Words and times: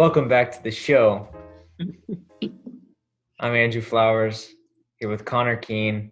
Welcome 0.00 0.28
back 0.28 0.50
to 0.52 0.62
the 0.62 0.70
show. 0.70 1.28
I'm 3.38 3.54
Andrew 3.54 3.82
Flowers 3.82 4.54
here 4.96 5.10
with 5.10 5.26
Connor 5.26 5.56
Keene. 5.56 6.10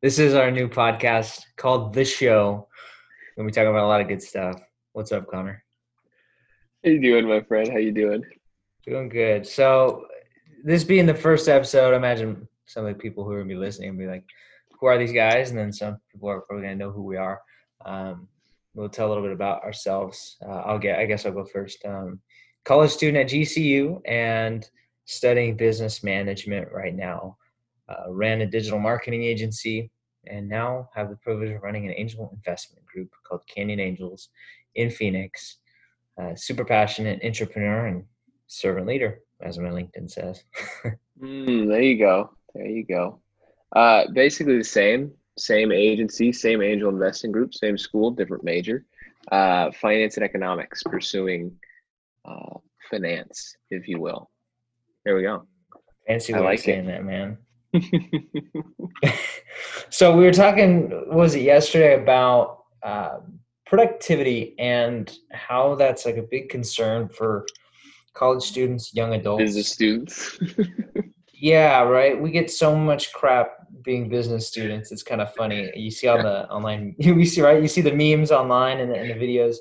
This 0.00 0.18
is 0.18 0.32
our 0.32 0.50
new 0.50 0.66
podcast 0.66 1.42
called 1.58 1.92
The 1.92 2.06
Show, 2.06 2.66
and 3.36 3.44
we 3.44 3.52
talk 3.52 3.66
about 3.66 3.84
a 3.84 3.86
lot 3.86 4.00
of 4.00 4.08
good 4.08 4.22
stuff. 4.22 4.58
What's 4.94 5.12
up, 5.12 5.30
Connor? 5.30 5.62
How 6.82 6.90
you 6.90 7.02
doing, 7.02 7.28
my 7.28 7.42
friend? 7.42 7.70
How 7.70 7.76
you 7.76 7.92
doing? 7.92 8.24
Doing 8.86 9.10
good. 9.10 9.46
So, 9.46 10.06
this 10.64 10.82
being 10.82 11.04
the 11.04 11.12
first 11.12 11.50
episode, 11.50 11.92
I 11.92 11.98
imagine 11.98 12.48
some 12.64 12.86
of 12.86 12.94
the 12.94 12.98
people 12.98 13.24
who 13.24 13.32
are 13.32 13.40
gonna 13.40 13.48
be 13.50 13.56
listening 13.56 13.90
will 13.90 14.06
be 14.06 14.10
like, 14.10 14.24
"Who 14.80 14.86
are 14.86 14.96
these 14.96 15.12
guys?" 15.12 15.50
And 15.50 15.58
then 15.58 15.70
some 15.70 15.98
people 16.10 16.30
are 16.30 16.40
probably 16.40 16.62
gonna 16.62 16.76
know 16.76 16.92
who 16.92 17.02
we 17.02 17.18
are. 17.18 17.42
Um, 17.84 18.26
we'll 18.74 18.88
tell 18.88 19.06
a 19.06 19.10
little 19.10 19.22
bit 19.22 19.32
about 19.32 19.64
ourselves. 19.64 20.38
Uh, 20.42 20.62
I'll 20.64 20.78
get. 20.78 20.98
I 20.98 21.04
guess 21.04 21.26
I'll 21.26 21.32
go 21.32 21.44
first. 21.44 21.84
Um, 21.84 22.22
college 22.68 22.90
student 22.90 23.16
at 23.16 23.30
GCU 23.34 23.98
and 24.04 24.68
studying 25.06 25.56
business 25.56 26.04
management 26.04 26.68
right 26.70 26.94
now. 26.94 27.38
Uh, 27.88 28.12
ran 28.12 28.42
a 28.42 28.46
digital 28.46 28.78
marketing 28.78 29.22
agency 29.22 29.90
and 30.26 30.46
now 30.46 30.86
have 30.94 31.08
the 31.08 31.16
privilege 31.16 31.50
of 31.50 31.62
running 31.62 31.86
an 31.86 31.94
angel 31.96 32.30
investment 32.34 32.84
group 32.84 33.08
called 33.26 33.40
Canyon 33.46 33.80
Angels 33.80 34.28
in 34.74 34.90
Phoenix. 34.90 35.56
Uh, 36.20 36.34
super 36.34 36.62
passionate 36.62 37.24
entrepreneur 37.24 37.86
and 37.86 38.04
servant 38.48 38.86
leader, 38.86 39.20
as 39.40 39.58
my 39.58 39.70
LinkedIn 39.70 40.10
says. 40.10 40.44
mm, 41.22 41.68
there 41.68 41.80
you 41.80 41.98
go. 41.98 42.32
There 42.54 42.66
you 42.66 42.84
go. 42.84 43.18
Uh, 43.74 44.08
basically 44.12 44.58
the 44.58 44.64
same, 44.64 45.12
same 45.38 45.72
agency, 45.72 46.34
same 46.34 46.60
angel 46.60 46.90
investing 46.90 47.32
group, 47.32 47.54
same 47.54 47.78
school, 47.78 48.10
different 48.10 48.44
major. 48.44 48.84
Uh, 49.32 49.70
finance 49.72 50.18
and 50.18 50.24
economics, 50.24 50.82
pursuing 50.82 51.56
uh, 52.28 52.58
finance, 52.90 53.56
if 53.70 53.88
you 53.88 54.00
will. 54.00 54.30
There 55.04 55.16
we 55.16 55.22
go. 55.22 55.46
Fancy 56.06 56.32
way 56.32 56.40
like 56.40 56.58
of 56.58 56.64
saying 56.64 56.88
it. 56.88 56.92
that, 56.92 57.04
man. 57.04 57.38
so 59.90 60.16
we 60.16 60.24
were 60.24 60.32
talking, 60.32 60.90
was 61.08 61.34
it 61.34 61.42
yesterday, 61.42 62.00
about 62.00 62.64
uh, 62.82 63.18
productivity 63.66 64.54
and 64.58 65.18
how 65.32 65.74
that's 65.74 66.06
like 66.06 66.16
a 66.16 66.22
big 66.22 66.48
concern 66.48 67.08
for 67.08 67.46
college 68.14 68.42
students, 68.42 68.94
young 68.94 69.14
adults, 69.14 69.42
business 69.42 69.68
students. 69.68 70.38
yeah, 71.32 71.82
right. 71.82 72.20
We 72.20 72.30
get 72.30 72.50
so 72.50 72.74
much 72.74 73.12
crap 73.12 73.52
being 73.84 74.08
business 74.08 74.48
students. 74.48 74.90
It's 74.90 75.02
kind 75.02 75.20
of 75.20 75.32
funny. 75.34 75.70
You 75.74 75.90
see 75.90 76.08
all 76.08 76.22
the 76.22 76.48
online, 76.50 76.96
you 76.98 77.24
see 77.24 77.42
right. 77.42 77.62
You 77.62 77.68
see 77.68 77.82
the 77.82 77.92
memes 77.92 78.32
online 78.32 78.80
and 78.80 78.90
the, 78.90 78.96
and 78.96 79.10
the 79.10 79.14
videos 79.14 79.56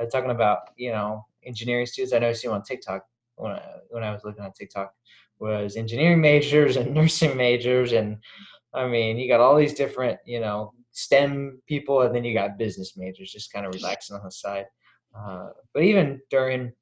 uh, 0.00 0.06
talking 0.06 0.30
about 0.30 0.58
you 0.76 0.92
know 0.92 1.26
engineering 1.48 1.86
students. 1.86 2.14
I 2.14 2.20
noticed 2.20 2.40
I 2.40 2.42
see 2.42 2.48
them 2.48 2.56
on 2.56 2.62
TikTok 2.62 3.02
when 3.36 3.52
I, 3.52 3.62
when 3.90 4.04
I 4.04 4.12
was 4.12 4.22
looking 4.24 4.44
on 4.44 4.52
TikTok 4.52 4.92
was 5.40 5.76
engineering 5.76 6.20
majors 6.20 6.76
and 6.76 6.94
nursing 6.94 7.36
majors 7.36 7.92
and 7.92 8.18
I 8.74 8.86
mean 8.86 9.18
you 9.18 9.28
got 9.28 9.40
all 9.40 9.56
these 9.56 9.74
different 9.74 10.18
you 10.26 10.40
know 10.40 10.72
STEM 10.92 11.62
people 11.66 12.02
and 12.02 12.14
then 12.14 12.24
you 12.24 12.34
got 12.34 12.58
business 12.58 12.96
majors 12.96 13.32
just 13.32 13.52
kind 13.52 13.66
of 13.66 13.74
relaxing 13.74 14.16
on 14.16 14.22
the 14.24 14.30
side. 14.30 14.66
Uh, 15.16 15.48
but 15.72 15.82
even 15.82 16.20
during 16.30 16.72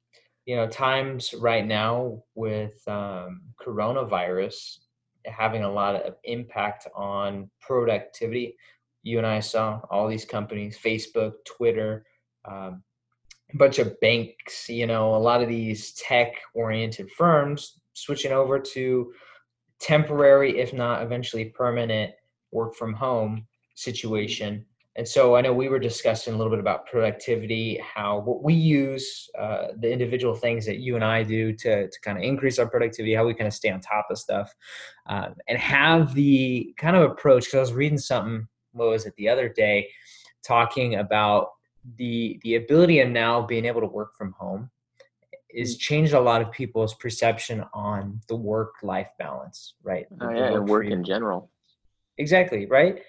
you 0.47 0.55
know 0.55 0.67
times 0.67 1.33
right 1.39 1.65
now 1.67 2.23
with 2.33 2.75
um, 2.87 3.41
coronavirus 3.61 4.79
having 5.25 5.63
a 5.63 5.71
lot 5.71 5.95
of 5.95 6.15
impact 6.23 6.87
on 6.95 7.49
productivity 7.59 8.55
you 9.03 9.17
and 9.17 9.27
i 9.27 9.41
saw 9.41 9.79
all 9.91 10.07
these 10.07 10.25
companies 10.25 10.79
facebook 10.81 11.33
twitter 11.45 12.05
um, 12.45 12.81
bunch 13.55 13.79
of 13.79 13.99
banks, 14.01 14.67
you 14.67 14.85
know, 14.85 15.15
a 15.15 15.17
lot 15.17 15.41
of 15.41 15.47
these 15.47 15.93
tech 15.93 16.33
oriented 16.53 17.09
firms 17.11 17.79
switching 17.93 18.31
over 18.31 18.59
to 18.59 19.13
temporary, 19.79 20.59
if 20.59 20.73
not 20.73 21.01
eventually 21.01 21.45
permanent, 21.45 22.11
work 22.51 22.75
from 22.75 22.93
home 22.93 23.47
situation. 23.75 24.65
And 24.95 25.07
so 25.07 25.35
I 25.35 25.41
know 25.41 25.53
we 25.53 25.69
were 25.69 25.77
discussing 25.77 26.33
a 26.33 26.37
little 26.37 26.49
bit 26.49 26.59
about 26.59 26.87
productivity, 26.87 27.77
how 27.77 28.19
what 28.19 28.43
we 28.43 28.55
use, 28.55 29.29
uh, 29.37 29.67
the 29.79 29.91
individual 29.91 30.33
things 30.33 30.65
that 30.65 30.79
you 30.79 30.95
and 30.95 31.05
I 31.05 31.21
do 31.21 31.53
to, 31.53 31.87
to 31.87 31.99
kind 32.01 32.17
of 32.17 32.23
increase 32.23 32.57
our 32.57 32.67
productivity, 32.67 33.13
how 33.13 33.25
we 33.25 33.35
kind 33.35 33.47
of 33.47 33.53
stay 33.53 33.69
on 33.69 33.79
top 33.79 34.07
of 34.09 34.17
stuff, 34.17 34.53
um, 35.05 35.35
and 35.47 35.59
have 35.59 36.15
the 36.15 36.73
kind 36.77 36.95
of 36.95 37.11
approach. 37.11 37.45
Because 37.45 37.57
I 37.57 37.61
was 37.61 37.73
reading 37.73 37.99
something, 37.99 38.47
what 38.71 38.89
was 38.89 39.05
it 39.05 39.13
the 39.17 39.29
other 39.29 39.49
day, 39.49 39.87
talking 40.43 40.95
about 40.95 41.49
the 41.95 42.39
the 42.43 42.55
ability 42.55 42.99
of 42.99 43.09
now 43.09 43.41
being 43.41 43.65
able 43.65 43.81
to 43.81 43.87
work 43.87 44.15
from 44.17 44.33
home 44.33 44.69
is 45.49 45.75
mm. 45.75 45.79
changed 45.79 46.13
a 46.13 46.19
lot 46.19 46.41
of 46.41 46.51
people's 46.51 46.93
perception 46.95 47.63
on 47.73 48.19
the 48.27 48.35
work 48.35 48.73
life 48.83 49.09
balance 49.17 49.75
right? 49.83 50.05
Oh, 50.21 50.29
yeah, 50.29 50.51
work, 50.51 50.67
work 50.67 50.87
in 50.87 51.03
general. 51.03 51.49
Exactly 52.17 52.65
right? 52.65 53.01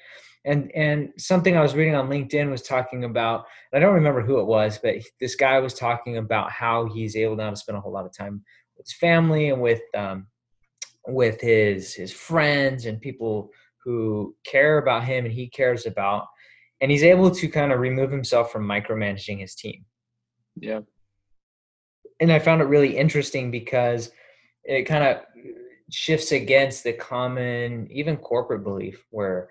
And 0.44 0.70
and 0.74 1.12
something 1.18 1.56
i 1.56 1.60
was 1.60 1.74
reading 1.74 1.96
on 1.96 2.08
linkedin 2.08 2.48
was 2.48 2.62
talking 2.62 3.02
about 3.04 3.44
i 3.74 3.80
don't 3.80 3.94
remember 3.94 4.22
who 4.22 4.38
it 4.38 4.46
was 4.46 4.78
but 4.78 4.94
this 5.20 5.34
guy 5.34 5.58
was 5.58 5.74
talking 5.74 6.18
about 6.18 6.52
how 6.52 6.86
he's 6.86 7.16
able 7.16 7.34
now 7.34 7.50
to 7.50 7.56
spend 7.56 7.76
a 7.76 7.80
whole 7.80 7.92
lot 7.92 8.06
of 8.06 8.16
time 8.16 8.44
with 8.76 8.86
his 8.86 8.94
family 8.94 9.50
and 9.50 9.60
with 9.60 9.82
um, 9.96 10.28
with 11.08 11.40
his 11.40 11.92
his 11.92 12.12
friends 12.12 12.86
and 12.86 13.00
people 13.00 13.50
who 13.84 14.34
care 14.46 14.78
about 14.78 15.04
him 15.04 15.24
and 15.24 15.34
he 15.34 15.48
cares 15.48 15.86
about 15.86 16.26
and 16.80 16.90
he's 16.90 17.02
able 17.02 17.30
to 17.30 17.48
kind 17.48 17.72
of 17.72 17.80
remove 17.80 18.10
himself 18.10 18.52
from 18.52 18.66
micromanaging 18.66 19.40
his 19.40 19.54
team. 19.54 19.84
Yeah. 20.56 20.80
And 22.20 22.32
I 22.32 22.38
found 22.38 22.60
it 22.60 22.66
really 22.66 22.96
interesting 22.96 23.50
because 23.50 24.10
it 24.64 24.84
kind 24.84 25.04
of 25.04 25.22
shifts 25.90 26.32
against 26.32 26.84
the 26.84 26.92
common, 26.92 27.88
even 27.90 28.16
corporate 28.16 28.64
belief 28.64 29.04
where 29.10 29.48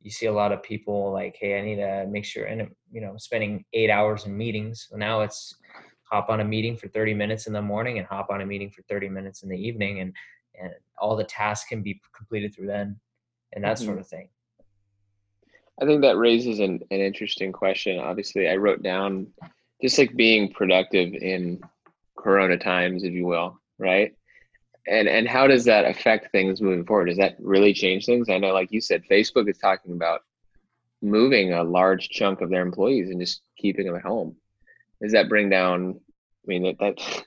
you 0.00 0.10
see 0.10 0.26
a 0.26 0.32
lot 0.32 0.52
of 0.52 0.62
people 0.62 1.12
like, 1.12 1.36
hey, 1.40 1.58
I 1.58 1.62
need 1.62 1.76
to 1.76 2.06
make 2.08 2.24
sure, 2.24 2.44
and 2.44 2.68
you 2.92 3.00
know, 3.00 3.14
spending 3.18 3.64
eight 3.72 3.90
hours 3.90 4.26
in 4.26 4.36
meetings. 4.36 4.88
Now 4.92 5.20
it's 5.20 5.54
hop 6.10 6.30
on 6.30 6.40
a 6.40 6.44
meeting 6.44 6.76
for 6.76 6.88
30 6.88 7.14
minutes 7.14 7.46
in 7.46 7.52
the 7.52 7.62
morning 7.62 7.98
and 7.98 8.06
hop 8.06 8.30
on 8.30 8.40
a 8.40 8.46
meeting 8.46 8.70
for 8.70 8.82
30 8.82 9.08
minutes 9.08 9.42
in 9.42 9.48
the 9.48 9.58
evening, 9.58 10.00
and 10.00 10.14
and 10.60 10.72
all 10.98 11.16
the 11.16 11.24
tasks 11.24 11.68
can 11.68 11.82
be 11.82 12.00
completed 12.16 12.54
through 12.54 12.66
then, 12.66 12.98
and 13.52 13.64
that 13.64 13.76
mm-hmm. 13.76 13.86
sort 13.86 13.98
of 13.98 14.06
thing. 14.06 14.28
I 15.80 15.84
think 15.84 16.02
that 16.02 16.16
raises 16.16 16.58
an, 16.58 16.80
an 16.90 17.00
interesting 17.00 17.52
question. 17.52 17.98
Obviously, 17.98 18.48
I 18.48 18.56
wrote 18.56 18.82
down 18.82 19.28
just 19.80 19.98
like 19.98 20.16
being 20.16 20.52
productive 20.52 21.14
in 21.14 21.60
Corona 22.16 22.58
times, 22.58 23.04
if 23.04 23.12
you 23.12 23.26
will, 23.26 23.60
right? 23.78 24.14
And 24.86 25.06
and 25.06 25.28
how 25.28 25.46
does 25.46 25.64
that 25.66 25.84
affect 25.84 26.32
things 26.32 26.60
moving 26.60 26.84
forward? 26.84 27.06
Does 27.06 27.18
that 27.18 27.36
really 27.38 27.72
change 27.72 28.06
things? 28.06 28.28
I 28.28 28.38
know, 28.38 28.52
like 28.52 28.72
you 28.72 28.80
said, 28.80 29.04
Facebook 29.10 29.48
is 29.48 29.58
talking 29.58 29.92
about 29.92 30.22
moving 31.00 31.52
a 31.52 31.62
large 31.62 32.08
chunk 32.08 32.40
of 32.40 32.50
their 32.50 32.62
employees 32.62 33.10
and 33.10 33.20
just 33.20 33.42
keeping 33.56 33.86
them 33.86 33.96
at 33.96 34.02
home. 34.02 34.34
Does 35.00 35.12
that 35.12 35.28
bring 35.28 35.48
down? 35.48 36.00
I 36.00 36.46
mean, 36.46 36.62
that 36.64 36.78
that 36.78 37.24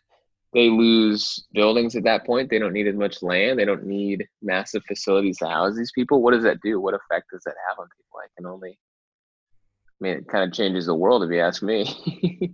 they 0.54 0.70
lose 0.70 1.46
buildings 1.54 1.96
at 1.96 2.04
that 2.04 2.26
point. 2.26 2.50
They 2.50 2.60
don't 2.60 2.74
need 2.74 2.88
as 2.88 2.96
much 2.96 3.24
land. 3.24 3.58
They 3.58 3.66
don't 3.66 3.86
need 3.86 4.28
massive 4.42 4.84
facilities 4.86 5.38
to 5.38 5.48
house 5.48 5.78
these 5.78 5.94
people. 5.94 6.22
What 6.22 6.34
does 6.34 6.44
that 6.44 6.62
do? 6.62 6.80
What 6.82 6.94
effect 6.94 7.28
does 7.32 7.42
that 7.46 7.56
have 7.70 7.80
on 7.80 7.88
people? 7.98 8.20
I 8.20 8.28
can 8.36 8.46
only, 8.46 8.72
I 8.72 10.04
mean, 10.04 10.18
it 10.18 10.28
kind 10.28 10.44
of 10.44 10.54
changes 10.54 10.88
the 10.88 10.96
world 10.96 11.24
if 11.24 11.32
you 11.32 11.40
ask 11.40 11.64
me. 11.64 11.86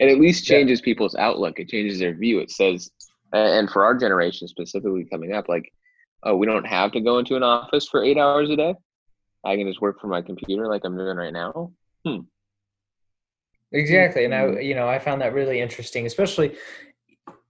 it 0.00 0.10
at 0.10 0.20
least 0.20 0.44
changes 0.44 0.80
yeah. 0.80 0.84
people's 0.84 1.14
outlook. 1.14 1.60
It 1.60 1.68
changes 1.68 2.00
their 2.00 2.16
view. 2.16 2.40
It 2.40 2.50
says, 2.50 2.90
and 3.32 3.70
for 3.70 3.84
our 3.84 3.94
generation 3.94 4.48
specifically 4.48 5.04
coming 5.04 5.32
up, 5.32 5.48
like, 5.48 5.72
oh, 6.24 6.34
we 6.34 6.46
don't 6.46 6.66
have 6.66 6.90
to 6.92 7.00
go 7.00 7.18
into 7.18 7.36
an 7.36 7.44
office 7.44 7.86
for 7.86 8.02
eight 8.02 8.18
hours 8.18 8.50
a 8.50 8.56
day. 8.56 8.74
I 9.44 9.56
can 9.56 9.68
just 9.68 9.80
work 9.80 10.00
from 10.00 10.10
my 10.10 10.22
computer 10.22 10.66
like 10.66 10.82
I'm 10.84 10.96
doing 10.96 11.16
right 11.16 11.32
now. 11.32 11.70
Hmm. 12.04 12.20
Exactly. 13.70 14.24
And 14.24 14.34
I, 14.34 14.48
hmm. 14.48 14.58
you 14.58 14.74
know, 14.74 14.88
I 14.88 14.98
found 14.98 15.20
that 15.20 15.32
really 15.32 15.60
interesting, 15.60 16.06
especially 16.06 16.56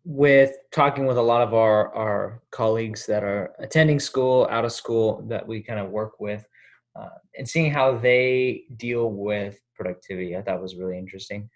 with 0.08 0.52
talking 0.70 1.04
with 1.04 1.18
a 1.18 1.22
lot 1.22 1.42
of 1.42 1.52
our, 1.52 1.92
our 1.92 2.40
colleagues 2.52 3.06
that 3.06 3.24
are 3.24 3.52
attending 3.58 3.98
school, 3.98 4.46
out 4.52 4.64
of 4.64 4.70
school, 4.70 5.20
that 5.26 5.44
we 5.44 5.60
kind 5.60 5.80
of 5.80 5.90
work 5.90 6.20
with, 6.20 6.46
uh, 6.94 7.08
and 7.36 7.46
seeing 7.46 7.72
how 7.72 7.98
they 7.98 8.62
deal 8.76 9.10
with 9.10 9.60
productivity, 9.74 10.36
I 10.36 10.42
thought 10.42 10.62
was 10.62 10.76
really 10.76 10.96
interesting. 10.96 11.50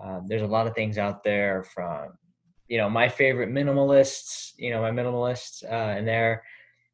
Uh, 0.00 0.20
there's 0.24 0.42
a 0.42 0.46
lot 0.46 0.68
of 0.68 0.74
things 0.76 0.98
out 0.98 1.24
there 1.24 1.64
from, 1.64 2.16
you 2.68 2.78
know, 2.78 2.88
my 2.88 3.08
favorite 3.08 3.50
minimalists, 3.50 4.52
you 4.56 4.70
know, 4.70 4.80
my 4.80 4.92
minimalists, 4.92 5.64
uh, 5.64 5.96
and 5.98 6.06
their 6.06 6.44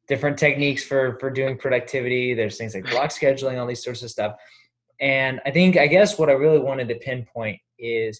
different 0.07 0.37
techniques 0.37 0.83
for 0.83 1.17
for 1.19 1.29
doing 1.29 1.59
productivity. 1.59 2.33
There's 2.33 2.57
things 2.57 2.73
like 2.73 2.89
block 2.89 3.11
scheduling, 3.11 3.59
all 3.59 3.67
these 3.67 3.83
sorts 3.83 4.01
of 4.01 4.09
stuff. 4.09 4.35
And 4.99 5.39
I 5.45 5.51
think, 5.51 5.77
I 5.77 5.85
guess, 5.85 6.17
what 6.17 6.29
I 6.29 6.33
really 6.33 6.59
wanted 6.59 6.87
to 6.89 6.95
pinpoint 6.95 7.59
is 7.77 8.19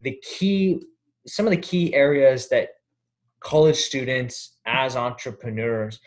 the 0.00 0.16
key 0.22 0.80
some 1.26 1.46
of 1.46 1.50
the 1.50 1.56
key 1.56 1.94
areas 1.94 2.48
that 2.48 2.70
college 3.40 3.76
students 3.76 4.58
as 4.66 4.96
entrepreneurs 4.96 6.00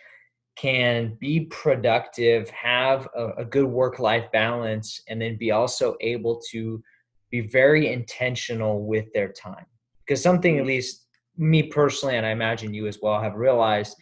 can 0.56 1.18
be 1.20 1.42
productive, 1.46 2.50
have 2.52 3.08
a, 3.16 3.30
a 3.38 3.46
good 3.46 3.66
work 3.66 3.98
life 4.00 4.32
balance, 4.32 5.02
and 5.08 5.22
then 5.22 5.36
be 5.38 5.52
also 5.52 5.96
able 6.02 6.40
to 6.52 6.82
be 7.32 7.42
very 7.42 7.92
intentional 7.92 8.86
with 8.86 9.12
their 9.14 9.32
time. 9.32 9.66
Because 10.06 10.22
something, 10.22 10.60
at 10.60 10.66
least 10.66 11.08
me 11.38 11.64
personally, 11.64 12.18
and 12.18 12.26
I 12.26 12.30
imagine 12.32 12.74
you 12.74 12.86
as 12.86 13.00
well, 13.02 13.20
have 13.22 13.36
realized 13.36 13.96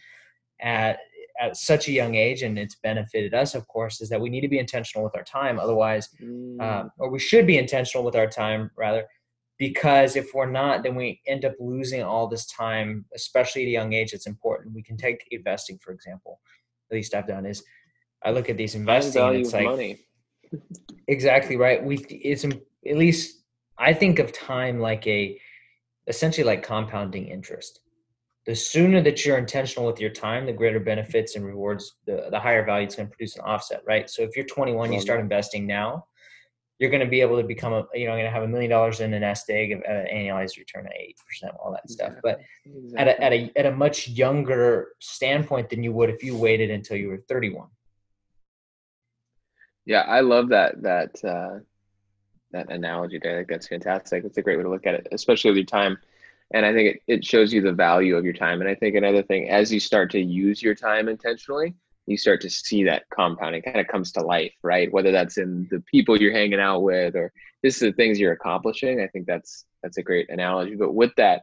at 0.60 0.98
at 1.40 1.56
such 1.56 1.88
a 1.88 1.92
young 1.92 2.14
age, 2.14 2.42
and 2.42 2.58
it's 2.58 2.76
benefited 2.76 3.32
us, 3.32 3.54
of 3.54 3.66
course, 3.66 4.02
is 4.02 4.10
that 4.10 4.20
we 4.20 4.28
need 4.28 4.42
to 4.42 4.48
be 4.48 4.58
intentional 4.58 5.02
with 5.02 5.16
our 5.16 5.24
time. 5.24 5.58
Otherwise, 5.58 6.10
Mm. 6.20 6.60
um, 6.60 6.90
or 6.98 7.08
we 7.10 7.18
should 7.18 7.46
be 7.46 7.56
intentional 7.56 8.04
with 8.04 8.14
our 8.14 8.28
time 8.28 8.70
rather, 8.76 9.06
because 9.62 10.16
if 10.16 10.34
we're 10.34 10.50
not, 10.50 10.82
then 10.82 10.96
we 10.96 11.20
end 11.28 11.44
up 11.44 11.54
losing 11.60 12.02
all 12.02 12.26
this 12.26 12.46
time, 12.46 13.04
especially 13.14 13.62
at 13.62 13.68
a 13.68 13.70
young 13.70 13.92
age. 13.92 14.12
It's 14.12 14.26
important. 14.26 14.74
We 14.74 14.82
can 14.82 14.96
take 14.96 15.24
investing, 15.30 15.78
for 15.78 15.92
example. 15.92 16.40
At 16.90 16.96
least 16.96 17.14
I've 17.14 17.28
done 17.28 17.46
is 17.46 17.62
I 18.24 18.32
look 18.32 18.50
at 18.50 18.56
these 18.56 18.74
investing, 18.74 19.22
and 19.22 19.28
value 19.28 19.40
it's 19.42 19.52
like 19.52 19.64
money. 19.64 20.00
exactly 21.06 21.56
right. 21.56 21.80
We 21.80 21.98
it's 21.98 22.44
at 22.44 22.96
least 22.96 23.44
I 23.78 23.94
think 23.94 24.18
of 24.18 24.32
time 24.32 24.80
like 24.80 25.06
a 25.06 25.40
essentially 26.08 26.44
like 26.44 26.64
compounding 26.64 27.28
interest. 27.28 27.78
The 28.46 28.56
sooner 28.56 29.00
that 29.02 29.24
you're 29.24 29.38
intentional 29.38 29.86
with 29.86 30.00
your 30.00 30.10
time, 30.10 30.44
the 30.44 30.52
greater 30.52 30.80
benefits 30.80 31.36
and 31.36 31.44
rewards, 31.44 31.94
the, 32.04 32.26
the 32.32 32.40
higher 32.40 32.66
value 32.66 32.86
it's 32.86 32.96
going 32.96 33.08
to 33.08 33.14
produce 33.14 33.36
an 33.36 33.42
offset, 33.42 33.82
right? 33.86 34.10
So 34.10 34.22
if 34.22 34.34
you're 34.34 34.44
21, 34.44 34.92
you 34.92 35.00
start 35.00 35.20
investing 35.20 35.68
now, 35.68 36.06
you're 36.82 36.90
going 36.90 37.00
to 37.00 37.06
be 37.06 37.20
able 37.20 37.40
to 37.40 37.46
become 37.46 37.72
a, 37.72 37.86
you 37.94 38.06
know, 38.06 38.12
going 38.14 38.24
to 38.24 38.30
have 38.30 38.42
a 38.42 38.48
million 38.48 38.68
dollars 38.68 38.98
in 38.98 39.14
a 39.14 39.20
nest 39.20 39.48
egg 39.48 39.70
at 39.70 39.96
an 39.96 40.06
annualized 40.12 40.58
return 40.58 40.84
of 40.84 40.92
8%, 40.92 41.54
all 41.64 41.70
that 41.70 41.88
stuff. 41.88 42.14
But 42.24 42.40
at 42.96 43.06
a, 43.06 43.22
at 43.22 43.32
a, 43.32 43.52
at 43.54 43.66
a 43.66 43.70
much 43.70 44.08
younger 44.08 44.88
standpoint 44.98 45.70
than 45.70 45.84
you 45.84 45.92
would 45.92 46.10
if 46.10 46.24
you 46.24 46.36
waited 46.36 46.72
until 46.72 46.96
you 46.96 47.06
were 47.06 47.18
31. 47.28 47.68
Yeah, 49.86 50.00
I 50.00 50.22
love 50.22 50.48
that 50.48 50.82
that 50.82 51.24
uh, 51.24 51.60
that 52.50 52.70
analogy 52.70 53.20
there. 53.22 53.34
I 53.34 53.36
think 53.38 53.48
that's 53.48 53.68
fantastic. 53.68 54.24
It's 54.24 54.38
a 54.38 54.42
great 54.42 54.56
way 54.56 54.64
to 54.64 54.70
look 54.70 54.86
at 54.86 54.94
it, 54.94 55.06
especially 55.12 55.52
with 55.52 55.58
your 55.58 55.66
time. 55.66 55.98
And 56.52 56.66
I 56.66 56.72
think 56.72 56.96
it, 56.96 57.02
it 57.06 57.24
shows 57.24 57.52
you 57.52 57.62
the 57.62 57.72
value 57.72 58.16
of 58.16 58.24
your 58.24 58.34
time. 58.34 58.60
And 58.60 58.68
I 58.68 58.74
think 58.74 58.96
another 58.96 59.22
thing, 59.22 59.50
as 59.50 59.72
you 59.72 59.78
start 59.78 60.10
to 60.12 60.20
use 60.20 60.60
your 60.60 60.74
time 60.74 61.08
intentionally, 61.08 61.74
you 62.06 62.16
start 62.16 62.40
to 62.40 62.50
see 62.50 62.84
that 62.84 63.04
compounding 63.14 63.62
kind 63.62 63.78
of 63.80 63.86
comes 63.86 64.12
to 64.12 64.20
life, 64.20 64.52
right? 64.62 64.92
Whether 64.92 65.12
that's 65.12 65.38
in 65.38 65.68
the 65.70 65.80
people 65.90 66.20
you're 66.20 66.32
hanging 66.32 66.60
out 66.60 66.82
with 66.82 67.14
or 67.14 67.32
just 67.64 67.80
the 67.80 67.92
things 67.92 68.18
you're 68.18 68.32
accomplishing. 68.32 69.00
I 69.00 69.06
think 69.08 69.26
that's 69.26 69.66
that's 69.82 69.98
a 69.98 70.02
great 70.02 70.28
analogy. 70.30 70.74
But 70.74 70.94
with 70.94 71.12
that, 71.16 71.42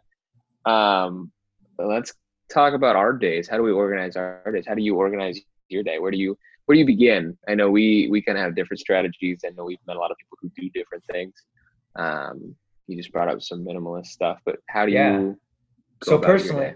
um, 0.66 1.32
let's 1.78 2.14
talk 2.52 2.74
about 2.74 2.96
our 2.96 3.14
days. 3.14 3.48
How 3.48 3.58
do 3.58 3.64
we 3.64 3.72
organize 3.72 4.16
our 4.18 4.52
days? 4.52 4.66
How 4.68 4.76
do 4.76 4.82
you 4.82 4.96
organize 4.96 5.40
your 5.70 5.84
day? 5.84 6.00
Where 6.00 6.12
do 6.12 6.18
you 6.18 6.38
where 6.66 6.76
do 6.76 6.80
you 6.80 6.86
begin? 6.86 7.38
I 7.48 7.56
know 7.56 7.70
we 7.72 8.08
we 8.12 8.22
kind 8.22 8.38
of 8.38 8.44
have 8.44 8.56
different 8.56 8.80
strategies. 8.80 9.42
I 9.46 9.52
know 9.52 9.64
we've 9.64 9.80
met 9.88 9.96
a 9.96 10.00
lot 10.00 10.12
of 10.12 10.18
people 10.18 10.38
who 10.42 10.52
do 10.56 10.70
different 10.72 11.04
things. 11.12 11.34
Um, 11.96 12.56
you 12.88 12.98
just 12.98 13.12
brought 13.12 13.30
up 13.30 13.42
some 13.42 13.64
minimalist 13.64 14.08
stuff, 14.08 14.40
but 14.46 14.58
how 14.68 14.86
do 14.86 14.92
Yeah. 14.92 15.20
you? 15.20 15.40
go 16.02 16.12
so 16.12 16.18
personally 16.18 16.74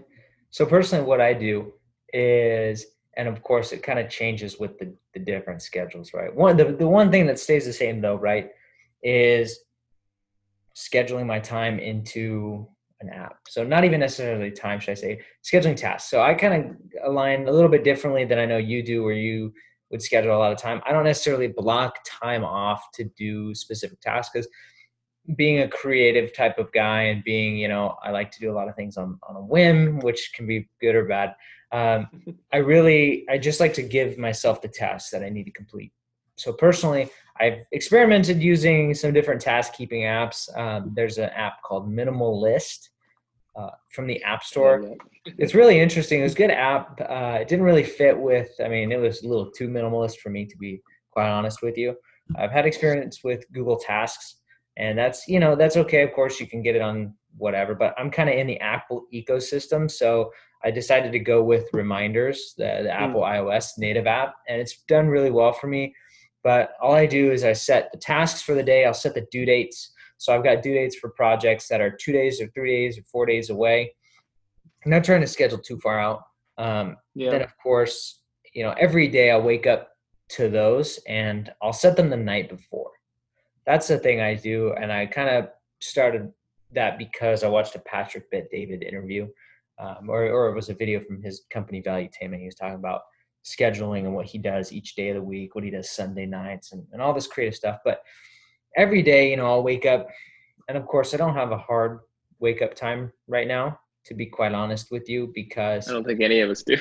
so 0.50 0.66
personally 0.66 1.02
what 1.02 1.18
i 1.18 1.32
do 1.32 1.72
is 2.12 2.84
and 3.16 3.28
of 3.28 3.42
course 3.42 3.72
it 3.72 3.82
kind 3.82 3.98
of 3.98 4.08
changes 4.08 4.58
with 4.58 4.78
the, 4.78 4.92
the 5.12 5.20
different 5.20 5.62
schedules 5.62 6.12
right? 6.14 6.34
One 6.34 6.56
the, 6.56 6.64
the 6.64 6.88
one 6.88 7.10
thing 7.10 7.26
that 7.26 7.38
stays 7.38 7.64
the 7.64 7.72
same 7.72 8.00
though 8.00 8.16
right 8.16 8.50
is 9.02 9.60
scheduling 10.74 11.26
my 11.26 11.38
time 11.38 11.78
into 11.78 12.66
an 13.00 13.10
app. 13.10 13.36
So 13.48 13.64
not 13.64 13.84
even 13.84 14.00
necessarily 14.00 14.50
time 14.50 14.80
should 14.80 14.92
i 14.92 14.94
say 14.94 15.20
scheduling 15.44 15.76
tasks. 15.76 16.10
So 16.10 16.22
i 16.22 16.34
kind 16.34 16.54
of 16.54 16.76
align 17.06 17.48
a 17.48 17.52
little 17.52 17.70
bit 17.70 17.84
differently 17.84 18.24
than 18.24 18.38
i 18.38 18.46
know 18.46 18.58
you 18.58 18.82
do 18.82 19.02
where 19.02 19.14
you 19.14 19.52
would 19.90 20.02
schedule 20.02 20.36
a 20.36 20.38
lot 20.38 20.52
of 20.52 20.58
time. 20.58 20.80
I 20.86 20.92
don't 20.92 21.04
necessarily 21.04 21.48
block 21.48 21.98
time 22.04 22.44
off 22.44 22.90
to 22.94 23.04
do 23.16 23.54
specific 23.54 24.00
tasks 24.00 24.32
because 24.32 24.48
being 25.36 25.60
a 25.60 25.68
creative 25.68 26.34
type 26.34 26.58
of 26.58 26.72
guy 26.72 27.02
and 27.02 27.24
being, 27.24 27.56
you 27.56 27.68
know, 27.68 27.96
I 28.02 28.10
like 28.10 28.30
to 28.32 28.40
do 28.40 28.50
a 28.50 28.54
lot 28.54 28.68
of 28.68 28.74
things 28.74 28.96
on, 28.96 29.18
on 29.22 29.36
a 29.36 29.40
whim, 29.40 30.00
which 30.00 30.32
can 30.34 30.46
be 30.46 30.68
good 30.80 30.94
or 30.94 31.04
bad. 31.06 31.34
Um, 31.72 32.08
I 32.52 32.58
really, 32.58 33.26
I 33.28 33.38
just 33.38 33.60
like 33.60 33.74
to 33.74 33.82
give 33.82 34.18
myself 34.18 34.62
the 34.62 34.68
tasks 34.68 35.10
that 35.10 35.22
I 35.22 35.28
need 35.28 35.44
to 35.44 35.50
complete. 35.50 35.92
So 36.36 36.52
personally, 36.52 37.10
I've 37.40 37.58
experimented 37.72 38.42
using 38.42 38.94
some 38.94 39.12
different 39.12 39.40
task 39.40 39.74
keeping 39.74 40.02
apps. 40.02 40.54
Um, 40.56 40.92
there's 40.94 41.18
an 41.18 41.30
app 41.30 41.62
called 41.62 41.90
Minimal 41.90 42.40
List 42.40 42.90
uh, 43.56 43.70
from 43.90 44.06
the 44.06 44.22
App 44.22 44.42
Store 44.44 44.96
it's 45.38 45.54
really 45.54 45.80
interesting. 45.80 46.20
It 46.20 46.24
was 46.24 46.34
a 46.34 46.36
good 46.36 46.50
app. 46.50 47.00
Uh, 47.00 47.38
it 47.40 47.48
didn't 47.48 47.64
really 47.64 47.84
fit 47.84 48.18
with. 48.18 48.50
I 48.62 48.68
mean, 48.68 48.92
it 48.92 49.00
was 49.00 49.22
a 49.22 49.28
little 49.28 49.50
too 49.50 49.68
minimalist 49.68 50.18
for 50.18 50.30
me 50.30 50.44
to 50.46 50.56
be 50.58 50.82
quite 51.10 51.28
honest 51.28 51.62
with 51.62 51.78
you. 51.78 51.96
I've 52.36 52.50
had 52.50 52.66
experience 52.66 53.20
with 53.24 53.44
Google 53.52 53.78
Tasks, 53.78 54.40
and 54.76 54.98
that's 54.98 55.26
you 55.28 55.40
know 55.40 55.56
that's 55.56 55.76
okay. 55.76 56.02
Of 56.02 56.12
course, 56.12 56.40
you 56.40 56.46
can 56.46 56.62
get 56.62 56.76
it 56.76 56.82
on 56.82 57.14
whatever, 57.36 57.74
but 57.74 57.94
I'm 57.98 58.10
kind 58.10 58.28
of 58.28 58.36
in 58.36 58.46
the 58.46 58.60
Apple 58.60 59.06
ecosystem, 59.12 59.90
so 59.90 60.30
I 60.64 60.70
decided 60.70 61.12
to 61.12 61.18
go 61.18 61.42
with 61.42 61.68
Reminders, 61.72 62.54
the, 62.56 62.80
the 62.84 62.90
Apple 62.90 63.20
iOS 63.20 63.72
native 63.76 64.06
app, 64.06 64.34
and 64.48 64.60
it's 64.60 64.82
done 64.88 65.08
really 65.08 65.30
well 65.30 65.52
for 65.52 65.66
me. 65.66 65.94
But 66.42 66.72
all 66.80 66.94
I 66.94 67.06
do 67.06 67.32
is 67.32 67.44
I 67.44 67.52
set 67.52 67.90
the 67.92 67.98
tasks 67.98 68.42
for 68.42 68.54
the 68.54 68.62
day. 68.62 68.84
I'll 68.84 68.94
set 68.94 69.14
the 69.14 69.26
due 69.30 69.44
dates. 69.44 69.92
So 70.18 70.34
I've 70.34 70.44
got 70.44 70.62
due 70.62 70.74
dates 70.74 70.96
for 70.96 71.10
projects 71.10 71.68
that 71.68 71.80
are 71.80 71.90
two 71.90 72.12
days 72.12 72.40
or 72.40 72.46
three 72.48 72.70
days 72.70 72.98
or 72.98 73.02
four 73.02 73.26
days 73.26 73.50
away. 73.50 73.94
I'm 74.84 74.90
not 74.90 75.04
trying 75.04 75.20
to 75.22 75.26
schedule 75.26 75.58
too 75.58 75.78
far 75.80 75.98
out. 75.98 76.22
Um, 76.58 76.96
Yeah. 77.14 77.30
Then, 77.30 77.42
of 77.42 77.56
course, 77.62 78.20
you 78.52 78.62
know, 78.62 78.74
every 78.78 79.08
day 79.08 79.30
I'll 79.30 79.42
wake 79.42 79.66
up 79.66 79.90
to 80.30 80.48
those 80.48 80.98
and 81.08 81.52
I'll 81.62 81.72
set 81.72 81.96
them 81.96 82.10
the 82.10 82.16
night 82.16 82.48
before. 82.48 82.90
That's 83.66 83.88
the 83.88 83.98
thing 83.98 84.20
I 84.20 84.34
do. 84.34 84.72
And 84.74 84.92
I 84.92 85.06
kind 85.06 85.28
of 85.28 85.48
started 85.80 86.32
that 86.72 86.98
because 86.98 87.42
I 87.42 87.48
watched 87.48 87.74
a 87.74 87.80
Patrick 87.80 88.30
Bet 88.30 88.48
David 88.50 88.82
interview, 88.82 89.28
um, 89.78 90.08
or, 90.08 90.24
or 90.30 90.48
it 90.50 90.54
was 90.54 90.68
a 90.68 90.74
video 90.74 91.00
from 91.00 91.22
his 91.22 91.44
company 91.50 91.80
value 91.80 92.08
Valuetainment. 92.08 92.40
He 92.40 92.46
was 92.46 92.54
talking 92.54 92.76
about 92.76 93.02
scheduling 93.44 94.00
and 94.00 94.14
what 94.14 94.26
he 94.26 94.38
does 94.38 94.72
each 94.72 94.94
day 94.94 95.10
of 95.10 95.16
the 95.16 95.22
week, 95.22 95.54
what 95.54 95.64
he 95.64 95.70
does 95.70 95.90
Sunday 95.90 96.26
nights, 96.26 96.72
and, 96.72 96.86
and 96.92 97.02
all 97.02 97.12
this 97.12 97.26
creative 97.26 97.54
stuff. 97.54 97.78
But 97.84 98.02
every 98.76 99.02
day, 99.02 99.30
you 99.30 99.36
know, 99.36 99.46
I'll 99.46 99.62
wake 99.62 99.86
up, 99.86 100.08
and 100.68 100.78
of 100.78 100.86
course, 100.86 101.14
I 101.14 101.16
don't 101.16 101.34
have 101.34 101.52
a 101.52 101.58
hard 101.58 102.00
wake 102.38 102.62
up 102.62 102.74
time 102.74 103.12
right 103.28 103.46
now, 103.46 103.78
to 104.06 104.14
be 104.14 104.26
quite 104.26 104.52
honest 104.52 104.90
with 104.90 105.08
you, 105.08 105.30
because 105.34 105.88
I 105.88 105.92
don't 105.92 106.04
think 106.04 106.20
any 106.20 106.40
of 106.40 106.50
us 106.50 106.62
do. 106.62 106.76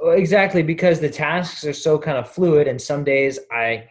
well, 0.00 0.16
exactly 0.16 0.62
because 0.62 1.00
the 1.00 1.10
tasks 1.10 1.64
are 1.64 1.72
so 1.72 1.98
kind 1.98 2.18
of 2.18 2.30
fluid, 2.30 2.68
and 2.68 2.80
some 2.80 3.04
days 3.04 3.38
I, 3.52 3.88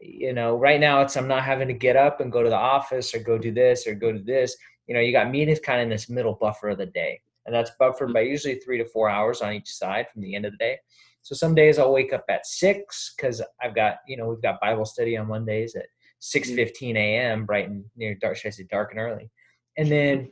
you 0.00 0.32
know, 0.32 0.56
right 0.56 0.80
now 0.80 1.02
it's 1.02 1.16
I'm 1.16 1.28
not 1.28 1.44
having 1.44 1.68
to 1.68 1.74
get 1.74 1.96
up 1.96 2.20
and 2.20 2.32
go 2.32 2.42
to 2.42 2.48
the 2.48 2.56
office 2.56 3.14
or 3.14 3.18
go 3.18 3.36
do 3.36 3.52
this 3.52 3.86
or 3.86 3.94
go 3.94 4.12
do 4.12 4.22
this. 4.22 4.56
You 4.86 4.94
know, 4.94 5.00
you 5.00 5.12
got 5.12 5.30
meetings 5.30 5.60
kind 5.60 5.80
of 5.80 5.84
in 5.84 5.90
this 5.90 6.08
middle 6.08 6.34
buffer 6.34 6.70
of 6.70 6.78
the 6.78 6.86
day, 6.86 7.20
and 7.48 7.54
that's 7.54 7.72
buffered 7.78 8.12
by 8.12 8.20
usually 8.20 8.56
three 8.56 8.76
to 8.76 8.84
four 8.84 9.08
hours 9.08 9.40
on 9.40 9.54
each 9.54 9.70
side 9.70 10.06
from 10.12 10.20
the 10.20 10.34
end 10.34 10.44
of 10.44 10.52
the 10.52 10.58
day. 10.58 10.78
So 11.22 11.34
some 11.34 11.54
days 11.54 11.78
I'll 11.78 11.92
wake 11.92 12.12
up 12.12 12.24
at 12.28 12.46
six 12.46 13.14
because 13.16 13.42
I've 13.62 13.74
got 13.74 13.96
you 14.06 14.18
know 14.18 14.28
we've 14.28 14.42
got 14.42 14.60
Bible 14.60 14.84
study 14.84 15.16
on 15.16 15.28
Mondays 15.28 15.74
at 15.74 15.86
six 16.18 16.48
mm-hmm. 16.48 16.56
fifteen 16.56 16.96
a.m. 16.98 17.46
bright 17.46 17.68
and 17.68 17.84
near 17.96 18.14
dark. 18.14 18.36
Should 18.36 18.48
I 18.48 18.50
say 18.50 18.66
dark 18.70 18.92
and 18.92 19.00
early? 19.00 19.30
And 19.78 19.92
then 19.92 20.28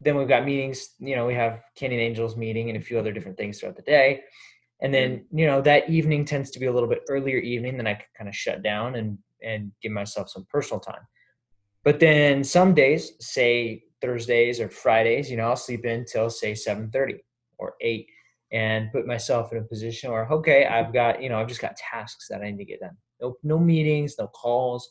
then 0.00 0.16
we've 0.16 0.28
got 0.28 0.44
meetings 0.44 0.94
you 0.98 1.16
know 1.16 1.26
we 1.26 1.34
have 1.34 1.60
canyon 1.74 2.00
angels 2.00 2.36
meeting 2.36 2.68
and 2.68 2.78
a 2.78 2.80
few 2.80 2.98
other 2.98 3.12
different 3.12 3.36
things 3.36 3.58
throughout 3.58 3.76
the 3.76 3.82
day 3.82 4.22
and 4.80 4.92
then 4.94 5.16
mm-hmm. 5.16 5.38
you 5.38 5.46
know 5.46 5.60
that 5.60 5.88
evening 5.90 6.24
tends 6.24 6.50
to 6.50 6.60
be 6.60 6.66
a 6.66 6.72
little 6.72 6.88
bit 6.88 7.02
earlier 7.08 7.38
evening 7.38 7.76
then 7.76 7.86
i 7.86 7.94
can 7.94 8.06
kind 8.16 8.28
of 8.28 8.34
shut 8.34 8.62
down 8.62 8.94
and 8.96 9.18
and 9.42 9.72
give 9.82 9.92
myself 9.92 10.28
some 10.28 10.46
personal 10.50 10.80
time 10.80 11.06
but 11.84 12.00
then 12.00 12.44
some 12.44 12.74
days 12.74 13.12
say 13.20 13.82
thursdays 14.00 14.60
or 14.60 14.68
fridays 14.68 15.30
you 15.30 15.36
know 15.36 15.48
i'll 15.48 15.56
sleep 15.56 15.84
in 15.84 16.04
till 16.04 16.30
say 16.30 16.52
7.30 16.52 17.18
or 17.58 17.74
8 17.80 18.06
and 18.52 18.92
put 18.92 19.06
myself 19.06 19.52
in 19.52 19.58
a 19.58 19.62
position 19.62 20.10
where 20.10 20.26
okay 20.30 20.66
i've 20.66 20.92
got 20.92 21.22
you 21.22 21.28
know 21.28 21.38
i've 21.38 21.48
just 21.48 21.60
got 21.60 21.76
tasks 21.76 22.26
that 22.28 22.42
i 22.42 22.50
need 22.50 22.58
to 22.58 22.64
get 22.64 22.80
done 22.80 22.96
no 23.20 23.36
no 23.42 23.58
meetings 23.58 24.14
no 24.18 24.26
calls 24.28 24.90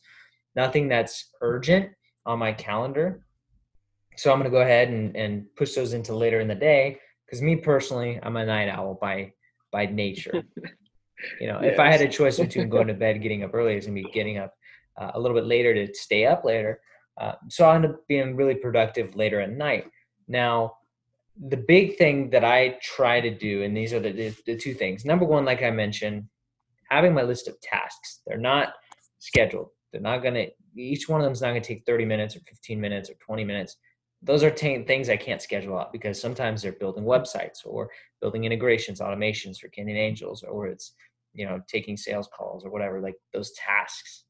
nothing 0.55 0.87
that's 0.87 1.31
urgent 1.41 1.89
on 2.25 2.39
my 2.39 2.51
calendar 2.51 3.21
so 4.17 4.31
I'm 4.31 4.39
going 4.39 4.51
to 4.51 4.55
go 4.55 4.61
ahead 4.61 4.89
and, 4.89 5.15
and 5.15 5.45
push 5.55 5.75
those 5.75 5.93
into 5.93 6.15
later 6.15 6.39
in 6.39 6.47
the 6.47 6.55
day 6.55 6.97
because 7.25 7.41
me 7.41 7.55
personally, 7.55 8.19
I'm 8.21 8.35
a 8.35 8.45
night 8.45 8.67
owl 8.67 8.97
by 8.99 9.31
by 9.71 9.85
nature. 9.85 10.43
You 11.41 11.47
know, 11.47 11.57
if 11.61 11.79
I 11.79 11.89
had 11.89 12.01
a 12.01 12.07
choice 12.07 12.37
between 12.37 12.69
going 12.69 12.85
to 12.89 12.93
bed, 12.93 13.23
getting 13.23 13.43
up 13.43 13.49
early, 13.55 13.73
it's 13.73 13.87
going 13.87 13.97
to 13.97 14.03
be 14.03 14.11
getting 14.11 14.37
up 14.37 14.53
uh, 15.01 15.13
a 15.15 15.19
little 15.19 15.35
bit 15.35 15.45
later 15.47 15.73
to 15.73 15.91
stay 15.95 16.27
up 16.27 16.45
later. 16.45 16.79
Uh, 17.19 17.33
so 17.49 17.65
I 17.65 17.75
end 17.75 17.85
up 17.85 18.07
being 18.07 18.35
really 18.35 18.55
productive 18.55 19.15
later 19.15 19.41
at 19.41 19.51
night. 19.51 19.85
Now, 20.27 20.73
the 21.49 21.57
big 21.57 21.97
thing 21.97 22.29
that 22.31 22.43
I 22.43 22.77
try 22.81 23.21
to 23.21 23.29
do, 23.29 23.63
and 23.63 23.75
these 23.75 23.93
are 23.93 23.99
the, 23.99 24.11
the, 24.11 24.35
the 24.45 24.55
two 24.55 24.73
things. 24.73 25.05
Number 25.05 25.25
one, 25.25 25.45
like 25.45 25.63
I 25.63 25.71
mentioned, 25.71 26.25
having 26.89 27.13
my 27.13 27.23
list 27.23 27.47
of 27.47 27.59
tasks. 27.61 28.21
They're 28.25 28.37
not 28.37 28.73
scheduled. 29.19 29.69
They're 29.91 30.01
not 30.01 30.21
going 30.21 30.33
to, 30.35 30.47
each 30.75 31.09
one 31.09 31.21
of 31.21 31.25
them 31.25 31.33
is 31.33 31.41
not 31.41 31.49
going 31.49 31.61
to 31.61 31.67
take 31.67 31.85
30 31.85 32.05
minutes 32.05 32.35
or 32.35 32.39
15 32.39 32.79
minutes 32.79 33.09
or 33.09 33.15
20 33.15 33.43
minutes 33.43 33.77
those 34.21 34.43
are 34.43 34.51
t- 34.51 34.83
things 34.83 35.09
I 35.09 35.17
can't 35.17 35.41
schedule 35.41 35.77
out 35.77 35.91
because 35.91 36.19
sometimes 36.19 36.61
they're 36.61 36.71
building 36.71 37.03
websites 37.03 37.59
or 37.65 37.89
building 38.21 38.45
integrations, 38.45 38.99
automations 38.99 39.57
for 39.57 39.67
Canyon 39.69 39.97
Angels, 39.97 40.43
or 40.43 40.67
it's 40.67 40.93
you 41.33 41.45
know 41.45 41.61
taking 41.67 41.97
sales 41.97 42.27
calls 42.35 42.65
or 42.65 42.71
whatever. 42.71 42.99
Like 42.99 43.15
those 43.33 43.51
tasks, 43.53 44.25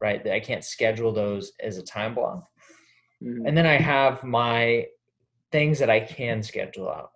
right? 0.00 0.22
That 0.24 0.34
I 0.34 0.40
can't 0.40 0.64
schedule 0.64 1.12
those 1.12 1.52
as 1.60 1.76
a 1.78 1.82
time 1.82 2.14
block. 2.14 2.48
Mhm. 3.22 3.46
And 3.46 3.56
then 3.56 3.66
I 3.66 3.74
have 3.74 4.22
my 4.22 4.86
things 5.50 5.78
that 5.78 5.90
I 5.90 6.00
can 6.00 6.42
schedule 6.42 6.88
out. 6.88 7.12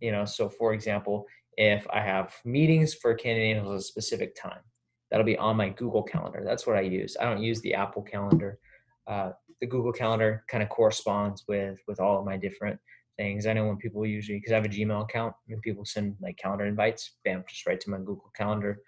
You 0.00 0.12
know, 0.12 0.24
so 0.24 0.48
for 0.48 0.72
example, 0.74 1.26
if 1.56 1.86
I 1.90 2.00
have 2.00 2.34
meetings 2.44 2.94
for 2.94 3.14
candidate 3.14 3.56
at 3.56 3.66
a 3.66 3.80
specific 3.80 4.34
time, 4.34 4.62
that'll 5.10 5.26
be 5.26 5.38
on 5.38 5.56
my 5.56 5.70
Google 5.70 6.02
Calendar. 6.02 6.42
That's 6.44 6.66
what 6.66 6.76
I 6.76 6.82
use. 6.82 7.16
I 7.20 7.24
don't 7.24 7.42
use 7.42 7.60
the 7.60 7.74
Apple 7.74 8.02
Calendar. 8.02 8.58
Uh, 9.06 9.32
the 9.60 9.66
Google 9.66 9.92
Calendar 9.92 10.44
kind 10.48 10.62
of 10.62 10.68
corresponds 10.68 11.44
with 11.48 11.80
with 11.88 11.98
all 11.98 12.18
of 12.18 12.24
my 12.24 12.36
different 12.36 12.78
things. 13.16 13.46
I 13.46 13.52
know 13.52 13.66
when 13.66 13.76
people 13.76 14.06
usually 14.06 14.38
because 14.38 14.52
I 14.52 14.56
have 14.56 14.64
a 14.64 14.68
Gmail 14.68 15.02
account, 15.02 15.34
when 15.46 15.60
people 15.60 15.84
send 15.84 16.14
like 16.20 16.36
calendar 16.36 16.66
invites, 16.66 17.16
bam, 17.24 17.44
just 17.48 17.66
right 17.66 17.80
to 17.80 17.90
my 17.90 17.98
Google 17.98 18.30
Calendar, 18.36 18.80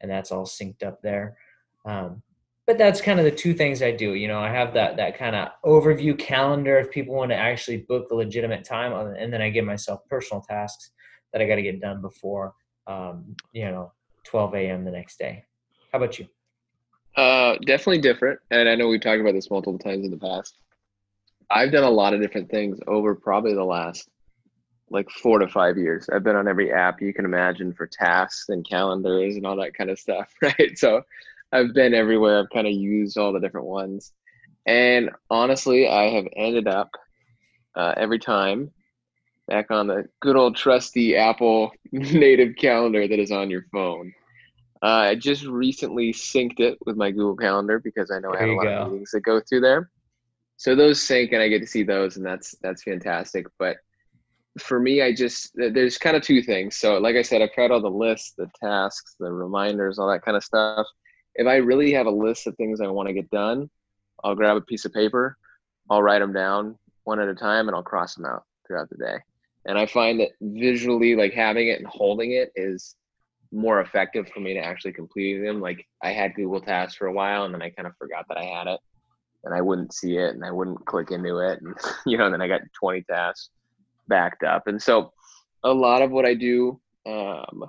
and 0.00 0.10
that's 0.10 0.30
all 0.30 0.46
synced 0.46 0.84
up 0.84 1.02
there. 1.02 1.36
Um, 1.84 2.22
but 2.66 2.78
that's 2.78 3.00
kind 3.00 3.18
of 3.18 3.24
the 3.24 3.30
two 3.30 3.54
things 3.54 3.82
I 3.82 3.90
do. 3.90 4.14
You 4.14 4.28
know, 4.28 4.38
I 4.38 4.48
have 4.48 4.74
that 4.74 4.96
that 4.96 5.18
kind 5.18 5.34
of 5.34 5.48
overview 5.64 6.18
calendar 6.18 6.78
if 6.78 6.90
people 6.90 7.14
want 7.14 7.30
to 7.30 7.36
actually 7.36 7.78
book 7.88 8.10
a 8.10 8.14
legitimate 8.14 8.64
time, 8.64 8.92
and 8.92 9.32
then 9.32 9.42
I 9.42 9.50
give 9.50 9.64
myself 9.64 10.00
personal 10.08 10.42
tasks 10.42 10.90
that 11.32 11.42
I 11.42 11.46
got 11.46 11.56
to 11.56 11.62
get 11.62 11.80
done 11.80 12.00
before 12.00 12.54
um, 12.86 13.34
you 13.52 13.64
know 13.64 13.92
12 14.24 14.54
a.m. 14.54 14.84
the 14.84 14.90
next 14.90 15.18
day. 15.18 15.44
How 15.92 15.98
about 15.98 16.18
you? 16.18 16.26
Uh, 17.16 17.56
definitely 17.66 18.00
different, 18.00 18.40
and 18.50 18.68
I 18.68 18.74
know 18.74 18.88
we've 18.88 19.00
talked 19.00 19.20
about 19.20 19.34
this 19.34 19.50
multiple 19.50 19.78
times 19.78 20.04
in 20.04 20.10
the 20.10 20.16
past. 20.16 20.56
I've 21.50 21.72
done 21.72 21.84
a 21.84 21.90
lot 21.90 22.14
of 22.14 22.20
different 22.22 22.50
things 22.50 22.78
over 22.86 23.14
probably 23.14 23.54
the 23.54 23.64
last 23.64 24.08
like 24.88 25.10
four 25.10 25.38
to 25.38 25.48
five 25.48 25.76
years. 25.76 26.08
I've 26.12 26.22
been 26.22 26.36
on 26.36 26.46
every 26.46 26.72
app 26.72 27.00
you 27.00 27.12
can 27.12 27.24
imagine 27.24 27.72
for 27.72 27.86
tasks 27.86 28.50
and 28.50 28.66
calendars 28.66 29.36
and 29.36 29.46
all 29.46 29.56
that 29.56 29.74
kind 29.74 29.90
of 29.90 29.98
stuff, 29.98 30.32
right? 30.42 30.76
So 30.76 31.02
I've 31.52 31.74
been 31.74 31.94
everywhere. 31.94 32.40
I've 32.40 32.50
kind 32.50 32.66
of 32.66 32.72
used 32.72 33.18
all 33.18 33.32
the 33.32 33.40
different 33.40 33.66
ones. 33.66 34.12
And 34.66 35.10
honestly, 35.28 35.88
I 35.88 36.04
have 36.10 36.26
ended 36.34 36.66
up 36.66 36.90
uh, 37.74 37.94
every 37.96 38.18
time 38.18 38.70
back 39.48 39.70
on 39.70 39.86
the 39.86 40.08
good 40.20 40.36
old 40.36 40.56
trusty 40.56 41.16
Apple 41.16 41.72
native 41.92 42.56
calendar 42.56 43.06
that 43.06 43.18
is 43.18 43.32
on 43.32 43.50
your 43.50 43.66
phone. 43.72 44.12
Uh, 44.82 45.10
I 45.10 45.14
just 45.14 45.44
recently 45.44 46.12
synced 46.12 46.58
it 46.58 46.78
with 46.86 46.96
my 46.96 47.10
Google 47.10 47.36
Calendar 47.36 47.78
because 47.78 48.10
I 48.10 48.18
know 48.18 48.32
there 48.32 48.42
I 48.42 48.46
have 48.46 48.50
a 48.50 48.54
lot 48.54 48.64
go. 48.64 48.82
of 48.82 48.92
meetings 48.92 49.10
that 49.12 49.20
go 49.20 49.40
through 49.40 49.60
there. 49.60 49.90
So 50.56 50.74
those 50.74 51.00
sync 51.00 51.32
and 51.32 51.42
I 51.42 51.48
get 51.48 51.60
to 51.60 51.66
see 51.66 51.82
those, 51.82 52.16
and 52.16 52.26
that's 52.26 52.56
that's 52.62 52.82
fantastic. 52.82 53.46
But 53.58 53.76
for 54.58 54.80
me, 54.80 55.02
I 55.02 55.12
just 55.12 55.52
there's 55.54 55.98
kind 55.98 56.16
of 56.16 56.22
two 56.22 56.42
things. 56.42 56.76
So 56.78 56.98
like 56.98 57.16
I 57.16 57.22
said, 57.22 57.42
I've 57.42 57.52
tried 57.52 57.70
all 57.70 57.80
the 57.80 57.88
lists, 57.88 58.34
the 58.36 58.48
tasks, 58.62 59.16
the 59.18 59.30
reminders, 59.30 59.98
all 59.98 60.08
that 60.10 60.22
kind 60.22 60.36
of 60.36 60.44
stuff 60.44 60.86
if 61.34 61.46
I 61.46 61.56
really 61.56 61.92
have 61.92 62.06
a 62.06 62.10
list 62.10 62.46
of 62.46 62.56
things 62.56 62.80
I 62.80 62.88
want 62.88 63.08
to 63.08 63.14
get 63.14 63.30
done, 63.30 63.70
I'll 64.24 64.34
grab 64.34 64.56
a 64.56 64.60
piece 64.60 64.84
of 64.84 64.92
paper, 64.92 65.36
I'll 65.90 66.02
write 66.02 66.20
them 66.20 66.32
down 66.32 66.78
one 67.04 67.20
at 67.20 67.28
a 67.28 67.34
time, 67.34 67.68
and 67.68 67.74
I'll 67.74 67.82
cross 67.82 68.14
them 68.14 68.26
out 68.26 68.44
throughout 68.66 68.88
the 68.90 68.96
day. 68.96 69.16
And 69.66 69.78
I 69.78 69.86
find 69.86 70.20
that 70.20 70.30
visually, 70.40 71.14
like 71.14 71.32
having 71.32 71.68
it 71.68 71.78
and 71.78 71.86
holding 71.86 72.32
it 72.32 72.52
is 72.56 72.96
more 73.52 73.80
effective 73.80 74.28
for 74.28 74.40
me 74.40 74.54
to 74.54 74.60
actually 74.60 74.92
complete 74.92 75.38
them. 75.44 75.60
Like 75.60 75.86
I 76.02 76.10
had 76.10 76.34
Google 76.34 76.60
Tasks 76.60 76.96
for 76.96 77.06
a 77.06 77.12
while, 77.12 77.44
and 77.44 77.54
then 77.54 77.62
I 77.62 77.70
kind 77.70 77.86
of 77.86 77.96
forgot 77.96 78.26
that 78.28 78.38
I 78.38 78.44
had 78.44 78.66
it, 78.66 78.80
and 79.44 79.54
I 79.54 79.60
wouldn't 79.60 79.92
see 79.92 80.16
it, 80.16 80.34
and 80.34 80.44
I 80.44 80.50
wouldn't 80.50 80.84
click 80.86 81.10
into 81.10 81.38
it, 81.38 81.60
and 81.62 81.74
you 82.06 82.18
know, 82.18 82.30
then 82.30 82.42
I 82.42 82.48
got 82.48 82.60
20 82.78 83.02
tasks 83.02 83.50
backed 84.08 84.42
up. 84.42 84.66
And 84.66 84.82
so, 84.82 85.12
a 85.64 85.72
lot 85.72 86.02
of 86.02 86.10
what 86.10 86.24
I 86.24 86.34
do, 86.34 86.80
um, 87.06 87.64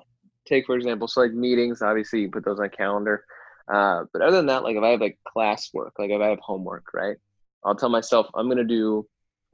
take 0.48 0.65
for 0.65 0.75
example, 0.75 1.08
so 1.08 1.22
like 1.22 1.34
meetings. 1.34 1.82
Obviously, 1.82 2.22
you 2.22 2.32
put 2.32 2.46
those 2.46 2.60
on 2.60 2.70
calendar 2.70 3.24
uh, 3.72 4.03
but 4.12 4.22
other 4.22 4.38
than 4.38 4.48
that, 4.48 4.63
like 4.63 4.75
if 4.75 4.84
I 4.84 4.89
have 4.89 5.01
like 5.01 5.17
classwork, 5.36 5.91
like 5.98 6.10
if 6.10 6.22
I 6.22 6.27
have 6.27 6.39
homework, 6.39 6.93
right? 6.93 7.17
I'll 7.63 7.75
tell 7.75 7.89
myself 7.89 8.27
I'm 8.36 8.50
gonna 8.50 8.63
do 8.63 9.08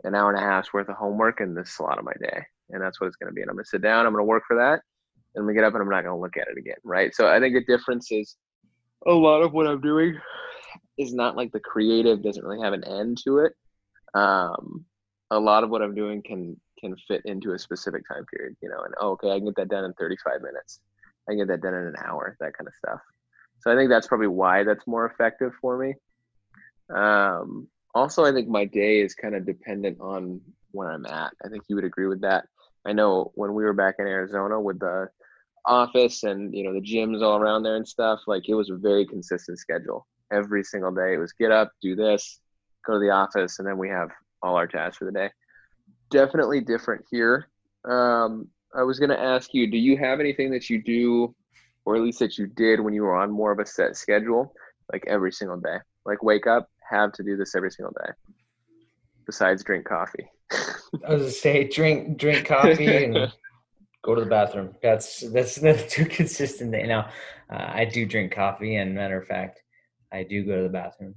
an 0.03 0.15
hour 0.15 0.31
and 0.31 0.39
a 0.39 0.41
half's 0.41 0.73
worth 0.73 0.89
of 0.89 0.95
homework 0.95 1.41
in 1.41 1.53
this 1.53 1.71
slot 1.71 1.99
of 1.99 2.05
my 2.05 2.13
day, 2.21 2.43
and 2.69 2.81
that's 2.81 2.99
what 2.99 3.07
it's 3.07 3.15
gonna 3.17 3.33
be. 3.33 3.41
And 3.41 3.49
I'm 3.49 3.55
gonna 3.55 3.65
sit 3.65 3.81
down, 3.81 4.05
I'm 4.05 4.13
gonna 4.13 4.23
work 4.23 4.43
for 4.47 4.57
that, 4.57 4.81
and 5.35 5.41
I'm 5.41 5.43
gonna 5.43 5.53
get 5.53 5.63
up 5.63 5.73
and 5.73 5.83
I'm 5.83 5.89
not 5.89 6.03
gonna 6.03 6.19
look 6.19 6.37
at 6.37 6.47
it 6.47 6.57
again, 6.57 6.77
right? 6.83 7.13
So 7.13 7.27
I 7.27 7.39
think 7.39 7.53
the 7.53 7.63
difference 7.65 8.11
is 8.11 8.35
a 9.05 9.11
lot 9.11 9.41
of 9.41 9.53
what 9.53 9.67
I'm 9.67 9.81
doing 9.81 10.17
is 10.97 11.13
not 11.13 11.37
like 11.37 11.51
the 11.51 11.59
creative 11.59 12.23
doesn't 12.23 12.43
really 12.43 12.63
have 12.63 12.73
an 12.73 12.83
end 12.83 13.17
to 13.25 13.39
it. 13.39 13.53
Um, 14.13 14.85
a 15.31 15.39
lot 15.39 15.63
of 15.63 15.69
what 15.69 15.81
I'm 15.81 15.95
doing 15.95 16.21
can 16.23 16.59
can 16.79 16.95
fit 17.07 17.21
into 17.25 17.53
a 17.53 17.59
specific 17.59 18.03
time 18.07 18.25
period, 18.33 18.55
you 18.61 18.69
know, 18.69 18.81
and 18.83 18.93
oh, 18.99 19.11
okay, 19.11 19.31
I 19.31 19.37
can 19.37 19.45
get 19.45 19.55
that 19.57 19.69
done 19.69 19.83
in 19.83 19.93
35 19.93 20.41
minutes. 20.41 20.79
I 21.27 21.31
can 21.31 21.39
get 21.39 21.47
that 21.49 21.61
done 21.61 21.73
in 21.73 21.87
an 21.87 21.95
hour, 22.03 22.37
that 22.39 22.57
kind 22.57 22.67
of 22.67 22.73
stuff. 22.75 23.01
So 23.59 23.71
I 23.71 23.75
think 23.75 23.89
that's 23.89 24.07
probably 24.07 24.27
why 24.27 24.63
that's 24.63 24.87
more 24.87 25.05
effective 25.05 25.51
for 25.61 25.77
me. 25.77 25.93
Um, 26.95 27.67
also, 27.93 28.23
I 28.23 28.31
think 28.31 28.47
my 28.47 28.65
day 28.65 29.01
is 29.01 29.13
kind 29.13 29.35
of 29.35 29.45
dependent 29.45 29.99
on 29.99 30.41
where 30.71 30.91
I'm 30.91 31.05
at. 31.05 31.33
I 31.43 31.49
think 31.49 31.63
you 31.67 31.75
would 31.75 31.85
agree 31.85 32.07
with 32.07 32.21
that. 32.21 32.45
I 32.85 32.93
know 32.93 33.31
when 33.35 33.53
we 33.53 33.63
were 33.63 33.73
back 33.73 33.95
in 33.99 34.07
Arizona 34.07 34.59
with 34.59 34.79
the 34.79 35.09
office 35.65 36.23
and 36.23 36.53
you 36.53 36.63
know 36.63 36.73
the 36.73 36.81
gyms 36.81 37.21
all 37.21 37.37
around 37.37 37.63
there 37.63 37.75
and 37.75 37.87
stuff, 37.87 38.21
like 38.27 38.47
it 38.47 38.55
was 38.55 38.69
a 38.69 38.75
very 38.75 39.05
consistent 39.05 39.59
schedule. 39.59 40.07
Every 40.31 40.63
single 40.63 40.91
day 40.91 41.15
it 41.15 41.17
was 41.17 41.33
get 41.33 41.51
up, 41.51 41.71
do 41.81 41.95
this, 41.95 42.39
go 42.85 42.93
to 42.93 42.99
the 42.99 43.09
office, 43.09 43.59
and 43.59 43.67
then 43.67 43.77
we 43.77 43.89
have 43.89 44.09
all 44.41 44.55
our 44.55 44.67
tasks 44.67 44.97
for 44.97 45.05
the 45.05 45.11
day. 45.11 45.29
Definitely 46.11 46.61
different 46.61 47.03
here. 47.11 47.49
Um, 47.89 48.47
I 48.75 48.83
was 48.83 48.99
going 48.99 49.09
to 49.09 49.19
ask 49.19 49.53
you, 49.53 49.69
do 49.69 49.77
you 49.77 49.97
have 49.97 50.19
anything 50.19 50.51
that 50.51 50.69
you 50.69 50.81
do 50.81 51.35
or 51.89 51.95
at 51.95 52.03
least 52.03 52.19
that 52.19 52.37
you 52.37 52.45
did 52.45 52.79
when 52.79 52.93
you 52.93 53.01
were 53.01 53.15
on 53.15 53.31
more 53.31 53.51
of 53.51 53.57
a 53.57 53.65
set 53.65 53.97
schedule, 53.97 54.53
like 54.93 55.03
every 55.07 55.31
single 55.31 55.57
day. 55.59 55.77
Like 56.05 56.21
wake 56.21 56.45
up, 56.45 56.69
have 56.87 57.11
to 57.13 57.23
do 57.23 57.35
this 57.35 57.55
every 57.55 57.71
single 57.71 57.95
day. 58.05 58.11
Besides 59.25 59.63
drink 59.63 59.85
coffee. 59.85 60.29
I 60.51 61.13
was 61.13 61.21
gonna 61.21 61.31
say 61.31 61.67
drink 61.67 62.19
drink 62.19 62.45
coffee 62.45 63.05
and 63.05 63.33
go 64.03 64.13
to 64.13 64.21
the 64.21 64.29
bathroom. 64.29 64.75
That's 64.83 65.21
that's 65.31 65.55
that's 65.55 65.91
too 65.95 66.05
consistent. 66.05 66.69
Now, 66.69 67.09
uh, 67.51 67.71
I 67.73 67.85
do 67.85 68.05
drink 68.05 68.33
coffee, 68.33 68.75
and 68.75 68.93
matter 68.93 69.19
of 69.19 69.25
fact, 69.25 69.59
I 70.13 70.21
do 70.21 70.45
go 70.45 70.57
to 70.57 70.63
the 70.63 70.69
bathroom, 70.69 71.15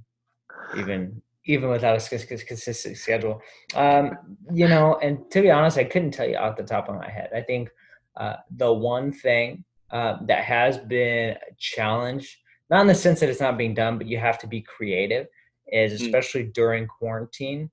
even 0.75 1.21
even 1.45 1.69
without 1.69 1.97
a 1.97 2.17
consistent 2.17 2.97
schedule. 2.97 3.43
Um, 3.75 4.17
you 4.51 4.67
know, 4.67 4.97
and 5.03 5.19
to 5.33 5.43
be 5.43 5.51
honest, 5.51 5.77
I 5.77 5.83
couldn't 5.83 6.11
tell 6.11 6.27
you 6.27 6.37
off 6.37 6.57
the 6.57 6.63
top 6.63 6.89
of 6.89 6.95
my 6.95 7.11
head. 7.11 7.29
I 7.35 7.41
think 7.41 7.69
uh, 8.17 8.37
the 8.55 8.73
one 8.73 9.11
thing 9.11 9.65
uh, 9.91 10.17
that 10.25 10.43
has 10.43 10.77
been 10.77 11.31
a 11.31 11.55
challenge, 11.57 12.39
not 12.69 12.81
in 12.81 12.87
the 12.87 12.95
sense 12.95 13.19
that 13.19 13.29
it's 13.29 13.41
not 13.41 13.57
being 13.57 13.73
done, 13.73 13.97
but 13.97 14.07
you 14.07 14.17
have 14.17 14.39
to 14.39 14.47
be 14.47 14.61
creative, 14.61 15.27
is 15.67 15.99
hmm. 15.99 16.05
especially 16.05 16.45
mm. 16.45 16.53
during 16.53 16.87
quarantine 16.87 17.69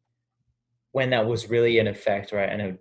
when 0.93 1.11
that 1.11 1.27
was 1.27 1.49
really 1.49 1.79
in 1.79 1.87
effect, 1.87 2.33
right? 2.33 2.51
I 2.51 2.57
know 2.57 2.77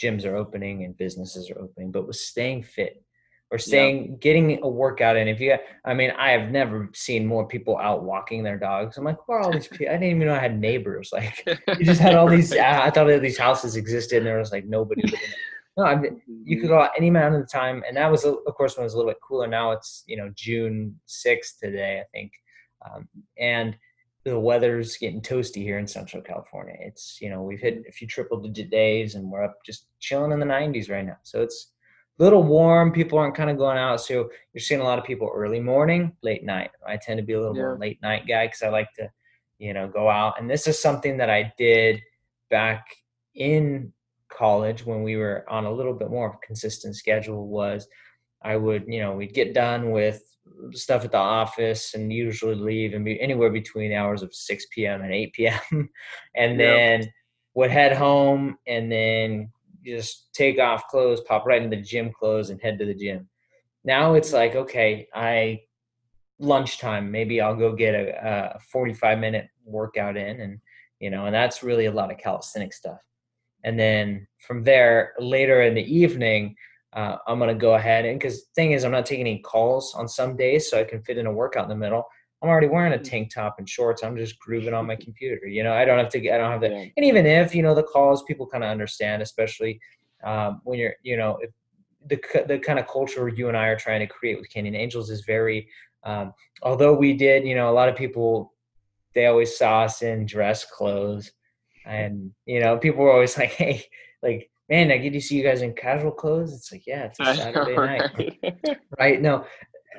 gyms 0.00 0.24
are 0.24 0.36
opening 0.36 0.84
and 0.84 0.96
businesses 0.96 1.50
are 1.50 1.58
opening, 1.58 1.90
but 1.90 2.06
was 2.06 2.26
staying 2.26 2.62
fit 2.62 3.02
or 3.50 3.58
staying, 3.58 4.04
yeah. 4.04 4.16
getting 4.20 4.62
a 4.62 4.68
workout 4.68 5.16
in. 5.16 5.28
If 5.28 5.40
you, 5.40 5.56
I 5.84 5.92
mean, 5.92 6.12
I 6.12 6.30
have 6.30 6.50
never 6.50 6.88
seen 6.94 7.26
more 7.26 7.46
people 7.46 7.76
out 7.78 8.04
walking 8.04 8.42
their 8.42 8.58
dogs. 8.58 8.96
I'm 8.96 9.04
like, 9.04 9.28
where 9.28 9.38
are 9.38 9.42
all 9.42 9.52
these 9.52 9.66
people? 9.66 9.88
I 9.88 9.92
didn't 9.98 10.16
even 10.16 10.28
know 10.28 10.34
I 10.34 10.38
had 10.38 10.58
neighbors. 10.58 11.10
Like, 11.12 11.44
you 11.78 11.84
just 11.84 12.00
had 12.00 12.14
all 12.14 12.28
these. 12.28 12.52
I 12.52 12.90
thought 12.90 13.06
these 13.20 13.38
houses 13.38 13.76
existed, 13.76 14.18
and 14.18 14.26
there 14.26 14.38
was 14.38 14.52
like 14.52 14.66
nobody 14.66 15.02
living. 15.02 15.18
No, 15.76 15.84
I 15.84 15.96
mean, 15.96 16.20
you 16.26 16.56
could 16.56 16.64
mm-hmm. 16.64 16.74
go 16.74 16.82
out 16.82 16.90
any 16.96 17.08
amount 17.08 17.34
of 17.34 17.40
the 17.40 17.46
time, 17.46 17.82
and 17.86 17.96
that 17.96 18.10
was, 18.10 18.24
of 18.24 18.54
course, 18.56 18.76
when 18.76 18.82
it 18.82 18.86
was 18.86 18.94
a 18.94 18.96
little 18.96 19.10
bit 19.10 19.20
cooler. 19.26 19.46
Now 19.46 19.70
it's 19.70 20.04
you 20.06 20.16
know 20.16 20.30
June 20.34 20.98
sixth 21.06 21.58
today, 21.60 22.00
I 22.00 22.04
think, 22.12 22.32
um, 22.84 23.08
and 23.38 23.76
the 24.24 24.38
weather's 24.38 24.96
getting 24.96 25.22
toasty 25.22 25.62
here 25.62 25.78
in 25.78 25.86
Central 25.86 26.22
California. 26.22 26.74
It's 26.80 27.18
you 27.20 27.30
know 27.30 27.42
we've 27.42 27.60
hit 27.60 27.84
a 27.88 27.92
few 27.92 28.06
triple 28.06 28.38
digit 28.40 28.70
days, 28.70 29.14
and 29.14 29.30
we're 29.30 29.44
up 29.44 29.58
just 29.64 29.86
chilling 30.00 30.32
in 30.32 30.40
the 30.40 30.46
90s 30.46 30.90
right 30.90 31.06
now. 31.06 31.16
So 31.22 31.40
it's 31.40 31.72
a 32.18 32.22
little 32.22 32.42
warm. 32.42 32.92
People 32.92 33.18
aren't 33.18 33.36
kind 33.36 33.50
of 33.50 33.56
going 33.56 33.78
out, 33.78 34.00
so 34.00 34.28
you're 34.52 34.60
seeing 34.60 34.80
a 34.80 34.84
lot 34.84 34.98
of 34.98 35.04
people 35.04 35.30
early 35.32 35.60
morning, 35.60 36.12
late 36.22 36.44
night. 36.44 36.70
I 36.86 36.96
tend 36.96 37.18
to 37.18 37.24
be 37.24 37.34
a 37.34 37.40
little 37.40 37.56
yeah. 37.56 37.62
more 37.62 37.78
late 37.78 38.02
night 38.02 38.26
guy 38.26 38.46
because 38.46 38.62
I 38.62 38.68
like 38.68 38.92
to, 38.94 39.10
you 39.58 39.72
know, 39.72 39.88
go 39.88 40.10
out. 40.10 40.38
And 40.38 40.50
this 40.50 40.66
is 40.66 40.80
something 40.80 41.16
that 41.18 41.30
I 41.30 41.52
did 41.56 42.02
back 42.50 42.84
in 43.34 43.92
college 44.30 44.84
when 44.86 45.02
we 45.02 45.16
were 45.16 45.44
on 45.48 45.64
a 45.64 45.72
little 45.72 45.94
bit 45.94 46.10
more 46.10 46.38
consistent 46.42 46.96
schedule 46.96 47.48
was 47.48 47.86
I 48.42 48.56
would, 48.56 48.84
you 48.86 49.00
know, 49.00 49.12
we'd 49.12 49.34
get 49.34 49.54
done 49.54 49.90
with 49.90 50.22
stuff 50.72 51.04
at 51.04 51.12
the 51.12 51.18
office 51.18 51.94
and 51.94 52.12
usually 52.12 52.54
leave 52.54 52.94
and 52.94 53.04
be 53.04 53.20
anywhere 53.20 53.50
between 53.50 53.90
the 53.90 53.96
hours 53.96 54.22
of 54.22 54.34
6 54.34 54.66
p.m. 54.72 55.02
and 55.02 55.12
8 55.12 55.32
p.m. 55.32 55.88
and 56.34 56.58
then 56.58 57.10
would 57.54 57.70
head 57.70 57.96
home 57.96 58.56
and 58.66 58.90
then 58.90 59.50
just 59.84 60.32
take 60.32 60.58
off 60.58 60.88
clothes, 60.88 61.20
pop 61.22 61.46
right 61.46 61.62
into 61.62 61.76
the 61.76 61.82
gym 61.82 62.12
clothes 62.12 62.50
and 62.50 62.60
head 62.60 62.78
to 62.78 62.86
the 62.86 62.94
gym. 62.94 63.28
Now 63.84 64.14
it's 64.14 64.32
like, 64.32 64.54
okay, 64.54 65.08
I 65.14 65.60
lunchtime, 66.38 67.10
maybe 67.10 67.40
I'll 67.40 67.56
go 67.56 67.74
get 67.74 67.94
a, 67.94 68.56
a 68.56 68.60
45 68.72 69.18
minute 69.18 69.48
workout 69.64 70.16
in 70.16 70.40
and, 70.40 70.60
you 70.98 71.10
know, 71.10 71.26
and 71.26 71.34
that's 71.34 71.62
really 71.62 71.86
a 71.86 71.92
lot 71.92 72.10
of 72.10 72.18
calisthenic 72.18 72.72
stuff 72.72 73.00
and 73.64 73.78
then 73.78 74.26
from 74.46 74.62
there 74.62 75.12
later 75.18 75.62
in 75.62 75.74
the 75.74 75.94
evening 75.94 76.54
uh, 76.94 77.16
i'm 77.26 77.38
going 77.38 77.48
to 77.48 77.54
go 77.54 77.74
ahead 77.74 78.04
and 78.04 78.18
because 78.18 78.44
thing 78.54 78.72
is 78.72 78.84
i'm 78.84 78.92
not 78.92 79.06
taking 79.06 79.26
any 79.26 79.40
calls 79.40 79.94
on 79.94 80.08
some 80.08 80.36
days 80.36 80.68
so 80.70 80.78
i 80.78 80.84
can 80.84 81.02
fit 81.02 81.18
in 81.18 81.26
a 81.26 81.32
workout 81.32 81.64
in 81.64 81.70
the 81.70 81.76
middle 81.76 82.04
I'm 82.42 82.48
already 82.48 82.68
wearing 82.68 82.94
a 82.94 82.98
tank 82.98 83.32
top 83.34 83.56
and 83.58 83.68
shorts. 83.68 84.02
I'm 84.02 84.16
just 84.16 84.38
grooving 84.38 84.72
on 84.72 84.86
my 84.86 84.96
computer. 84.96 85.46
You 85.46 85.62
know, 85.62 85.74
I 85.74 85.84
don't 85.84 85.98
have 85.98 86.08
to. 86.10 86.18
I 86.30 86.38
don't 86.38 86.50
have 86.50 86.60
that. 86.62 86.70
Yeah. 86.70 86.86
And 86.96 87.04
even 87.04 87.26
if 87.26 87.54
you 87.54 87.62
know 87.62 87.74
the 87.74 87.82
calls, 87.82 88.22
people 88.22 88.46
kind 88.46 88.64
of 88.64 88.70
understand, 88.70 89.20
especially 89.20 89.78
um, 90.24 90.60
when 90.64 90.78
you're, 90.78 90.94
you 91.02 91.16
know, 91.16 91.38
if 91.42 91.50
the 92.06 92.44
the 92.46 92.58
kind 92.58 92.78
of 92.78 92.86
culture 92.88 93.28
you 93.28 93.48
and 93.48 93.56
I 93.56 93.66
are 93.66 93.78
trying 93.78 94.00
to 94.00 94.06
create 94.06 94.38
with 94.38 94.50
Canyon 94.50 94.74
Angels 94.74 95.10
is 95.10 95.22
very. 95.22 95.68
Um, 96.02 96.32
although 96.62 96.94
we 96.94 97.12
did, 97.12 97.46
you 97.46 97.54
know, 97.54 97.68
a 97.68 97.74
lot 97.74 97.90
of 97.90 97.96
people 97.96 98.54
they 99.14 99.26
always 99.26 99.58
saw 99.58 99.82
us 99.82 100.02
in 100.02 100.24
dress 100.24 100.64
clothes, 100.64 101.32
and 101.90 102.32
you 102.46 102.60
know, 102.60 102.78
people 102.78 103.04
were 103.04 103.12
always 103.12 103.36
like, 103.42 103.50
"Hey, 103.50 103.84
like." 104.22 104.50
Man, 104.68 104.92
I 104.92 104.98
get 104.98 105.12
to 105.14 105.20
see 105.20 105.34
you 105.34 105.42
guys 105.42 105.62
in 105.62 105.74
casual 105.74 106.12
clothes. 106.12 106.52
It's 106.52 106.70
like, 106.70 106.86
yeah, 106.86 107.06
it's 107.06 107.18
a 107.18 107.34
Saturday 107.34 107.74
night 107.74 108.12
right? 108.54 108.78
right 109.00 109.20
no 109.20 109.44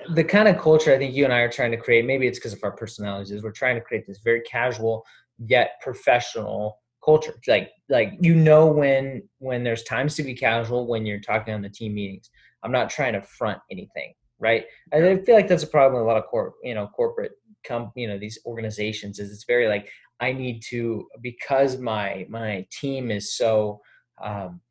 the 0.10 0.24
kind 0.24 0.48
of 0.48 0.58
culture 0.58 0.94
i 0.94 0.98
think 0.98 1.14
you 1.14 1.24
and 1.24 1.34
i 1.34 1.40
are 1.40 1.52
trying 1.52 1.72
to 1.72 1.78
create 1.78 2.06
maybe 2.06 2.28
it's 2.28 2.40
because 2.40 2.54
of 2.54 2.64
our 2.64 2.72
personalities 2.72 3.32
is 3.32 3.44
we're 3.44 3.52
trying 3.52 3.76
to 3.76 3.82
create 3.82 4.06
this 4.08 4.20
very 4.24 4.42
casual 4.42 5.04
yet 5.46 5.74
professional 5.82 6.80
culture 7.04 7.34
like 7.48 7.72
like 7.90 8.14
you 8.20 8.36
know 8.36 8.66
when 8.68 9.22
when 9.40 9.64
there's 9.64 9.84
times 9.84 10.16
to 10.16 10.24
be 10.24 10.34
casual 10.34 10.88
when 10.88 11.06
you're 11.06 11.20
talking 11.20 11.54
on 11.54 11.62
the 11.62 11.70
team 11.70 11.94
meetings 11.94 12.30
i'm 12.64 12.72
not 12.72 12.90
trying 12.90 13.14
to 13.14 13.22
front 13.22 13.60
anything 13.70 14.14
right 14.40 14.66
i 14.94 14.98
I 14.98 15.24
feel 15.24 15.36
like 15.36 15.48
that's 15.48 15.64
a 15.64 15.68
problem 15.68 16.02
with 16.02 16.08
a 16.08 16.14
lot 16.14 16.18
of 16.18 16.30
corp 16.30 16.56
you 16.64 16.76
know 16.76 16.88
corporate 16.88 17.34
com 17.66 17.92
you 17.96 18.08
know 18.08 18.18
these 18.18 18.40
organizations 18.46 19.20
is 19.20 19.32
it's 19.32 19.46
very 19.46 19.68
like 19.68 19.90
i 20.22 20.32
need 20.32 20.62
to 20.62 21.08
because 21.22 21.78
my 21.78 22.26
my 22.30 22.66
team 22.72 23.12
is 23.12 23.36
so 23.36 23.82
um 24.24 24.62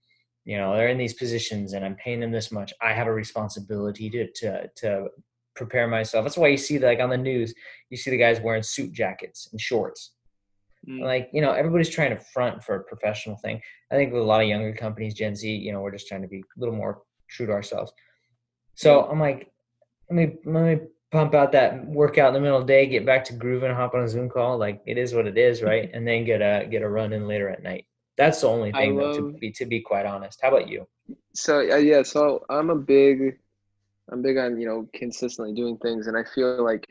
you 0.45 0.57
know 0.57 0.75
they're 0.75 0.89
in 0.89 0.99
these 0.99 1.15
positions 1.15 1.75
and 1.75 1.85
i'm 1.85 1.97
paying 1.97 2.21
them 2.21 2.33
this 2.33 2.51
much 2.51 2.73
i 2.81 2.93
have 2.93 3.07
a 3.07 3.13
responsibility 3.13 4.09
to 4.09 4.31
to 4.33 4.69
to 4.77 5.09
prepare 5.61 5.87
myself. 5.87 6.25
That's 6.25 6.39
why 6.39 6.49
you 6.49 6.57
see 6.57 6.79
like 6.79 7.01
on 7.01 7.11
the 7.11 7.19
news 7.19 7.55
you 7.91 7.97
see 7.97 8.11
the 8.11 8.17
guys 8.17 8.41
wearing 8.41 8.63
suit 8.63 8.93
jackets 8.93 9.49
and 9.53 9.61
shorts. 9.61 10.13
Mm. 10.89 11.03
like 11.05 11.29
you 11.35 11.43
know 11.43 11.53
everybody's 11.53 11.91
trying 11.91 12.09
to 12.17 12.25
front 12.33 12.65
for 12.65 12.77
a 12.77 12.85
professional 12.85 13.37
thing. 13.37 13.61
I 13.93 13.97
think 13.97 14.15
with 14.15 14.23
a 14.23 14.25
lot 14.25 14.41
of 14.41 14.49
younger 14.49 14.73
companies 14.73 15.13
gen 15.13 15.37
z 15.37 15.55
you 15.55 15.73
know 15.73 15.81
we're 15.83 15.91
just 15.93 16.09
trying 16.09 16.23
to 16.23 16.29
be 16.29 16.39
a 16.39 16.61
little 16.61 16.75
more 16.75 17.03
true 17.29 17.47
to 17.47 17.53
ourselves. 17.53 17.93
So 18.77 19.03
i'm 19.11 19.21
like 19.21 19.53
let 20.09 20.17
me 20.17 20.25
let 20.47 20.65
me 20.65 20.87
pump 21.11 21.35
out 21.35 21.53
that 21.53 21.85
workout 21.87 22.29
in 22.29 22.35
the 22.35 22.41
middle 22.41 22.59
of 22.59 22.67
the 22.67 22.73
day 22.73 22.87
get 22.87 23.05
back 23.05 23.25
to 23.25 23.33
grooving 23.33 23.75
hop 23.75 23.95
on 23.95 24.03
a 24.03 24.09
zoom 24.09 24.29
call 24.29 24.59
like 24.59 24.81
it 24.87 24.97
is 24.99 25.15
what 25.15 25.27
it 25.27 25.37
is 25.37 25.63
right 25.71 25.91
and 25.93 26.07
then 26.07 26.25
get 26.25 26.41
a 26.41 26.67
get 26.69 26.83
a 26.83 26.89
run 26.89 27.13
in 27.13 27.27
later 27.27 27.49
at 27.49 27.63
night 27.63 27.87
that's 28.17 28.43
the 28.43 28.49
only 28.49 28.71
thing 28.73 28.97
though, 28.97 29.15
to 29.15 29.33
be 29.41 29.51
to 29.51 29.67
be 29.67 29.81
quite 29.81 30.07
honest 30.07 30.39
how 30.43 30.49
about 30.49 30.69
you 30.69 30.87
So 31.33 31.61
uh, 31.61 31.77
yeah, 31.77 32.03
so 32.03 32.45
I'm 32.49 32.71
a 32.71 32.77
big, 32.77 33.39
I'm 34.11 34.23
big 34.23 34.37
on 34.37 34.61
you 34.61 34.67
know 34.67 34.89
consistently 34.95 35.55
doing 35.55 35.77
things, 35.79 36.07
and 36.07 36.17
I 36.17 36.25
feel 36.35 36.63
like 36.63 36.87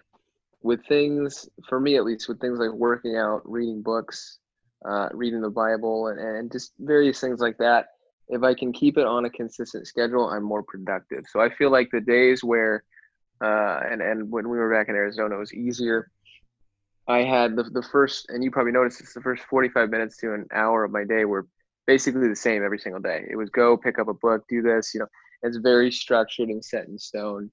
with 0.61 0.85
things, 0.87 1.47
for 1.67 1.79
me 1.79 1.95
at 1.95 2.03
least, 2.03 2.27
with 2.27 2.39
things 2.39 2.59
like 2.59 2.71
working 2.71 3.15
out, 3.15 3.41
reading 3.49 3.81
books, 3.81 4.39
uh, 4.85 5.09
reading 5.13 5.41
the 5.41 5.49
Bible, 5.49 6.07
and, 6.07 6.19
and 6.19 6.51
just 6.51 6.73
various 6.79 7.19
things 7.19 7.39
like 7.39 7.57
that. 7.57 7.87
If 8.27 8.43
I 8.43 8.53
can 8.53 8.71
keep 8.71 8.97
it 8.97 9.05
on 9.05 9.25
a 9.25 9.29
consistent 9.29 9.87
schedule, 9.87 10.29
I'm 10.29 10.43
more 10.43 10.63
productive. 10.63 11.23
So 11.31 11.39
I 11.41 11.49
feel 11.55 11.71
like 11.71 11.89
the 11.91 12.01
days 12.01 12.43
where, 12.43 12.83
uh, 13.41 13.79
and 13.89 14.01
and 14.01 14.29
when 14.31 14.49
we 14.49 14.57
were 14.57 14.71
back 14.71 14.89
in 14.89 14.95
Arizona, 14.95 15.35
it 15.35 15.39
was 15.39 15.53
easier. 15.53 16.11
I 17.07 17.19
had 17.19 17.55
the 17.55 17.63
the 17.63 17.83
first, 17.83 18.29
and 18.29 18.43
you 18.43 18.51
probably 18.51 18.71
noticed 18.71 18.99
this, 18.99 19.13
the 19.13 19.21
first 19.21 19.43
45 19.43 19.89
minutes 19.89 20.17
to 20.17 20.33
an 20.33 20.45
hour 20.53 20.83
of 20.83 20.91
my 20.91 21.03
day 21.03 21.25
were 21.25 21.47
basically 21.87 22.27
the 22.27 22.35
same 22.35 22.63
every 22.63 22.77
single 22.77 23.01
day. 23.01 23.25
It 23.29 23.35
was 23.35 23.49
go 23.49 23.75
pick 23.75 23.97
up 23.97 24.07
a 24.07 24.13
book, 24.13 24.43
do 24.47 24.61
this, 24.61 24.93
you 24.93 24.99
know, 24.99 25.07
it's 25.41 25.57
very 25.57 25.91
structured 25.91 26.49
and 26.49 26.63
set 26.63 26.87
in 26.87 26.99
stone. 26.99 27.49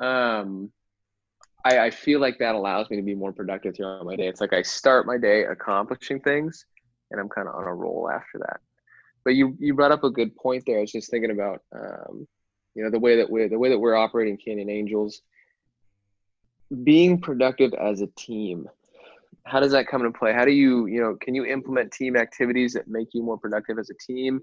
Um, 0.00 0.72
I, 1.64 1.78
I 1.80 1.90
feel 1.90 2.20
like 2.20 2.38
that 2.38 2.54
allows 2.54 2.88
me 2.88 2.96
to 2.96 3.02
be 3.02 3.14
more 3.14 3.32
productive 3.32 3.76
throughout 3.76 4.06
my 4.06 4.16
day. 4.16 4.28
It's 4.28 4.40
like 4.40 4.52
I 4.52 4.62
start 4.62 5.06
my 5.06 5.18
day 5.18 5.44
accomplishing 5.44 6.20
things 6.20 6.64
and 7.10 7.20
I'm 7.20 7.28
kind 7.28 7.48
of 7.48 7.54
on 7.54 7.64
a 7.64 7.74
roll 7.74 8.08
after 8.10 8.38
that. 8.38 8.60
But 9.24 9.34
you, 9.34 9.56
you 9.58 9.74
brought 9.74 9.92
up 9.92 10.04
a 10.04 10.10
good 10.10 10.34
point 10.36 10.64
there. 10.66 10.78
I 10.78 10.82
was 10.82 10.92
just 10.92 11.10
thinking 11.10 11.32
about, 11.32 11.60
um, 11.74 12.26
you 12.74 12.84
know, 12.84 12.90
the 12.90 12.98
way 12.98 13.16
that 13.16 13.30
we're, 13.30 13.48
the 13.48 13.58
way 13.58 13.68
that 13.68 13.78
we're 13.78 13.96
operating 13.96 14.36
Canyon 14.36 14.70
Angels, 14.70 15.22
being 16.84 17.20
productive 17.20 17.72
as 17.74 18.00
a 18.00 18.06
team 18.08 18.68
how 19.48 19.60
does 19.60 19.72
that 19.72 19.88
come 19.88 20.04
into 20.04 20.16
play? 20.16 20.32
How 20.32 20.44
do 20.44 20.52
you, 20.52 20.86
you 20.86 21.00
know, 21.00 21.16
can 21.20 21.34
you 21.34 21.44
implement 21.44 21.92
team 21.92 22.16
activities 22.16 22.74
that 22.74 22.86
make 22.86 23.08
you 23.14 23.22
more 23.22 23.38
productive 23.38 23.78
as 23.78 23.90
a 23.90 23.94
team? 23.94 24.40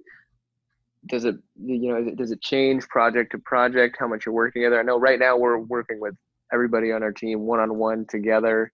Does 1.08 1.26
it, 1.26 1.36
you 1.64 1.94
know, 1.94 2.10
does 2.16 2.32
it 2.32 2.42
change 2.42 2.88
project 2.88 3.32
to 3.32 3.38
project 3.38 3.98
how 4.00 4.08
much 4.08 4.26
you're 4.26 4.34
working 4.34 4.64
together? 4.64 4.80
I 4.80 4.84
know 4.84 5.00
right 5.00 5.20
now 5.20 5.38
we're 5.38 5.58
working 5.60 6.00
with 6.00 6.16
everybody 6.52 6.92
on 6.92 7.04
our 7.04 7.12
team 7.12 7.42
one 7.42 7.60
on 7.60 7.76
one 7.78 8.06
together 8.10 8.72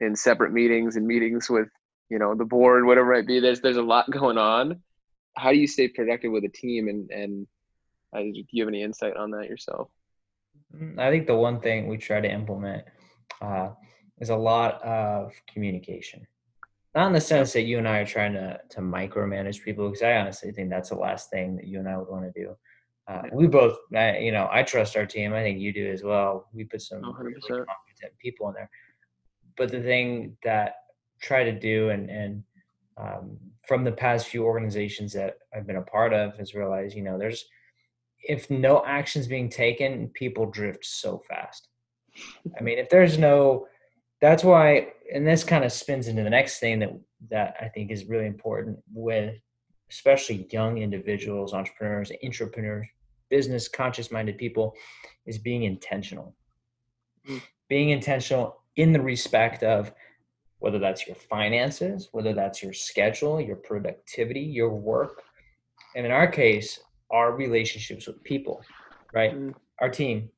in 0.00 0.16
separate 0.16 0.52
meetings 0.52 0.96
and 0.96 1.06
meetings 1.06 1.50
with, 1.50 1.68
you 2.08 2.18
know, 2.18 2.34
the 2.34 2.46
board, 2.46 2.86
whatever 2.86 3.12
it 3.12 3.18
might 3.18 3.26
be. 3.26 3.40
There's 3.40 3.60
there's 3.60 3.76
a 3.76 3.82
lot 3.82 4.10
going 4.10 4.38
on. 4.38 4.80
How 5.36 5.50
do 5.50 5.58
you 5.58 5.66
stay 5.66 5.88
productive 5.88 6.32
with 6.32 6.44
a 6.44 6.48
team 6.48 6.88
and 6.88 7.10
and 7.10 7.46
uh, 8.12 8.20
do 8.20 8.44
you 8.50 8.62
have 8.62 8.68
any 8.68 8.82
insight 8.82 9.16
on 9.16 9.30
that 9.32 9.48
yourself? 9.48 9.90
Mm, 10.76 10.98
I 10.98 11.10
think 11.10 11.26
the 11.26 11.36
one 11.36 11.60
thing 11.60 11.86
we 11.86 11.96
try 11.96 12.20
to 12.20 12.30
implement 12.30 12.84
uh, 13.40 13.70
is 14.18 14.30
a 14.30 14.36
lot 14.36 14.82
of 14.82 15.32
communication. 15.52 16.26
Not 16.94 17.06
in 17.06 17.12
the 17.12 17.20
sense 17.20 17.52
that 17.52 17.62
you 17.62 17.78
and 17.78 17.88
I 17.88 17.98
are 17.98 18.06
trying 18.06 18.32
to 18.32 18.60
to 18.70 18.80
micromanage 18.80 19.62
people, 19.62 19.88
because 19.88 20.02
I 20.02 20.16
honestly 20.16 20.50
think 20.50 20.70
that's 20.70 20.88
the 20.88 20.96
last 20.96 21.30
thing 21.30 21.56
that 21.56 21.66
you 21.66 21.78
and 21.78 21.88
I 21.88 21.96
would 21.96 22.08
want 22.08 22.24
to 22.32 22.40
do. 22.40 22.56
Uh, 23.06 23.22
we 23.32 23.46
both, 23.46 23.76
I, 23.94 24.18
you 24.18 24.30
know, 24.30 24.48
I 24.52 24.62
trust 24.62 24.96
our 24.96 25.06
team. 25.06 25.32
I 25.32 25.42
think 25.42 25.58
you 25.58 25.72
do 25.72 25.90
as 25.90 26.02
well. 26.02 26.48
We 26.52 26.64
put 26.64 26.82
some 26.82 27.02
100%. 27.02 27.18
really 27.18 27.40
competent 27.40 28.18
people 28.20 28.48
in 28.48 28.54
there. 28.54 28.70
But 29.56 29.70
the 29.70 29.82
thing 29.82 30.36
that 30.44 30.74
try 31.20 31.44
to 31.44 31.52
do, 31.52 31.90
and 31.90 32.10
and 32.10 32.42
um, 32.96 33.36
from 33.66 33.84
the 33.84 33.92
past 33.92 34.26
few 34.26 34.44
organizations 34.44 35.12
that 35.12 35.38
I've 35.54 35.66
been 35.66 35.76
a 35.76 35.82
part 35.82 36.12
of, 36.12 36.38
is 36.40 36.54
realize, 36.54 36.94
you 36.94 37.02
know, 37.02 37.18
there's 37.18 37.44
if 38.22 38.50
no 38.50 38.84
action's 38.84 39.26
being 39.26 39.48
taken, 39.48 40.08
people 40.08 40.46
drift 40.46 40.84
so 40.84 41.22
fast. 41.28 41.68
I 42.58 42.62
mean, 42.62 42.78
if 42.78 42.88
there's 42.90 43.18
no, 43.18 43.66
that's 44.20 44.44
why, 44.44 44.88
and 45.12 45.26
this 45.26 45.44
kind 45.44 45.64
of 45.64 45.72
spins 45.72 46.08
into 46.08 46.22
the 46.22 46.30
next 46.30 46.58
thing 46.58 46.78
that 46.80 46.90
that 47.30 47.54
I 47.60 47.68
think 47.68 47.90
is 47.90 48.06
really 48.06 48.26
important 48.26 48.78
with, 48.92 49.36
especially 49.90 50.46
young 50.50 50.78
individuals, 50.78 51.52
entrepreneurs, 51.52 52.10
entrepreneurs, 52.24 52.86
business 53.28 53.68
conscious-minded 53.68 54.38
people, 54.38 54.74
is 55.26 55.38
being 55.38 55.64
intentional. 55.64 56.34
Mm. 57.28 57.42
Being 57.68 57.90
intentional 57.90 58.62
in 58.76 58.92
the 58.92 59.00
respect 59.00 59.62
of 59.62 59.92
whether 60.58 60.78
that's 60.78 61.06
your 61.06 61.16
finances, 61.16 62.08
whether 62.12 62.32
that's 62.32 62.62
your 62.62 62.72
schedule, 62.72 63.40
your 63.40 63.56
productivity, 63.56 64.40
your 64.40 64.70
work, 64.70 65.22
and 65.94 66.06
in 66.06 66.12
our 66.12 66.26
case, 66.26 66.80
our 67.10 67.32
relationships 67.32 68.06
with 68.06 68.22
people, 68.22 68.62
right? 69.12 69.34
Mm. 69.34 69.54
Our 69.80 69.88
team, 69.88 70.30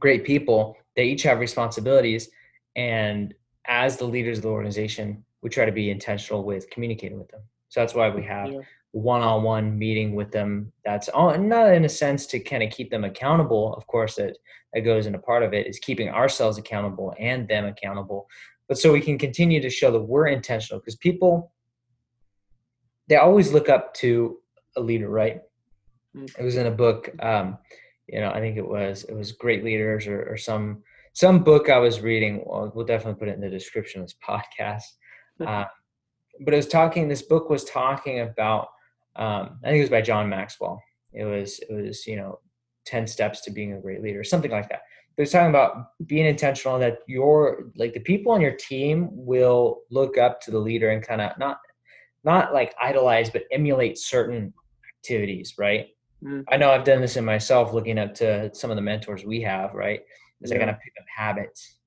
great 0.00 0.24
people. 0.24 0.76
They 0.96 1.04
each 1.04 1.22
have 1.24 1.40
responsibilities, 1.40 2.28
and 2.76 3.34
as 3.66 3.96
the 3.96 4.04
leaders 4.04 4.38
of 4.38 4.42
the 4.42 4.50
organization, 4.50 5.24
we 5.42 5.50
try 5.50 5.64
to 5.64 5.72
be 5.72 5.90
intentional 5.90 6.44
with 6.44 6.68
communicating 6.70 7.18
with 7.18 7.28
them. 7.28 7.40
So 7.68 7.80
that's 7.80 7.94
why 7.94 8.08
we 8.10 8.22
have 8.24 8.52
Yeah. 8.52 8.60
one-on-one 8.92 9.78
meeting 9.78 10.14
with 10.14 10.30
them. 10.30 10.72
That's 10.84 11.08
all, 11.08 11.36
not 11.36 11.74
in 11.74 11.84
a 11.84 11.88
sense 11.88 12.26
to 12.28 12.38
kind 12.38 12.62
of 12.62 12.70
keep 12.70 12.90
them 12.90 13.04
accountable. 13.04 13.74
Of 13.74 13.86
course, 13.86 14.14
that 14.16 14.36
that 14.72 14.80
goes 14.80 15.06
into 15.06 15.18
part 15.18 15.42
of 15.42 15.54
it 15.54 15.66
is 15.66 15.78
keeping 15.78 16.08
ourselves 16.08 16.58
accountable 16.58 17.14
and 17.18 17.48
them 17.48 17.64
accountable. 17.64 18.28
But 18.68 18.78
so 18.78 18.92
we 18.92 19.00
can 19.00 19.18
continue 19.18 19.60
to 19.60 19.70
show 19.70 19.90
that 19.92 20.00
we're 20.00 20.28
intentional 20.28 20.80
because 20.80 20.96
people 20.96 21.52
they 23.08 23.16
always 23.16 23.52
look 23.52 23.68
up 23.68 23.92
to 23.94 24.40
a 24.76 24.80
leader, 24.80 25.10
right? 25.10 25.42
Mm. 26.16 26.38
It 26.38 26.42
was 26.42 26.56
in 26.56 26.66
a 26.66 26.70
book. 26.70 27.10
Um, 27.20 27.58
you 28.06 28.20
know, 28.20 28.30
I 28.30 28.40
think 28.40 28.56
it 28.56 28.68
was 28.68 29.04
it 29.04 29.14
was 29.14 29.32
Great 29.32 29.64
Leaders 29.64 30.06
or, 30.06 30.22
or 30.24 30.36
some 30.36 30.82
some 31.12 31.42
book 31.42 31.68
I 31.68 31.78
was 31.78 32.00
reading. 32.00 32.42
Well, 32.44 32.72
we'll 32.74 32.86
definitely 32.86 33.18
put 33.18 33.28
it 33.28 33.34
in 33.34 33.40
the 33.40 33.50
description 33.50 34.00
of 34.00 34.06
this 34.06 34.16
podcast. 34.28 34.82
Uh, 35.44 35.64
but 36.44 36.54
it 36.54 36.56
was 36.56 36.68
talking. 36.68 37.08
This 37.08 37.22
book 37.22 37.50
was 37.50 37.64
talking 37.64 38.20
about. 38.20 38.68
Um, 39.16 39.60
I 39.62 39.68
think 39.68 39.78
it 39.78 39.82
was 39.82 39.90
by 39.90 40.02
John 40.02 40.28
Maxwell. 40.28 40.82
It 41.12 41.24
was 41.24 41.60
it 41.60 41.72
was 41.72 42.06
you 42.06 42.16
know, 42.16 42.40
ten 42.84 43.06
steps 43.06 43.40
to 43.42 43.50
being 43.50 43.72
a 43.72 43.80
great 43.80 44.02
leader, 44.02 44.24
something 44.24 44.50
like 44.50 44.68
that. 44.68 44.82
But 45.16 45.22
it 45.22 45.26
was 45.26 45.32
talking 45.32 45.50
about 45.50 45.86
being 46.06 46.26
intentional 46.26 46.78
that 46.80 46.98
your 47.06 47.70
like 47.76 47.94
the 47.94 48.00
people 48.00 48.32
on 48.32 48.40
your 48.40 48.56
team 48.56 49.08
will 49.12 49.82
look 49.90 50.18
up 50.18 50.40
to 50.42 50.50
the 50.50 50.58
leader 50.58 50.90
and 50.90 51.06
kind 51.06 51.20
of 51.20 51.38
not 51.38 51.58
not 52.24 52.52
like 52.52 52.74
idolize 52.80 53.30
but 53.30 53.44
emulate 53.52 53.98
certain 53.98 54.52
activities, 54.98 55.54
right? 55.58 55.86
Mm. 56.24 56.44
I 56.50 56.56
know 56.56 56.70
I've 56.70 56.84
done 56.84 57.00
this 57.00 57.16
in 57.16 57.24
myself, 57.24 57.72
looking 57.72 57.98
up 57.98 58.14
to 58.14 58.54
some 58.54 58.70
of 58.70 58.76
the 58.76 58.82
mentors 58.82 59.24
we 59.24 59.40
have, 59.42 59.74
right? 59.74 60.00
Is 60.40 60.50
I 60.50 60.54
Yeah. 60.54 60.60
gotta 60.66 60.78
pick 60.82 60.92
up 60.98 61.06
habits, 61.14 61.78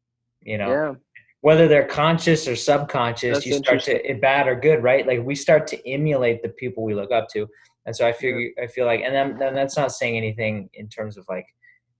you 0.42 0.58
know, 0.58 0.70
Yeah. 0.72 0.96
whether 1.42 1.68
they're 1.68 1.88
conscious 1.88 2.48
or 2.48 2.56
subconscious, 2.56 3.38
That's 3.38 3.46
you 3.46 3.54
start 3.54 3.82
to 3.84 4.14
bad 4.22 4.48
or 4.48 4.56
good, 4.56 4.84
right? 4.84 5.06
Like 5.06 5.24
we 5.24 5.36
start 5.36 5.68
to 5.68 5.90
emulate 5.90 6.44
the 6.44 6.50
people 6.50 6.84
we 6.84 6.94
look 6.94 7.12
up 7.12 7.28
to, 7.30 7.48
and 7.86 7.96
so 7.96 8.08
I 8.08 8.12
figure 8.12 8.52
I 8.62 8.68
feel 8.68 8.86
like, 8.86 9.02
and 9.02 9.14
then, 9.14 9.38
then 9.38 9.56
that's 9.56 9.78
not 9.78 9.92
saying 9.92 10.18
anything 10.18 10.70
in 10.74 10.88
terms 10.90 11.18
of 11.18 11.26
like 11.30 11.48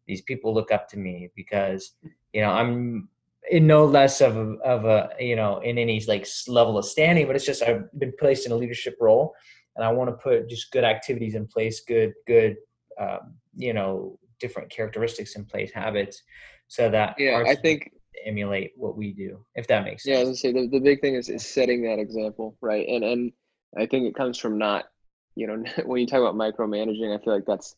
these 0.06 0.22
people 0.22 0.54
look 0.54 0.72
up 0.72 0.88
to 0.90 0.98
me 0.98 1.32
because 1.36 1.96
you 2.34 2.42
know 2.42 2.52
I'm 2.52 3.10
in 3.50 3.66
no 3.68 3.86
less 3.86 4.22
of 4.22 4.36
a, 4.36 4.52
of 4.64 4.86
a 4.86 5.10
you 5.20 5.36
know 5.36 5.60
in 5.60 5.78
any 5.78 6.04
like 6.08 6.28
level 6.48 6.78
of 6.78 6.86
standing 6.86 7.26
but 7.28 7.36
it's 7.36 7.46
just 7.46 7.64
i've 7.64 7.84
been 7.98 8.12
placed 8.20 8.46
in 8.46 8.52
a 8.52 8.56
leadership 8.56 8.98
role 9.00 9.34
and 9.78 9.86
i 9.86 9.92
want 9.92 10.10
to 10.10 10.16
put 10.16 10.50
just 10.50 10.72
good 10.72 10.84
activities 10.84 11.36
in 11.36 11.48
place 11.48 11.82
good 11.82 12.14
good 12.26 12.58
um, 13.00 13.36
you 13.56 13.74
know 13.74 14.20
different 14.40 14.70
characteristics 14.70 15.36
in 15.36 15.46
place 15.46 15.72
habits 15.72 16.24
so 16.68 16.90
that 16.90 17.16
yeah 17.18 17.44
i 17.46 17.56
think 17.56 17.92
emulate 18.26 18.72
what 18.76 18.98
we 18.98 19.14
do 19.14 19.40
if 19.56 19.68
that 19.68 19.84
makes 19.84 20.04
sense 20.04 20.14
yeah 20.14 20.22
i 20.22 20.24
was 20.24 20.42
say 20.42 20.52
the, 20.52 20.68
the 20.68 20.80
big 20.80 21.00
thing 21.00 21.16
is, 21.16 21.30
is 21.30 21.46
setting 21.46 21.84
that 21.84 22.00
example 22.00 22.58
right 22.62 22.88
and 22.88 23.04
and 23.04 23.32
i 23.78 23.86
think 23.86 24.06
it 24.06 24.16
comes 24.16 24.38
from 24.38 24.58
not 24.58 24.86
you 25.36 25.48
know 25.48 25.64
when 25.86 26.02
you 26.02 26.08
talk 26.08 26.20
about 26.20 26.36
micromanaging 26.36 27.16
i 27.16 27.24
feel 27.24 27.34
like 27.34 27.46
that's 27.46 27.76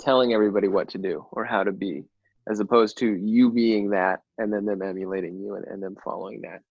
telling 0.00 0.32
everybody 0.32 0.68
what 0.68 0.88
to 0.88 0.98
do 0.98 1.26
or 1.32 1.44
how 1.44 1.64
to 1.64 1.72
be 1.72 2.04
as 2.48 2.60
opposed 2.60 2.98
to 2.98 3.14
you 3.14 3.50
being 3.50 3.90
that 3.90 4.20
and 4.38 4.52
then 4.52 4.64
them 4.64 4.82
emulating 4.82 5.38
you 5.38 5.56
and, 5.56 5.66
and 5.66 5.82
them 5.82 5.96
following 6.02 6.42
that. 6.42 6.62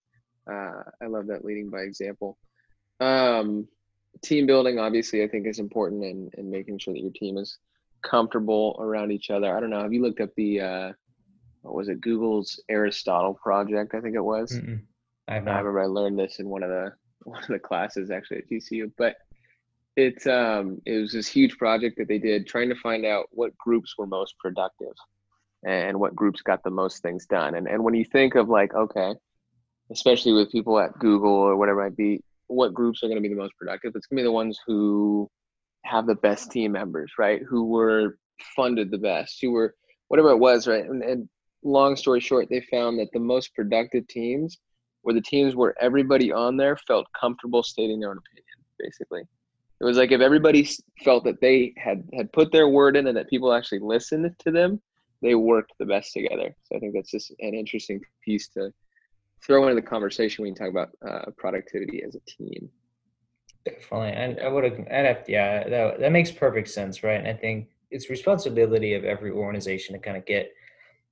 Uh, 0.50 0.82
I 1.02 1.06
love 1.06 1.28
that 1.28 1.44
leading 1.44 1.70
by 1.70 1.80
example. 1.80 2.36
Um, 3.00 3.68
team 4.22 4.46
building, 4.46 4.78
obviously, 4.78 5.22
I 5.22 5.28
think 5.28 5.46
is 5.46 5.58
important 5.58 6.04
and, 6.04 6.32
and 6.36 6.50
making 6.50 6.78
sure 6.78 6.94
that 6.94 7.00
your 7.00 7.12
team 7.12 7.38
is 7.38 7.58
comfortable 8.02 8.76
around 8.80 9.10
each 9.10 9.30
other. 9.30 9.54
I 9.54 9.60
don't 9.60 9.70
know. 9.70 9.82
Have 9.82 9.92
you 9.92 10.02
looked 10.02 10.20
up 10.20 10.30
the, 10.36 10.60
uh, 10.60 10.92
what 11.62 11.74
was 11.74 11.88
it, 11.88 12.00
Google's 12.00 12.60
Aristotle 12.68 13.34
project? 13.34 13.94
I 13.94 14.00
think 14.00 14.14
it 14.14 14.24
was. 14.24 14.52
I, 15.28 15.34
have 15.34 15.44
not. 15.44 15.54
I 15.54 15.58
remember 15.58 15.80
I 15.80 15.86
learned 15.86 16.18
this 16.18 16.38
in 16.38 16.48
one 16.48 16.62
of 16.62 16.70
the 16.70 16.92
one 17.24 17.42
of 17.42 17.48
the 17.48 17.58
classes 17.58 18.10
actually 18.10 18.38
at 18.38 18.48
GCU, 18.48 18.92
but 18.96 19.16
it's 19.96 20.26
um 20.26 20.80
it 20.86 20.98
was 20.98 21.12
this 21.12 21.26
huge 21.26 21.58
project 21.58 21.98
that 21.98 22.08
they 22.08 22.18
did 22.18 22.46
trying 22.46 22.68
to 22.68 22.76
find 22.76 23.04
out 23.04 23.26
what 23.32 23.56
groups 23.58 23.94
were 23.98 24.06
most 24.06 24.38
productive 24.38 24.94
and 25.66 25.98
what 25.98 26.14
groups 26.14 26.40
got 26.40 26.62
the 26.62 26.70
most 26.70 27.02
things 27.02 27.26
done. 27.26 27.54
And 27.54 27.66
and 27.66 27.82
when 27.82 27.94
you 27.94 28.04
think 28.04 28.36
of 28.36 28.48
like, 28.48 28.74
okay, 28.74 29.14
especially 29.90 30.32
with 30.32 30.52
people 30.52 30.78
at 30.78 30.98
Google 30.98 31.32
or 31.32 31.56
whatever 31.56 31.80
it 31.80 31.90
might 31.90 31.96
be, 31.96 32.22
what 32.48 32.74
groups 32.74 33.02
are 33.02 33.06
going 33.06 33.16
to 33.16 33.22
be 33.22 33.28
the 33.28 33.40
most 33.40 33.56
productive? 33.56 33.92
It's 33.94 34.06
going 34.06 34.18
to 34.18 34.22
be 34.22 34.26
the 34.26 34.32
ones 34.32 34.58
who 34.66 35.30
have 35.84 36.06
the 36.06 36.14
best 36.16 36.50
team 36.50 36.72
members, 36.72 37.12
right? 37.18 37.42
Who 37.48 37.66
were 37.66 38.18
funded 38.56 38.90
the 38.90 38.98
best, 38.98 39.38
who 39.40 39.52
were 39.52 39.74
whatever 40.08 40.30
it 40.30 40.38
was, 40.38 40.66
right? 40.66 40.84
And, 40.84 41.02
and 41.02 41.28
long 41.62 41.96
story 41.96 42.20
short, 42.20 42.48
they 42.50 42.60
found 42.70 42.98
that 42.98 43.12
the 43.12 43.20
most 43.20 43.54
productive 43.54 44.06
teams 44.08 44.58
were 45.02 45.12
the 45.12 45.20
teams 45.20 45.54
where 45.54 45.74
everybody 45.80 46.32
on 46.32 46.56
there 46.56 46.76
felt 46.76 47.06
comfortable 47.18 47.62
stating 47.62 48.00
their 48.00 48.10
own 48.10 48.18
opinion, 48.18 48.44
basically. 48.78 49.22
It 49.80 49.84
was 49.84 49.96
like 49.96 50.10
if 50.10 50.20
everybody 50.20 50.68
felt 51.04 51.24
that 51.24 51.40
they 51.40 51.72
had 51.76 52.02
had 52.12 52.32
put 52.32 52.50
their 52.50 52.68
word 52.68 52.96
in 52.96 53.06
and 53.06 53.16
that 53.16 53.30
people 53.30 53.52
actually 53.52 53.78
listened 53.78 54.34
to 54.40 54.50
them, 54.50 54.80
they 55.22 55.36
worked 55.36 55.72
the 55.78 55.86
best 55.86 56.12
together. 56.12 56.54
So 56.64 56.76
I 56.76 56.80
think 56.80 56.94
that's 56.94 57.10
just 57.10 57.30
an 57.38 57.54
interesting 57.54 58.00
piece 58.24 58.48
to 58.48 58.72
throw 59.44 59.64
into 59.64 59.74
the 59.74 59.86
conversation 59.86 60.42
when 60.42 60.52
you 60.52 60.56
talk 60.56 60.70
about 60.70 60.90
uh, 61.06 61.30
productivity 61.36 62.02
as 62.06 62.14
a 62.14 62.20
team. 62.20 62.68
Definitely, 63.64 64.10
and 64.10 64.40
I 64.40 64.48
would 64.48 64.64
have, 64.64 65.24
yeah, 65.28 65.68
that 65.68 66.00
that 66.00 66.12
makes 66.12 66.30
perfect 66.30 66.68
sense, 66.68 67.02
right? 67.02 67.18
And 67.18 67.28
I 67.28 67.34
think 67.34 67.68
it's 67.90 68.08
responsibility 68.08 68.94
of 68.94 69.04
every 69.04 69.30
organization 69.30 69.94
to 69.94 70.00
kind 70.00 70.16
of 70.16 70.24
get 70.26 70.52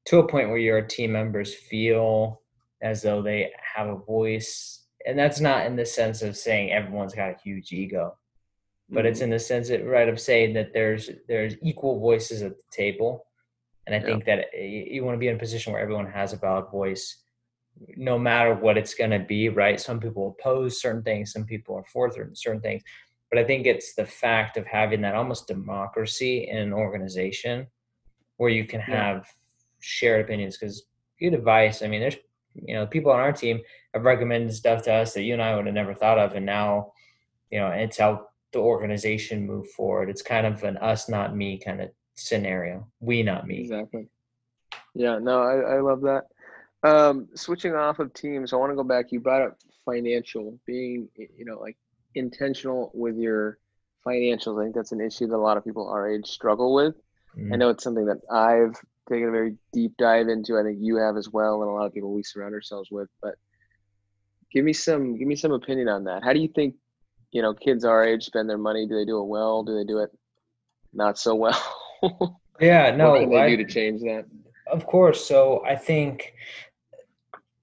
to 0.07 0.19
a 0.19 0.29
point 0.29 0.49
where 0.49 0.59
your 0.59 0.81
team 0.83 1.13
members 1.13 1.55
feel 1.55 2.41
as 2.83 3.03
though 3.03 3.23
they 3.23 3.51
have 3.75 3.89
a 3.89 3.97
voice, 3.97 4.85
and 5.07 5.19
that's 5.19 5.41
not 5.41 5.67
in 5.67 5.77
the 5.77 5.85
sense 5.85 6.23
of 6.23 6.37
saying 6.37 6.71
everyone's 6.71 7.15
got 7.15 7.31
a 7.31 7.37
huge 7.43 7.73
ego, 7.73 8.17
but 8.89 9.01
mm-hmm. 9.01 9.09
it's 9.09 9.21
in 9.21 9.31
the 9.31 9.39
sense 9.39 9.69
that 9.69 9.87
right 9.87 10.09
of 10.09 10.21
saying 10.21 10.55
that 10.55 10.73
there's 10.73 11.11
there's 11.29 11.57
equal 11.63 12.01
voices 12.01 12.43
at 12.43 12.53
the 12.57 12.63
table 12.71 13.27
and 13.87 13.95
I 13.95 13.99
yeah. 13.99 14.05
think 14.05 14.25
that 14.25 14.47
you 14.55 15.05
want 15.05 15.15
to 15.15 15.19
be 15.19 15.29
in 15.29 15.37
a 15.37 15.39
position 15.39 15.73
where 15.73 15.83
everyone 15.83 16.07
has 16.07 16.33
a 16.33 16.37
valid 16.37 16.71
voice, 16.71 17.19
no 17.97 18.19
matter 18.19 18.55
what 18.55 18.79
it's 18.79 18.95
going 18.95 19.11
to 19.11 19.19
be, 19.19 19.49
right? 19.49 19.81
Some 19.81 20.01
people 20.01 20.37
oppose 20.39 20.81
certain 20.81 21.03
things, 21.03 21.33
some 21.33 21.45
people 21.45 21.77
are 21.77 21.85
for 21.93 22.11
certain 22.35 22.61
things. 22.61 22.83
But 23.31 23.41
I 23.41 23.45
think 23.45 23.67
it's 23.67 23.95
the 23.95 24.07
fact 24.07 24.57
of 24.57 24.67
having 24.67 25.01
that 25.03 25.15
almost 25.15 25.49
democracy 25.49 26.49
in 26.49 26.59
an 26.59 26.73
organization 26.73 27.67
where 28.37 28.51
you 28.51 28.65
can 28.65 28.81
have 28.81 29.17
yeah. 29.17 29.23
shared 29.81 30.25
opinions. 30.25 30.57
Because 30.57 30.85
good 31.19 31.35
advice, 31.35 31.83
I 31.83 31.89
mean, 31.89 32.01
there's, 32.01 32.17
you 32.55 32.75
know, 32.75 32.87
people 32.87 33.11
on 33.11 33.21
our 33.21 33.33
team 33.33 33.61
have 33.95 34.05
recommended 34.05 34.55
stuff 34.55 34.83
to 34.85 34.93
us 34.93 35.13
that 35.15 35.23
you 35.23 35.33
and 35.33 35.43
I 35.43 35.57
would 35.57 35.67
have 35.67 35.75
never 35.75 35.95
thought 35.95 36.19
of. 36.19 36.35
And 36.35 36.47
now, 36.47 36.93
you 37.51 37.59
know, 37.59 37.69
it's 37.69 37.99
how 37.99 38.29
the 38.53 38.61
organization 38.61 39.47
move 39.47 39.69
forward. 39.71 40.09
It's 40.09 40.23
kind 40.23 40.47
of 40.47 40.63
an 40.63 40.77
us, 40.79 41.09
not 41.09 41.37
me 41.37 41.59
kind 41.59 41.81
of 41.81 41.91
scenario. 42.15 42.87
We, 43.01 43.23
not 43.23 43.47
me. 43.47 43.61
Exactly. 43.61 44.09
Yeah, 44.95 45.19
no, 45.19 45.43
I, 45.43 45.77
I 45.77 45.81
love 45.81 46.01
that. 46.03 46.25
Um, 46.87 47.29
switching 47.35 47.75
off 47.75 47.99
of 47.99 48.13
teams, 48.15 48.53
I 48.53 48.57
want 48.57 48.71
to 48.71 48.77
go 48.77 48.85
back. 48.85 49.07
You 49.11 49.21
brought 49.21 49.43
up 49.43 49.59
financial, 49.85 50.59
being, 50.67 51.09
you 51.17 51.45
know, 51.45 51.59
like 51.59 51.77
intentional 52.15 52.91
with 52.95 53.17
your 53.17 53.59
financials. 54.07 54.61
I 54.61 54.65
think 54.65 54.77
that's 54.77 54.93
an 54.93 55.01
issue 55.01 55.27
that 55.27 55.37
a 55.37 55.39
lot 55.39 55.57
of 55.57 55.65
people 55.65 55.89
our 55.89 56.09
age 56.09 56.27
struggle 56.27 56.75
with. 56.75 56.95
Mm. 57.37 57.53
I 57.53 57.57
know 57.57 57.71
it's 57.71 57.83
something 57.83 58.07
that 58.07 58.21
I've 58.31 58.77
taken 59.09 59.29
a 59.29 59.33
very 59.33 59.57
deep 59.73 59.97
dive 59.99 60.29
into. 60.29 60.59
I 60.59 60.63
think 60.63 60.79
you 60.81 60.97
have 60.97 61.17
as 61.17 61.29
well, 61.31 61.63
and 61.63 61.71
a 61.71 61.73
lot 61.73 61.87
of 61.87 61.95
people 61.95 62.13
we 62.13 62.23
surround 62.23 62.55
ourselves 62.55 62.91
with. 62.91 63.09
But 63.23 63.35
give 64.53 64.65
me 64.65 64.73
some, 64.73 65.17
give 65.17 65.29
me 65.29 65.37
some 65.37 65.53
opinion 65.53 65.89
on 65.89 66.05
that. 66.05 66.23
How 66.25 66.33
do 66.33 66.41
you 66.41 66.49
think, 66.49 66.75
you 67.33 67.43
know, 67.43 67.55
kids 67.55 67.85
our 67.85 68.05
age 68.05 68.25
spend 68.25 68.49
their 68.49 68.59
money? 68.59 68.87
Do 68.87 68.97
they 68.97 69.05
do 69.05 69.21
it 69.21 69.27
well? 69.27 69.63
Do 69.63 69.75
they 69.75 69.85
do 69.85 69.99
it 69.99 70.11
not 70.93 71.19
so 71.19 71.35
well? 71.35 71.63
yeah, 72.61 72.95
no. 72.95 73.11
what 73.11 73.21
can 73.21 73.31
they 73.31 73.37
I, 73.37 73.51
do 73.51 73.57
to 73.59 73.65
change 73.65 74.03
that? 74.03 74.27
Of 74.67 74.87
course. 74.87 75.25
So 75.25 75.65
I 75.65 75.77
think, 75.77 76.33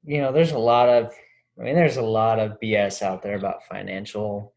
you 0.05 0.21
know, 0.21 0.31
there's 0.31 0.51
a 0.51 0.57
lot 0.57 0.89
of, 0.89 1.13
I 1.59 1.63
mean, 1.63 1.75
there's 1.75 1.97
a 1.97 2.01
lot 2.01 2.39
of 2.39 2.59
BS 2.61 3.01
out 3.01 3.21
there 3.21 3.35
about 3.35 3.63
financial 3.63 4.53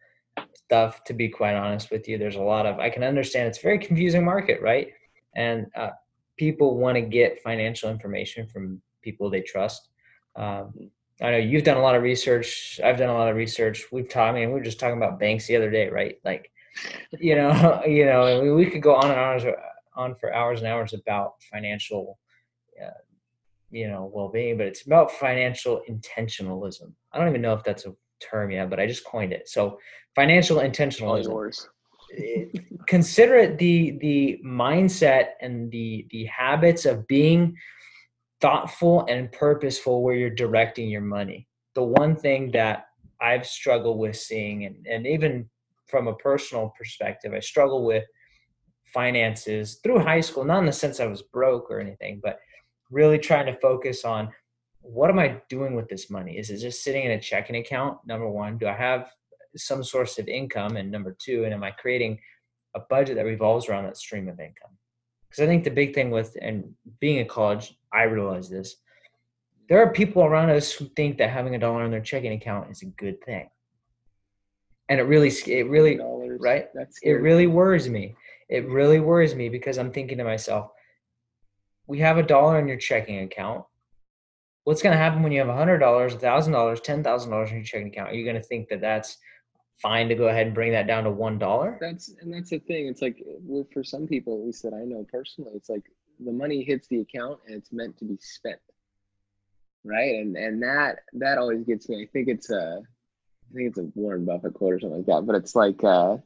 stuff. 0.55 1.05
To 1.05 1.15
be 1.15 1.29
quite 1.29 1.55
honest 1.55 1.91
with 1.91 2.09
you, 2.09 2.19
there's 2.19 2.37
a 2.37 2.41
lot 2.41 2.67
of. 2.67 2.79
I 2.79 2.91
can 2.91 3.05
understand 3.05 3.49
it's 3.49 3.59
a 3.59 3.63
very 3.63 3.79
confusing 3.79 4.25
market, 4.25 4.61
right? 4.63 4.89
And 5.35 5.67
uh, 5.77 5.91
people 6.37 6.79
want 6.79 6.97
to 6.97 7.03
get 7.03 7.43
financial 7.43 7.91
information 7.91 8.47
from 8.47 8.81
people 9.03 9.31
they 9.31 9.43
trust. 9.43 9.89
Um, 10.35 10.73
I 11.23 11.31
know 11.31 11.39
you've 11.39 11.65
done 11.65 11.79
a 11.79 11.83
lot 11.83 11.95
of 11.95 12.03
research. 12.03 12.81
I've 12.85 12.99
done 12.99 13.09
a 13.09 13.15
lot 13.15 13.29
of 13.29 13.37
research. 13.37 13.85
We've 13.93 14.09
talked. 14.09 14.31
I 14.31 14.33
mean, 14.33 14.49
we 14.49 14.55
were 14.55 14.61
just 14.61 14.81
talking 14.81 14.97
about 14.97 15.19
banks 15.19 15.47
the 15.47 15.57
other 15.57 15.71
day, 15.71 15.89
right? 15.89 16.17
Like 16.25 16.51
you 17.19 17.35
know, 17.35 17.83
you 17.87 18.05
know, 18.05 18.55
we 18.55 18.71
could 18.71 18.83
go 18.83 18.95
on 18.95 19.11
and 19.11 19.19
on, 19.19 19.55
on 19.97 20.15
for 20.17 20.33
hours 20.33 20.61
and 20.61 20.69
hours 20.69 20.93
about 20.93 21.35
financial, 21.53 22.19
uh, 22.83 22.91
you 23.71 23.89
know, 23.89 24.11
well-being, 24.13 24.57
but 24.57 24.67
it's 24.67 24.87
about 24.87 25.11
financial 25.11 25.83
intentionalism. 25.89 26.93
I 27.13 27.19
don't 27.19 27.29
even 27.29 27.43
know 27.43 27.55
if 27.55 27.65
that's 27.65 27.87
a 27.87 27.95
term 28.21 28.51
yet, 28.51 28.71
but 28.71 28.81
I 28.81 28.87
just 28.87 29.05
coined 29.05 29.33
it. 29.33 29.49
So 29.49 29.79
financial 30.15 30.59
intentionalism. 30.59 31.67
Eh, 32.17 32.45
consider 32.87 33.35
it 33.35 33.59
the 33.59 33.99
the 34.01 34.41
mindset 34.45 35.31
and 35.41 35.71
the 35.73 36.07
the 36.11 36.25
habits 36.27 36.85
of 36.85 37.07
being 37.09 37.57
thoughtful 38.41 39.05
and 39.09 39.33
purposeful 39.33 40.03
where 40.03 40.15
you're 40.15 40.31
directing 40.31 40.89
your 40.89 41.01
money. 41.01 41.49
The 41.75 41.83
one 41.83 42.15
thing 42.15 42.53
that 42.53 42.87
I've 43.21 43.47
struggled 43.47 43.99
with 43.99 44.17
seeing 44.17 44.67
and, 44.67 44.87
and 44.87 45.07
even 45.07 45.49
from 45.89 46.07
a 46.07 46.15
personal 46.15 46.73
perspective, 46.77 47.33
I 47.33 47.41
struggle 47.41 47.85
with 47.85 48.05
finances 48.93 49.81
through 49.83 50.01
high 50.01 50.21
school, 50.21 50.45
not 50.45 50.61
in 50.61 50.67
the 50.67 50.73
sense 50.73 51.01
I 51.01 51.07
was 51.07 51.23
broke 51.23 51.71
or 51.71 51.81
anything, 51.81 52.21
but 52.23 52.39
really 52.91 53.19
trying 53.19 53.47
to 53.47 53.59
focus 53.59 54.05
on 54.05 54.31
what 54.81 55.11
am 55.11 55.19
I 55.19 55.41
doing 55.49 55.75
with 55.75 55.89
this 55.89 56.11
money? 56.11 56.39
Is 56.39 56.51
it 56.51 56.59
just 56.59 56.85
sitting 56.85 57.05
in 57.05 57.13
a 57.13 57.21
checking 57.21 57.57
account? 57.57 57.99
Number 58.07 58.29
one, 58.29 58.57
do 58.59 58.69
I 58.69 58.73
have 58.73 59.11
some 59.57 59.83
source 59.83 60.19
of 60.19 60.29
income? 60.29 60.77
And 60.77 60.91
number 60.91 61.17
two, 61.19 61.45
and 61.45 61.53
am 61.53 61.65
I 61.65 61.73
creating 61.73 62.21
a 62.75 62.81
budget 62.81 63.17
that 63.17 63.25
revolves 63.25 63.69
around 63.69 63.85
that 63.85 63.97
stream 63.97 64.29
of 64.29 64.39
income? 64.39 64.71
Because 65.29 65.43
I 65.43 65.47
think 65.47 65.65
the 65.65 65.71
big 65.71 65.95
thing 65.95 66.11
with 66.11 66.37
and 66.41 66.73
being 67.01 67.19
in 67.19 67.27
college, 67.27 67.77
I 67.93 68.05
realize 68.05 68.49
this. 68.49 68.77
There 69.69 69.83
are 69.83 69.93
people 69.93 70.23
around 70.23 70.51
us 70.51 70.71
who 70.71 70.87
think 70.95 71.19
that 71.19 71.31
having 71.31 71.57
a 71.57 71.59
dollar 71.59 71.85
in 71.85 71.91
their 71.91 72.01
checking 72.01 72.33
account 72.33 72.71
is 72.71 72.83
a 72.83 72.87
good 72.87 73.21
thing 73.25 73.49
and 74.89 75.01
it 75.01 75.05
really 75.05 75.29
it 75.47 75.69
really 75.69 75.99
right 76.39 76.69
That's 76.75 76.99
it 77.03 77.13
really 77.13 77.47
worries 77.47 77.89
me 77.89 78.15
it 78.49 78.69
really 78.69 79.01
worries 79.01 79.35
me 79.35 79.49
because 79.49 79.79
i'm 79.79 79.93
thinking 79.93 80.19
to 80.19 80.25
myself 80.25 80.71
we 81.87 81.99
have 81.99 82.19
a 82.19 82.23
dollar 82.23 82.59
in 82.59 82.69
your 82.69 82.77
checking 82.77 83.21
account 83.21 83.65
what's 84.67 84.83
going 84.83 84.93
to 84.93 84.99
happen 84.99 85.23
when 85.23 85.31
you 85.31 85.39
have 85.39 85.49
a 85.49 85.57
hundred 85.57 85.79
dollars 85.79 86.13
a 86.13 86.19
thousand 86.19 86.53
dollars 86.53 86.81
ten 86.81 87.03
thousand 87.03 87.31
dollars 87.31 87.51
in 87.51 87.57
your 87.57 87.65
checking 87.65 87.87
account? 87.87 88.11
Are 88.11 88.15
you 88.15 88.25
going 88.25 88.37
to 88.37 88.43
think 88.43 88.69
that 88.69 88.81
that's 88.81 89.17
fine 89.81 90.09
to 90.09 90.17
go 90.17 90.27
ahead 90.27 90.47
and 90.47 90.55
bring 90.55 90.73
that 90.73 90.89
down 90.89 91.05
to 91.05 91.11
one 91.11 91.39
dollar? 91.39 91.79
That's 91.81 92.13
and 92.21 92.35
that's 92.35 92.51
the 92.51 92.59
thing. 92.59 92.89
It's 92.89 93.01
like 93.01 93.23
for 93.73 93.85
some 93.85 94.09
people 94.09 94.41
at 94.41 94.47
least 94.47 94.65
that 94.65 94.75
i 94.75 94.85
know 94.85 95.07
personally 95.11 95.53
it's 95.55 95.69
like 95.69 95.85
the 96.19 96.33
money 96.33 96.65
hits 96.65 96.89
the 96.89 97.01
account 97.01 97.39
and 97.47 97.55
it's 97.55 97.73
meant 97.73 97.97
to 97.99 98.05
be 98.05 98.19
spent. 98.21 98.59
Right? 99.85 100.17
And 100.17 100.37
and 100.37 100.61
that 100.65 100.99
that 101.13 101.39
always 101.39 101.63
gets 101.63 101.89
me. 101.89 102.03
I 102.03 102.07
think 102.13 102.27
it's 102.27 102.51
a 102.51 102.81
I 102.83 103.55
think 103.55 103.69
it's 103.69 103.79
a 103.79 103.89
Warren 103.95 104.25
Buffett 104.25 104.55
quote 104.55 104.75
or 104.75 104.81
something 104.81 104.99
like 104.99 105.07
that, 105.07 105.27
but 105.27 105.37
it's 105.37 105.55
like 105.55 105.85
uh, 105.85 106.17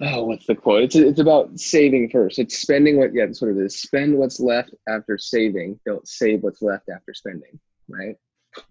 oh, 0.00 0.24
what's 0.24 0.46
the 0.46 0.54
quote? 0.54 0.84
It's 0.84 0.94
it's 0.96 1.20
about 1.20 1.58
saving 1.58 2.10
first. 2.10 2.38
It's 2.38 2.58
spending 2.58 2.98
what 2.98 3.14
yeah, 3.14 3.26
sort 3.32 3.52
of 3.52 3.58
is 3.58 3.80
spend 3.80 4.16
what's 4.16 4.40
left 4.40 4.74
after 4.88 5.18
saving. 5.18 5.78
Don't 5.84 6.06
save 6.06 6.42
what's 6.42 6.62
left 6.62 6.88
after 6.88 7.14
spending, 7.14 7.58
right? 7.88 8.16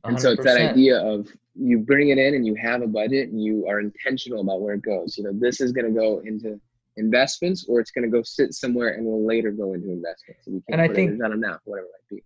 And 0.03 0.17
100%. 0.17 0.19
so 0.19 0.31
it's 0.31 0.43
that 0.43 0.57
idea 0.57 0.99
of 0.99 1.27
you 1.55 1.79
bring 1.79 2.09
it 2.09 2.17
in 2.17 2.35
and 2.35 2.45
you 2.45 2.55
have 2.55 2.81
a 2.81 2.87
budget 2.87 3.29
and 3.29 3.43
you 3.43 3.67
are 3.67 3.79
intentional 3.79 4.41
about 4.41 4.61
where 4.61 4.75
it 4.75 4.83
goes. 4.83 5.17
You 5.17 5.23
know, 5.23 5.31
this 5.33 5.59
is 5.59 5.71
going 5.71 5.91
to 5.91 5.99
go 5.99 6.19
into 6.19 6.59
investments 6.97 7.65
or 7.67 7.79
it's 7.79 7.91
going 7.91 8.03
to 8.03 8.11
go 8.11 8.21
sit 8.21 8.53
somewhere 8.53 8.89
and 8.89 9.05
will 9.05 9.25
later 9.25 9.51
go 9.51 9.73
into 9.73 9.89
investments. 9.91 10.45
And, 10.47 10.63
and 10.69 10.81
I 10.81 10.87
think 10.87 11.17
not 11.17 11.31
enough, 11.31 11.61
whatever 11.63 11.87
it 11.87 11.91
might 12.13 12.17
be. 12.17 12.23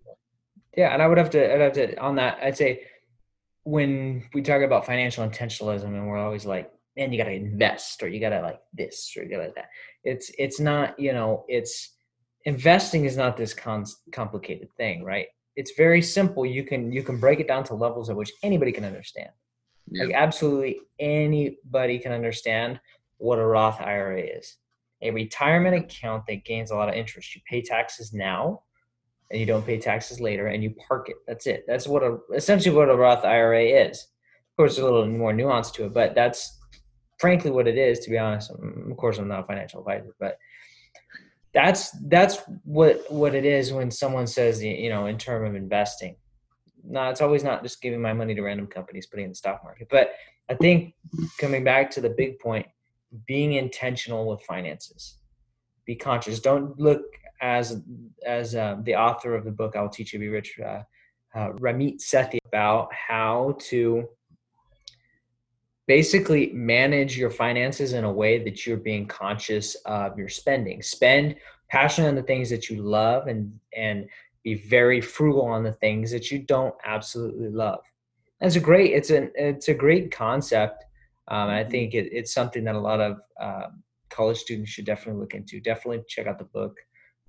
Yeah, 0.76 0.94
and 0.94 1.02
I 1.02 1.08
would 1.08 1.18
have 1.18 1.30
to, 1.32 1.54
I'd 1.54 1.62
have 1.62 1.74
to 1.74 1.98
on 2.00 2.16
that. 2.16 2.40
I'd 2.42 2.58
say 2.58 2.84
when 3.64 4.24
we 4.34 4.42
talk 4.42 4.62
about 4.62 4.86
financial 4.86 5.28
intentionalism, 5.28 5.86
and 5.86 6.08
we're 6.08 6.18
always 6.18 6.46
like, 6.46 6.72
man, 6.98 7.12
you 7.12 7.18
got 7.18 7.26
to 7.26 7.34
invest, 7.34 8.02
or 8.04 8.08
you 8.08 8.20
got 8.20 8.30
to 8.30 8.42
like 8.42 8.62
this, 8.74 9.14
or 9.18 9.24
you 9.24 9.30
got 9.30 9.44
to 9.44 9.52
that. 9.56 9.70
It's 10.04 10.32
it's 10.38 10.60
not, 10.60 11.00
you 11.00 11.14
know, 11.14 11.46
it's 11.48 11.96
investing 12.46 13.06
is 13.06 13.18
not 13.18 13.38
this 13.38 13.54
con- 13.54 13.86
complicated 14.12 14.70
thing, 14.78 15.04
right? 15.04 15.28
It's 15.56 15.72
very 15.78 16.02
simple. 16.02 16.46
You 16.46 16.64
can 16.64 16.92
you 16.92 17.04
can 17.04 17.20
break 17.20 17.40
it 17.40 17.48
down 17.48 17.64
to 17.66 17.74
levels 17.74 18.10
at 18.10 18.16
which 18.16 18.32
anybody 18.44 18.72
can 18.72 18.86
understand. 18.86 19.30
Like 19.92 20.14
absolutely 20.14 20.80
anybody 21.00 22.00
can 22.00 22.12
understand 22.12 22.80
what 23.18 23.40
a 23.40 23.46
Roth 23.46 23.80
IRA 23.80 24.22
is. 24.22 24.58
A 25.02 25.12
retirement 25.12 25.76
account 25.76 26.24
that 26.28 26.44
gains 26.44 26.72
a 26.72 26.76
lot 26.76 26.90
of 26.90 26.96
interest. 26.96 27.36
You 27.36 27.42
pay 27.48 27.62
taxes 27.62 28.12
now 28.14 28.64
and 29.30 29.40
you 29.40 29.46
don't 29.46 29.66
pay 29.66 29.80
taxes 29.80 30.20
later 30.20 30.48
and 30.48 30.64
you 30.64 30.72
park 30.88 31.10
it. 31.10 31.18
That's 31.28 31.46
it. 31.48 31.66
That's 31.68 31.88
what 31.88 32.04
a 32.04 32.18
essentially 32.34 32.76
what 32.76 32.90
a 32.90 32.96
Roth 32.96 33.26
IRA 33.26 33.64
is. 33.64 34.00
Of 34.00 34.58
course, 34.58 34.76
there's 34.76 34.88
a 34.88 34.92
little 34.92 35.08
more 35.08 35.34
nuance 35.34 35.70
to 35.72 35.86
it, 35.86 35.94
but 35.94 36.16
that's 36.16 36.60
frankly 37.18 37.52
what 37.52 37.68
it 37.68 37.78
is. 37.78 38.00
To 38.00 38.10
be 38.10 38.18
honest, 38.18 38.52
mm, 38.52 38.92
of 38.92 38.98
course, 38.98 39.18
I'm 39.18 39.28
not 39.28 39.42
a 39.42 39.48
financial 39.48 39.80
advisor, 39.80 40.16
but 40.20 40.38
that's 41.54 41.92
that's 42.08 42.40
what 42.64 43.10
what 43.10 43.34
it 43.34 43.46
is 43.46 43.72
when 43.72 43.90
someone 43.90 44.28
says 44.28 44.62
you 44.62 44.90
know 44.90 45.06
in 45.06 45.18
term 45.18 45.46
of 45.46 45.56
investing. 45.56 46.16
No, 46.84 47.10
it's 47.10 47.22
always 47.22 47.44
not 47.44 47.64
just 47.64 47.82
giving 47.82 48.02
my 48.02 48.14
money 48.14 48.36
to 48.36 48.42
random 48.42 48.68
companies, 48.68 49.08
putting 49.08 49.26
in 49.26 49.32
the 49.32 49.36
stock 49.36 49.64
market. 49.64 49.88
But 49.90 50.12
I 50.50 50.54
think 50.54 50.94
coming 51.40 51.64
back 51.64 51.90
to 51.92 52.02
the 52.02 52.10
big 52.10 52.38
point, 52.38 52.68
being 53.26 53.54
intentional 53.54 54.28
with 54.28 54.42
finances. 54.44 55.18
Be 55.86 55.96
conscious. 55.96 56.40
Don't 56.40 56.80
look 56.80 57.02
as 57.42 57.82
as 58.26 58.56
uh, 58.56 58.78
the 58.84 58.96
author 58.96 59.36
of 59.36 59.46
the 59.46 59.52
book 59.52 59.76
"I'll 59.76 59.90
Teach 59.90 60.14
You 60.14 60.20
to 60.20 60.26
Be 60.26 60.30
Rich," 60.30 60.60
uh, 60.60 60.82
uh, 61.36 61.52
Ramit 61.54 62.02
Sethi, 62.02 62.38
about 62.48 62.94
how 62.94 63.58
to 63.70 64.08
basically 65.88 66.52
manage 66.54 67.18
your 67.18 67.30
finances 67.30 67.94
in 67.94 68.04
a 68.04 68.12
way 68.12 68.44
that 68.44 68.66
you're 68.66 68.78
being 68.78 69.08
conscious 69.08 69.76
of 69.86 70.18
your 70.18 70.30
spending. 70.30 70.82
Spend 70.82 71.36
passionate 71.70 72.10
on 72.10 72.16
the 72.16 72.24
things 72.24 72.50
that 72.50 72.70
you 72.70 72.82
love, 72.82 73.28
and 73.28 73.58
and 73.76 74.08
be 74.44 74.56
very 74.56 75.02
frugal 75.02 75.46
on 75.46 75.64
the 75.64 75.74
things 75.74 76.12
that 76.12 76.32
you 76.32 76.40
don't 76.40 76.76
absolutely 76.86 77.50
love. 77.50 77.82
That's 78.40 78.56
a 78.56 78.60
great. 78.60 78.92
It's 78.92 79.10
an 79.10 79.32
it's 79.36 79.68
a 79.68 79.74
great 79.74 80.12
concept. 80.12 80.84
Um, 81.28 81.50
I 81.50 81.62
mm-hmm. 81.62 81.72
think 81.72 81.94
it, 81.94 82.10
it's 82.12 82.34
something 82.34 82.64
that 82.66 82.76
a 82.76 82.80
lot 82.80 83.02
of 83.02 83.18
um, 83.42 83.84
college 84.10 84.38
students 84.38 84.70
should 84.70 84.86
definitely 84.86 85.22
look 85.22 85.34
into. 85.34 85.60
Definitely 85.60 86.04
check 86.08 86.28
out 86.28 86.38
the 86.38 86.46
book 86.46 86.78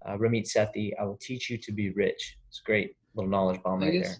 uh, 0.06 0.16
Ramit 0.16 0.46
Sethi, 0.46 0.92
I 0.98 1.04
will 1.04 1.18
teach 1.20 1.50
you 1.50 1.58
to 1.58 1.72
be 1.72 1.90
rich. 1.90 2.38
It's 2.48 2.60
great 2.60 2.96
little 3.14 3.30
knowledge 3.30 3.62
bomb 3.62 3.80
right 3.80 4.02
there. 4.02 4.16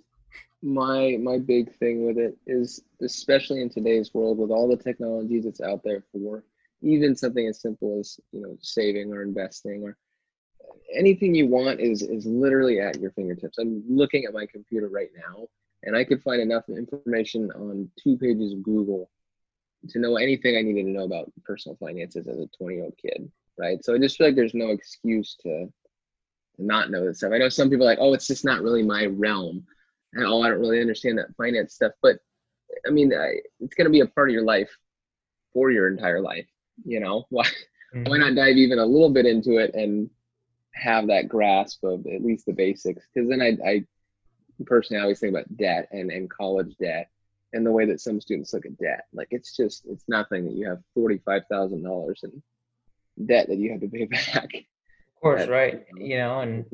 My 0.63 1.17
my 1.21 1.39
big 1.39 1.75
thing 1.77 2.07
with 2.07 2.19
it 2.19 2.37
is, 2.47 2.83
especially 3.03 3.61
in 3.61 3.71
today's 3.71 4.13
world, 4.15 4.39
with 4.39 4.51
all 4.51 4.69
the 4.69 4.77
technologies 4.83 5.45
that's 5.45 5.61
out 5.61 5.83
there 5.85 6.03
for 6.13 6.45
even 6.83 7.17
something 7.17 7.47
as 7.47 7.61
simple 7.61 7.99
as 8.01 8.19
you 8.33 8.41
know 8.41 8.57
saving 8.61 9.13
or 9.13 9.23
investing 9.23 9.83
or 9.83 9.97
anything 10.95 11.35
you 11.35 11.47
want 11.47 11.81
is 11.81 12.03
is 12.03 12.27
literally 12.27 12.81
at 12.81 13.01
your 13.01 13.13
fingertips. 13.13 13.59
I'm 13.59 13.85
looking 13.89 14.25
at 14.25 14.35
my 14.35 14.47
computer 14.47 14.89
right 14.89 15.11
now, 15.17 15.47
and 15.83 15.97
I 15.97 16.05
could 16.05 16.23
find 16.23 16.41
enough 16.41 16.69
information 16.69 17.51
on 17.53 17.91
two 18.03 18.17
pages 18.17 18.53
of 18.53 18.63
Google 18.63 19.11
to 19.91 19.99
know 19.99 20.17
anything 20.17 20.57
I 20.57 20.63
needed 20.63 20.85
to 20.85 20.91
know 20.91 21.05
about 21.05 21.31
personal 21.45 21.77
finances 21.77 22.27
as 22.27 22.39
a 22.39 22.49
20 22.59 22.75
year 22.75 22.85
old 22.85 22.99
kid 23.01 23.31
right? 23.59 23.85
So 23.85 23.95
I 23.95 23.99
just 23.99 24.17
feel 24.17 24.27
like 24.27 24.37
there's 24.37 24.55
no 24.55 24.71
excuse 24.71 25.37
to, 25.43 25.73
not 26.59 26.91
know 26.91 27.05
this 27.05 27.19
stuff. 27.19 27.33
I 27.35 27.39
know 27.39 27.51
some 27.51 27.69
people 27.69 27.87
are 27.87 27.91
like, 27.91 27.99
oh, 28.01 28.15
it's 28.15 28.27
just 28.27 28.45
not 28.45 28.63
really 28.63 28.83
my 28.83 29.07
realm, 29.07 29.67
oh, 30.25 30.43
I 30.43 30.49
don't 30.49 30.61
really 30.61 30.81
understand 30.81 31.19
that 31.19 31.35
finance 31.37 31.75
stuff. 31.75 31.93
But 32.03 32.17
I 32.87 32.91
mean, 32.91 33.13
I, 33.13 33.41
it's 33.61 33.75
going 33.75 33.87
to 33.87 33.91
be 33.91 34.01
a 34.01 34.07
part 34.07 34.29
of 34.29 34.35
your 34.35 34.45
life 34.45 34.71
for 35.53 35.71
your 35.71 35.89
entire 35.89 36.21
life. 36.21 36.47
You 36.85 37.01
know, 37.01 37.27
why 37.31 37.45
mm-hmm. 37.95 38.05
why 38.05 38.19
not 38.19 38.35
dive 38.35 38.57
even 38.57 38.79
a 38.79 38.87
little 38.87 39.11
bit 39.11 39.27
into 39.27 39.59
it 39.59 39.75
and 39.75 40.11
have 40.75 41.07
that 41.07 41.29
grasp 41.29 41.83
of 41.85 42.07
at 42.07 42.23
least 42.23 42.47
the 42.47 42.53
basics? 42.53 43.07
Because 43.13 43.29
then 43.29 43.43
I, 43.43 43.57
I 43.69 43.85
personally 44.65 45.01
I 45.01 45.03
always 45.03 45.21
think 45.21 45.31
about 45.31 45.57
debt 45.57 45.89
and 45.93 46.11
and 46.11 46.31
college 46.31 46.77
debt 46.79 47.11
and 47.53 47.65
the 47.65 47.73
way 47.73 47.87
that 47.87 48.01
some 48.01 48.21
students 48.21 48.53
look 48.53 48.67
at 48.67 48.79
debt. 48.79 49.07
Like 49.13 49.29
it's 49.31 49.57
just 49.57 49.87
it's 49.87 50.05
nothing 50.09 50.45
that 50.45 50.55
you 50.55 50.69
have 50.69 50.83
forty 50.95 51.19
five 51.19 51.43
thousand 51.51 51.83
dollars 51.83 52.23
in 52.23 52.43
debt 53.27 53.49
that 53.49 53.59
you 53.59 53.73
have 53.73 53.81
to 53.81 53.89
pay 53.89 54.05
back. 54.33 54.51
Of 55.17 55.23
course, 55.23 55.49
right? 55.49 55.85
You 55.97 56.19
know, 56.19 56.41
and 56.41 56.65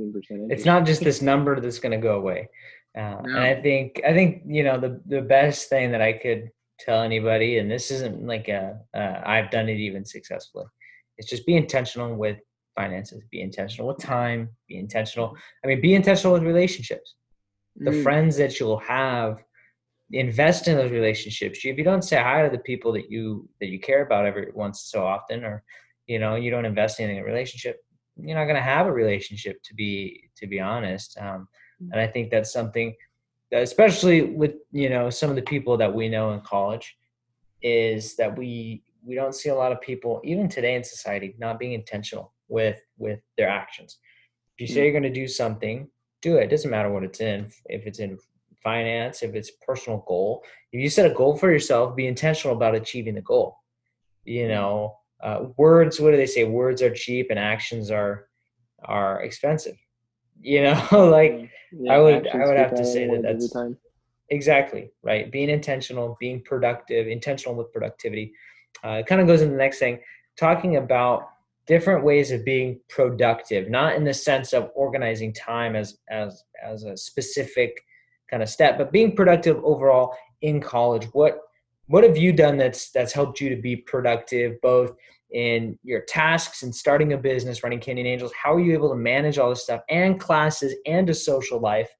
it's 0.51 0.65
not 0.65 0.85
just 0.85 1.03
this 1.03 1.23
number 1.23 1.61
that's 1.61 1.79
going 1.79 1.93
to 1.93 1.99
go 1.99 2.17
away. 2.17 2.49
Uh, 2.97 3.17
no. 3.23 3.37
And 3.37 3.39
I 3.39 3.63
think 3.63 4.01
I 4.07 4.13
think 4.13 4.43
you 4.47 4.65
know 4.65 4.79
the 4.79 5.01
the 5.07 5.23
best 5.23 5.69
thing 5.69 5.93
that 5.93 6.03
I 6.03 6.13
could 6.13 6.51
tell 6.79 7.03
anybody, 7.03 7.59
and 7.59 7.71
this 7.71 7.91
isn't 7.91 8.27
like 8.27 8.49
a 8.49 8.79
uh, 8.95 9.23
I've 9.25 9.51
done 9.51 9.69
it 9.69 9.79
even 9.79 10.05
successfully. 10.05 10.67
It's 11.19 11.31
just 11.31 11.47
be 11.47 11.57
intentional 11.57 12.15
with 12.17 12.39
finances. 12.75 13.23
Be 13.31 13.41
intentional 13.41 13.89
with 13.89 13.99
time. 13.99 14.49
Be 14.69 14.77
intentional. 14.77 15.37
I 15.65 15.69
mean, 15.69 15.81
be 15.81 15.95
intentional 15.95 16.35
with 16.35 16.43
relationships. 16.43 17.15
The 17.77 17.91
mm. 17.91 18.03
friends 18.03 18.37
that 18.37 18.59
you'll 18.59 18.79
have 18.81 19.39
invest 20.13 20.69
in 20.69 20.77
those 20.77 20.91
relationships 20.91 21.61
if 21.65 21.79
you 21.79 21.85
don't 21.85 22.03
say 22.03 22.17
hi 22.17 22.43
to 22.43 22.51
the 22.51 22.63
people 22.63 22.93
that 22.93 23.11
you 23.11 23.49
that 23.61 23.69
you 23.69 23.81
care 23.81 24.05
about 24.05 24.27
every 24.27 24.49
once 24.55 24.83
so 24.83 25.05
often 25.07 25.43
or 25.43 25.65
you 26.07 26.19
know 26.19 26.35
you 26.35 26.51
don't 26.51 26.67
invest 26.67 27.01
in 27.01 27.11
a 27.11 27.23
relationship 27.23 27.83
you're 28.16 28.37
not 28.37 28.44
going 28.44 28.57
to 28.57 28.62
have 28.62 28.87
a 28.87 28.92
relationship 28.92 29.62
to 29.64 29.75
be 29.75 30.31
to 30.37 30.46
be 30.46 30.61
honest 30.61 31.16
um, 31.18 31.48
and 31.92 32.01
i 32.01 32.07
think 32.07 32.31
that's 32.31 32.53
something 32.53 32.94
that 33.51 33.62
especially 33.62 34.22
with 34.22 34.55
you 34.70 34.88
know 34.88 35.11
some 35.11 35.31
of 35.31 35.37
the 35.37 35.42
people 35.42 35.77
that 35.77 35.92
we 35.92 36.09
know 36.09 36.33
in 36.33 36.40
college 36.40 36.96
is 37.62 38.16
that 38.16 38.37
we 38.37 38.83
we 39.05 39.14
don't 39.14 39.35
see 39.35 39.48
a 39.48 39.55
lot 39.55 39.72
of 39.72 39.81
people 39.81 40.20
even 40.25 40.48
today 40.48 40.75
in 40.75 40.85
society 40.85 41.35
not 41.38 41.59
being 41.59 41.72
intentional 41.72 42.33
with 42.48 42.81
with 42.98 43.20
their 43.37 43.48
actions 43.48 43.98
if 44.57 44.61
you 44.61 44.75
say 44.75 44.81
mm. 44.81 44.85
you're 44.85 44.92
going 44.92 45.03
to 45.03 45.20
do 45.20 45.29
something 45.29 45.88
do 46.22 46.37
it. 46.37 46.44
it 46.44 46.51
doesn't 46.51 46.70
matter 46.70 46.90
what 46.90 47.05
it's 47.05 47.20
in 47.20 47.51
if 47.66 47.87
it's 47.87 47.98
in 47.98 48.18
finance 48.62 49.22
if 49.22 49.35
it's 49.35 49.51
personal 49.66 50.05
goal 50.07 50.42
if 50.72 50.81
you 50.81 50.88
set 50.88 51.11
a 51.11 51.14
goal 51.14 51.37
for 51.37 51.51
yourself 51.51 51.96
be 51.96 52.07
intentional 52.07 52.57
about 52.57 52.75
achieving 52.75 53.14
the 53.14 53.22
goal 53.22 53.57
you 54.25 54.44
mm. 54.44 54.48
know 54.48 54.96
uh, 55.23 55.47
words 55.57 56.01
what 56.01 56.11
do 56.11 56.17
they 56.17 56.27
say? 56.27 56.45
Words 56.45 56.83
are 56.83 56.93
cheap 56.93 57.29
and 57.31 57.39
actions 57.39 57.91
are 57.91 58.29
are 58.85 59.23
expensive. 59.23 59.77
You 60.41 60.63
know 60.65 60.89
like 61.11 61.51
yeah, 61.73 61.93
i 61.93 61.99
would 61.99 62.27
i 62.29 62.45
would 62.47 62.57
have 62.57 62.75
to 62.75 62.85
say 62.85 63.07
that 63.07 63.23
that's 63.23 63.57
exactly 64.31 64.91
right? 65.03 65.31
Being 65.31 65.51
intentional 65.51 66.17
being 66.19 66.43
productive 66.43 67.07
intentional 67.07 67.55
with 67.55 67.73
productivity. 67.73 68.33
Uh, 68.85 69.01
it 69.01 69.07
kind 69.07 69.21
of 69.21 69.27
goes 69.27 69.43
into 69.43 69.53
the 69.53 69.59
next 69.59 69.79
thing 69.79 70.01
talking 70.39 70.77
about 70.77 71.29
different 71.67 72.03
ways 72.03 72.33
of 72.33 72.45
being 72.45 72.81
productive 72.89 73.71
not 73.71 73.95
in 73.95 74.03
the 74.03 74.15
sense 74.15 74.53
of 74.53 74.71
organizing 74.75 75.33
time 75.33 75.77
as 75.77 75.99
as 76.11 76.43
as 76.65 76.83
a 76.83 76.97
specific 76.97 77.81
kind 78.29 78.43
of 78.43 78.49
step 78.49 78.79
but 78.79 78.91
being 78.91 79.15
productive 79.15 79.63
overall 79.63 80.17
in 80.43 80.61
college. 80.61 81.07
What 81.13 81.39
what 81.93 82.05
have 82.05 82.17
you 82.17 82.33
done 82.33 82.57
that's 82.57 82.91
that's 82.93 83.13
helped 83.13 83.39
you 83.39 83.51
to 83.51 83.61
be 83.61 83.77
productive 83.77 84.59
both 84.63 84.97
in 85.31 85.79
your 85.83 86.01
tasks 86.09 86.63
and 86.63 86.75
starting 86.75 87.13
a 87.13 87.19
business 87.19 87.63
running 87.63 87.81
canyon 87.81 88.07
angels? 88.07 88.33
How 88.33 88.55
are 88.55 88.61
you 88.61 88.73
able 88.73 88.89
to 88.89 88.97
manage 88.97 89.37
all 89.37 89.51
this 89.51 89.65
stuff 89.65 89.83
and 89.91 90.19
classes 90.19 90.75
and 90.87 91.11
a 91.11 91.15
social 91.15 91.61
life? 91.61 91.91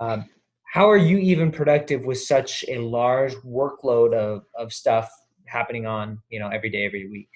Um, 0.00 0.24
how 0.72 0.88
are 0.88 0.96
you 0.96 1.18
even 1.18 1.52
productive 1.52 2.00
with 2.00 2.18
such 2.18 2.64
a 2.66 2.78
large 2.78 3.34
workload 3.44 4.14
of, 4.14 4.44
of 4.58 4.72
stuff 4.72 5.10
happening 5.44 5.84
on 5.84 6.18
you 6.30 6.40
know 6.40 6.48
every 6.48 6.70
day 6.70 6.86
every 6.86 7.10
week? 7.10 7.28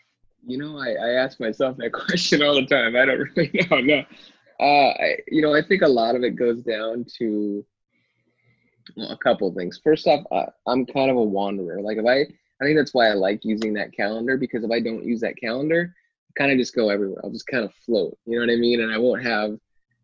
You 0.47 0.57
know 0.57 0.79
i, 0.79 0.93
I 0.93 1.11
ask 1.23 1.39
myself 1.39 1.77
that 1.77 1.93
question 2.07 2.43
all 2.43 2.55
the 2.55 2.65
time. 2.65 2.97
I 2.97 3.05
don't 3.05 3.29
really 3.37 3.51
know. 3.71 3.81
No 3.81 4.05
uh, 4.59 4.89
I, 4.89 5.19
you 5.29 5.43
know 5.43 5.55
i 5.55 5.61
think 5.61 5.83
a 5.83 5.89
lot 5.89 6.15
of 6.17 6.23
it 6.23 6.31
goes 6.31 6.63
down 6.63 7.05
to 7.19 7.63
a 8.96 9.16
couple 9.16 9.49
of 9.49 9.55
things. 9.55 9.81
First 9.83 10.07
off, 10.07 10.25
uh, 10.31 10.46
I'm 10.66 10.87
kind 10.87 11.11
of 11.11 11.16
a 11.16 11.22
wanderer. 11.22 11.81
Like 11.81 11.99
if 11.99 12.07
I, 12.07 12.20
I 12.61 12.64
think 12.64 12.79
that's 12.79 12.94
why 12.94 13.09
I 13.09 13.14
like 13.14 13.44
using 13.44 13.75
that 13.75 13.92
calendar 13.92 14.37
because 14.37 14.64
if 14.64 14.70
I 14.70 14.81
don't 14.81 15.05
use 15.05 15.20
that 15.20 15.37
calendar, 15.37 15.94
I 16.31 16.40
kind 16.40 16.53
of 16.53 16.59
just 16.59 16.75
go 16.75 16.90
everywhere. 16.90 17.20
I'll 17.22 17.31
just 17.31 17.46
kind 17.46 17.64
of 17.64 17.75
float. 17.85 18.16
You 18.25 18.38
know 18.38 18.46
what 18.46 18.53
I 18.53 18.57
mean? 18.57 18.81
And 18.81 18.92
I 18.92 18.99
won't 18.99 19.22
have 19.22 19.59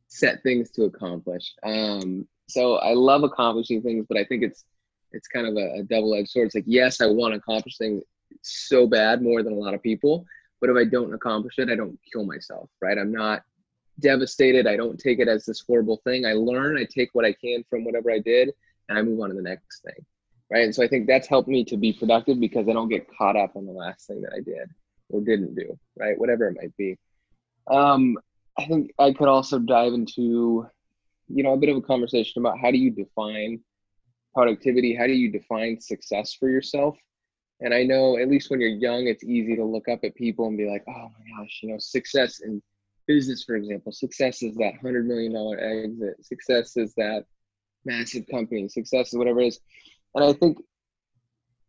set 0.09 0.43
things 0.43 0.71
to 0.73 0.85
accomplish. 0.85 1.55
Um, 1.63 2.27
so 2.49 2.77
I 2.77 2.93
love 2.93 3.23
accomplishing 3.25 3.83
things, 3.83 4.07
but 4.09 4.19
I 4.19 4.25
think 4.25 4.43
it's 4.43 4.65
it's 5.13 5.29
kind 5.29 5.47
of 5.47 5.57
a, 5.57 5.81
a 5.81 5.83
double-edged 5.83 6.31
sword. 6.31 6.47
It's 6.47 6.55
like 6.55 6.65
yes, 6.67 7.01
I 7.01 7.07
want 7.07 7.33
to 7.33 7.39
accomplish 7.39 7.77
things 7.79 8.03
so 8.43 8.87
bad 8.87 9.23
more 9.23 9.43
than 9.43 9.53
a 9.53 9.57
lot 9.57 9.75
of 9.75 9.83
people, 9.83 10.25
but 10.61 10.71
if 10.71 10.77
I 10.77 10.85
don't 10.85 11.15
accomplish 11.15 11.59
it, 11.59 11.71
I 11.71 11.77
don't 11.77 11.99
kill 12.11 12.25
myself, 12.25 12.71
right? 12.81 12.99
I'm 12.99 13.13
not 13.13 13.43
devastated. 14.01 14.67
I 14.67 14.77
don't 14.77 14.99
take 14.99 15.19
it 15.19 15.29
as 15.29 15.45
this 15.45 15.63
horrible 15.67 16.01
thing. 16.05 16.25
I 16.25 16.33
learn, 16.33 16.79
I 16.79 16.85
take 16.85 17.11
what 17.13 17.25
I 17.25 17.33
can 17.33 17.65
from 17.69 17.85
whatever 17.85 18.11
I 18.11 18.19
did, 18.19 18.51
and 18.89 18.99
I 18.99 19.03
move 19.03 19.21
on 19.21 19.31
to 19.31 19.35
the 19.35 19.43
next 19.43 19.83
thing, 19.83 20.05
right? 20.51 20.65
And 20.65 20.75
so 20.75 20.83
I 20.83 20.89
think 20.89 21.07
that's 21.07 21.29
helped 21.29 21.49
me 21.49 21.65
to 21.65 21.77
be 21.77 21.93
productive 21.93 22.41
because 22.41 22.69
I 22.69 22.73
don't 22.73 22.89
get 22.89 23.07
caught 23.17 23.37
up 23.37 23.57
on 23.57 23.67
the 23.67 23.73
last 23.73 24.07
thing 24.07 24.23
that 24.23 24.33
I 24.35 24.41
did 24.41 24.69
or 25.09 25.21
didn't 25.21 25.55
do, 25.55 25.79
right? 25.97 26.19
Whatever 26.19 26.49
it 26.49 26.57
might 26.61 26.77
be. 26.77 26.99
Um, 27.71 28.19
I 28.59 28.67
think 28.67 28.93
I 28.99 29.13
could 29.13 29.29
also 29.29 29.59
dive 29.59 29.93
into, 29.93 30.67
you 31.29 31.43
know, 31.43 31.53
a 31.53 31.57
bit 31.57 31.71
of 31.71 31.77
a 31.77 31.83
conversation 31.83 32.43
about 32.43 32.59
how 32.59 32.71
do 32.71 32.79
you 32.79 32.91
define 32.91 33.61
productivity? 34.35 34.95
How 34.95 35.07
do 35.07 35.13
you 35.13 35.31
define 35.31 35.81
success 35.81 36.35
for 36.35 36.49
yourself? 36.49 36.97
And 37.61 37.73
I 37.73 37.85
know, 37.85 38.19
at 38.19 38.29
least 38.29 38.51
when 38.51 38.61
you're 38.61 38.71
young, 38.71 39.07
it's 39.07 39.23
easy 39.23 39.55
to 39.57 39.65
look 39.65 39.89
up 39.89 40.01
at 40.03 40.15
people 40.17 40.49
and 40.49 40.59
be 40.59 40.69
like, 40.69 40.85
oh 40.89 41.11
my 41.19 41.43
gosh, 41.43 41.61
you 41.63 41.71
know, 41.71 41.79
success 41.79 42.41
in 42.41 42.61
business, 43.07 43.45
for 43.45 43.55
example, 43.55 43.93
success 43.93 44.43
is 44.43 44.55
that 44.57 44.75
$100 44.83 45.05
million 45.05 45.35
exit, 45.59 46.25
success 46.25 46.77
is 46.77 46.95
that 46.95 47.25
massive 47.85 48.27
company, 48.31 48.69
success 48.69 49.09
is 49.09 49.19
whatever 49.19 49.41
it 49.41 49.49
is. 49.49 49.61
And 50.15 50.25
I 50.25 50.33
think 50.33 50.59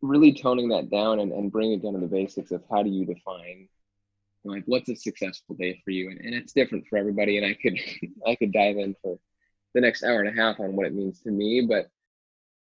really 0.02 0.34
toning 0.34 0.70
that 0.70 0.90
down 0.90 1.20
and, 1.20 1.32
and 1.32 1.52
bringing 1.52 1.80
it 1.80 1.84
down 1.84 1.94
to 1.94 2.00
the 2.00 2.08
basics 2.08 2.52
of 2.52 2.64
how 2.70 2.84
do 2.84 2.90
you 2.90 3.06
define 3.06 3.70
like 4.46 4.64
what's 4.66 4.90
a 4.90 4.96
successful 4.96 5.56
day 5.56 5.82
for 5.86 5.92
you? 5.92 6.10
And, 6.10 6.20
and 6.20 6.36
it's 6.36 6.52
different 6.52 6.86
for 6.88 6.98
everybody 6.98 7.38
and 7.38 7.46
i 7.46 7.54
could 7.54 7.80
i 8.28 8.36
could 8.36 8.52
dive 8.52 8.78
in 8.78 8.96
for 9.02 9.18
the 9.74 9.80
next 9.82 10.04
hour 10.04 10.20
and 10.22 10.28
a 10.28 10.42
half 10.42 10.60
on 10.60 10.76
what 10.76 10.86
it 10.86 10.94
means 10.94 11.22
to 11.22 11.32
me 11.32 11.66
but 11.68 11.88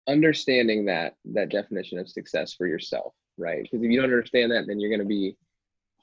understanding 0.08 0.86
that 0.86 1.16
that 1.26 1.50
definition 1.50 2.00
of 2.00 2.08
success 2.08 2.54
for 2.54 2.66
yourself 2.66 3.14
right? 3.38 3.64
Because 3.64 3.84
if 3.84 3.92
you 3.92 4.00
don't 4.00 4.12
understand 4.12 4.52
that 4.52 4.66
then 4.68 4.80
you're 4.80 4.90
going 4.90 5.02
to 5.02 5.06
be 5.06 5.36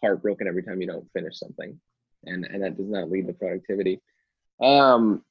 heartbroken 0.00 0.46
every 0.46 0.62
time 0.62 0.80
you 0.80 0.86
don't 0.86 1.10
finish 1.12 1.38
something 1.38 1.78
and 2.24 2.44
and 2.44 2.62
that 2.62 2.76
does 2.76 2.88
not 2.88 3.10
lead 3.10 3.26
to 3.26 3.32
productivity. 3.32 4.00
Um 4.60 5.22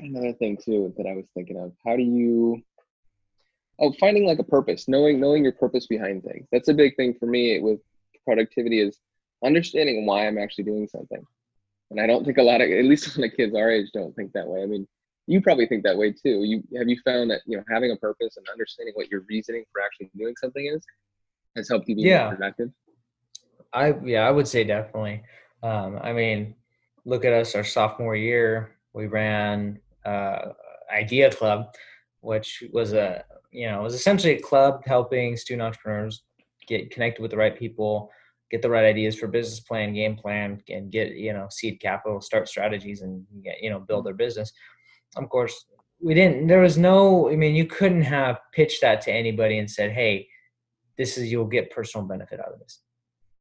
had 0.00 0.10
another 0.10 0.32
thing 0.34 0.56
too 0.56 0.92
that 0.96 1.06
i 1.06 1.12
was 1.12 1.26
thinking 1.34 1.58
of 1.58 1.72
how 1.84 1.96
do 1.96 2.02
you 2.02 2.62
oh 3.80 3.92
finding 4.00 4.26
like 4.26 4.38
a 4.38 4.44
purpose 4.44 4.88
knowing 4.88 5.20
knowing 5.20 5.42
your 5.42 5.52
purpose 5.52 5.86
behind 5.86 6.22
things 6.22 6.46
that's 6.52 6.68
a 6.68 6.74
big 6.74 6.96
thing 6.96 7.14
for 7.18 7.26
me 7.26 7.60
with 7.60 7.80
productivity 8.24 8.80
is 8.80 8.98
understanding 9.44 10.06
why 10.06 10.26
i'm 10.26 10.38
actually 10.38 10.64
doing 10.64 10.86
something 10.86 11.22
and 11.90 12.00
i 12.00 12.06
don't 12.06 12.24
think 12.24 12.38
a 12.38 12.42
lot 12.42 12.60
of 12.60 12.70
at 12.70 12.84
least 12.84 13.06
when 13.16 13.22
the 13.22 13.36
kids 13.36 13.54
our 13.54 13.70
age 13.70 13.88
don't 13.92 14.14
think 14.16 14.32
that 14.32 14.46
way 14.46 14.62
i 14.62 14.66
mean 14.66 14.86
you 15.28 15.42
probably 15.42 15.66
think 15.66 15.84
that 15.84 15.96
way 15.96 16.10
too. 16.10 16.42
You 16.42 16.62
have 16.78 16.88
you 16.88 16.98
found 17.04 17.30
that 17.30 17.42
you 17.46 17.58
know 17.58 17.64
having 17.70 17.92
a 17.92 17.96
purpose 17.96 18.38
and 18.38 18.46
understanding 18.50 18.94
what 18.96 19.10
your 19.10 19.24
reasoning 19.28 19.64
for 19.70 19.82
actually 19.82 20.10
doing 20.16 20.34
something 20.40 20.66
is 20.74 20.82
has 21.54 21.68
helped 21.68 21.86
you 21.86 21.96
be 21.96 22.02
yeah. 22.02 22.24
more 22.24 22.36
productive. 22.36 22.70
I 23.74 23.94
yeah, 24.04 24.26
I 24.26 24.30
would 24.30 24.48
say 24.48 24.64
definitely. 24.64 25.22
Um, 25.62 25.98
I 26.02 26.14
mean, 26.14 26.54
look 27.04 27.26
at 27.26 27.34
us. 27.34 27.54
Our 27.54 27.62
sophomore 27.62 28.16
year, 28.16 28.72
we 28.94 29.06
ran 29.06 29.78
uh, 30.08 30.52
Idea 30.92 31.30
Club, 31.30 31.74
which 32.20 32.62
was 32.72 32.92
a 32.92 33.24
you 33.50 33.68
know 33.68 33.82
was 33.82 33.94
essentially 33.94 34.34
a 34.34 34.40
club 34.40 34.82
helping 34.84 35.36
student 35.36 35.62
entrepreneurs 35.62 36.22
get 36.66 36.90
connected 36.90 37.22
with 37.22 37.30
the 37.30 37.36
right 37.36 37.58
people, 37.58 38.10
get 38.50 38.62
the 38.62 38.70
right 38.70 38.84
ideas 38.84 39.18
for 39.18 39.26
business 39.26 39.60
plan, 39.60 39.94
game 39.94 40.16
plan, 40.16 40.62
and 40.68 40.90
get 40.90 41.12
you 41.12 41.32
know 41.32 41.46
seed 41.50 41.80
capital, 41.80 42.20
start 42.20 42.48
strategies, 42.48 43.02
and 43.02 43.24
get 43.42 43.62
you 43.62 43.70
know 43.70 43.80
build 43.80 44.06
their 44.06 44.14
business 44.14 44.52
of 45.16 45.28
course, 45.28 45.64
we 46.00 46.14
didn't. 46.14 46.46
There 46.46 46.60
was 46.60 46.78
no. 46.78 47.30
I 47.30 47.36
mean, 47.36 47.54
you 47.54 47.66
couldn't 47.66 48.02
have 48.02 48.38
pitched 48.52 48.82
that 48.82 49.00
to 49.02 49.12
anybody 49.12 49.58
and 49.58 49.70
said, 49.70 49.90
"Hey, 49.90 50.28
this 50.96 51.18
is 51.18 51.30
you'll 51.30 51.46
get 51.46 51.70
personal 51.70 52.06
benefit 52.06 52.40
out 52.40 52.52
of 52.52 52.60
this." 52.60 52.80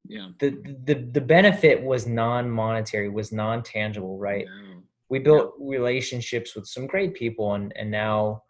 Yeah. 0.06 0.30
The 0.40 0.52
the 0.86 0.96
the 0.96 1.22
benefit 1.22 1.84
was 1.84 2.08
non-monetary, 2.08 3.10
was 3.10 3.32
non-tangible, 3.32 4.18
right? 4.18 4.46
Yeah. 4.46 4.80
We 5.10 5.20
built 5.20 5.54
relationships 5.60 6.56
with 6.56 6.68
some 6.68 6.88
great 6.88 7.14
people, 7.14 7.54
and 7.54 7.72
and 7.76 7.90
now 7.90 8.44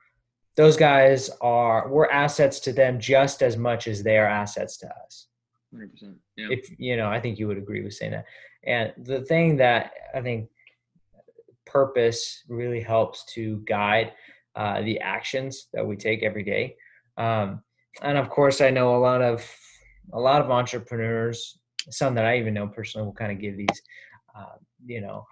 those 0.56 0.76
guys 0.76 1.30
are 1.42 1.90
we're 1.90 2.10
assets 2.10 2.60
to 2.62 2.74
them 2.74 3.00
just 3.00 3.44
as 3.44 3.58
much 3.58 3.88
as 3.88 4.04
they 4.04 4.18
are 4.18 4.28
assets 4.28 4.78
to 4.78 4.88
us. 5.06 5.28
100%. 5.74 6.16
Yeah. 6.36 6.48
If 6.50 6.70
you 6.80 6.98
know, 6.98 7.10
I 7.10 7.20
think 7.20 7.38
you 7.38 7.48
would 7.48 7.58
agree 7.58 7.84
with 7.84 7.94
saying 7.94 8.12
that. 8.12 8.26
And 8.66 8.94
the 9.06 9.22
thing 9.22 9.58
that 9.58 9.92
I 10.16 10.22
think 10.22 10.50
purpose 11.66 12.44
really 12.48 12.82
helps 12.82 13.26
to 13.34 13.64
guide 13.68 14.14
uh, 14.56 14.82
the 14.82 15.00
actions 15.00 15.68
that 15.74 15.86
we 15.86 15.96
take 15.96 16.24
every 16.24 16.44
day. 16.44 16.76
Um, 17.18 17.62
and 18.02 18.18
of 18.18 18.30
course, 18.30 18.62
I 18.62 18.70
know 18.70 18.96
a 18.96 18.98
lot 18.98 19.22
of 19.22 19.46
a 20.14 20.20
lot 20.20 20.42
of 20.42 20.50
entrepreneurs, 20.50 21.60
some 21.90 22.16
that 22.16 22.26
I 22.26 22.38
even 22.40 22.54
know 22.54 22.68
personally, 22.68 23.06
will 23.06 23.14
kind 23.14 23.32
of 23.32 23.40
give 23.40 23.58
these, 23.58 23.82
uh, 24.36 24.56
you 24.86 25.02
know, 25.02 25.26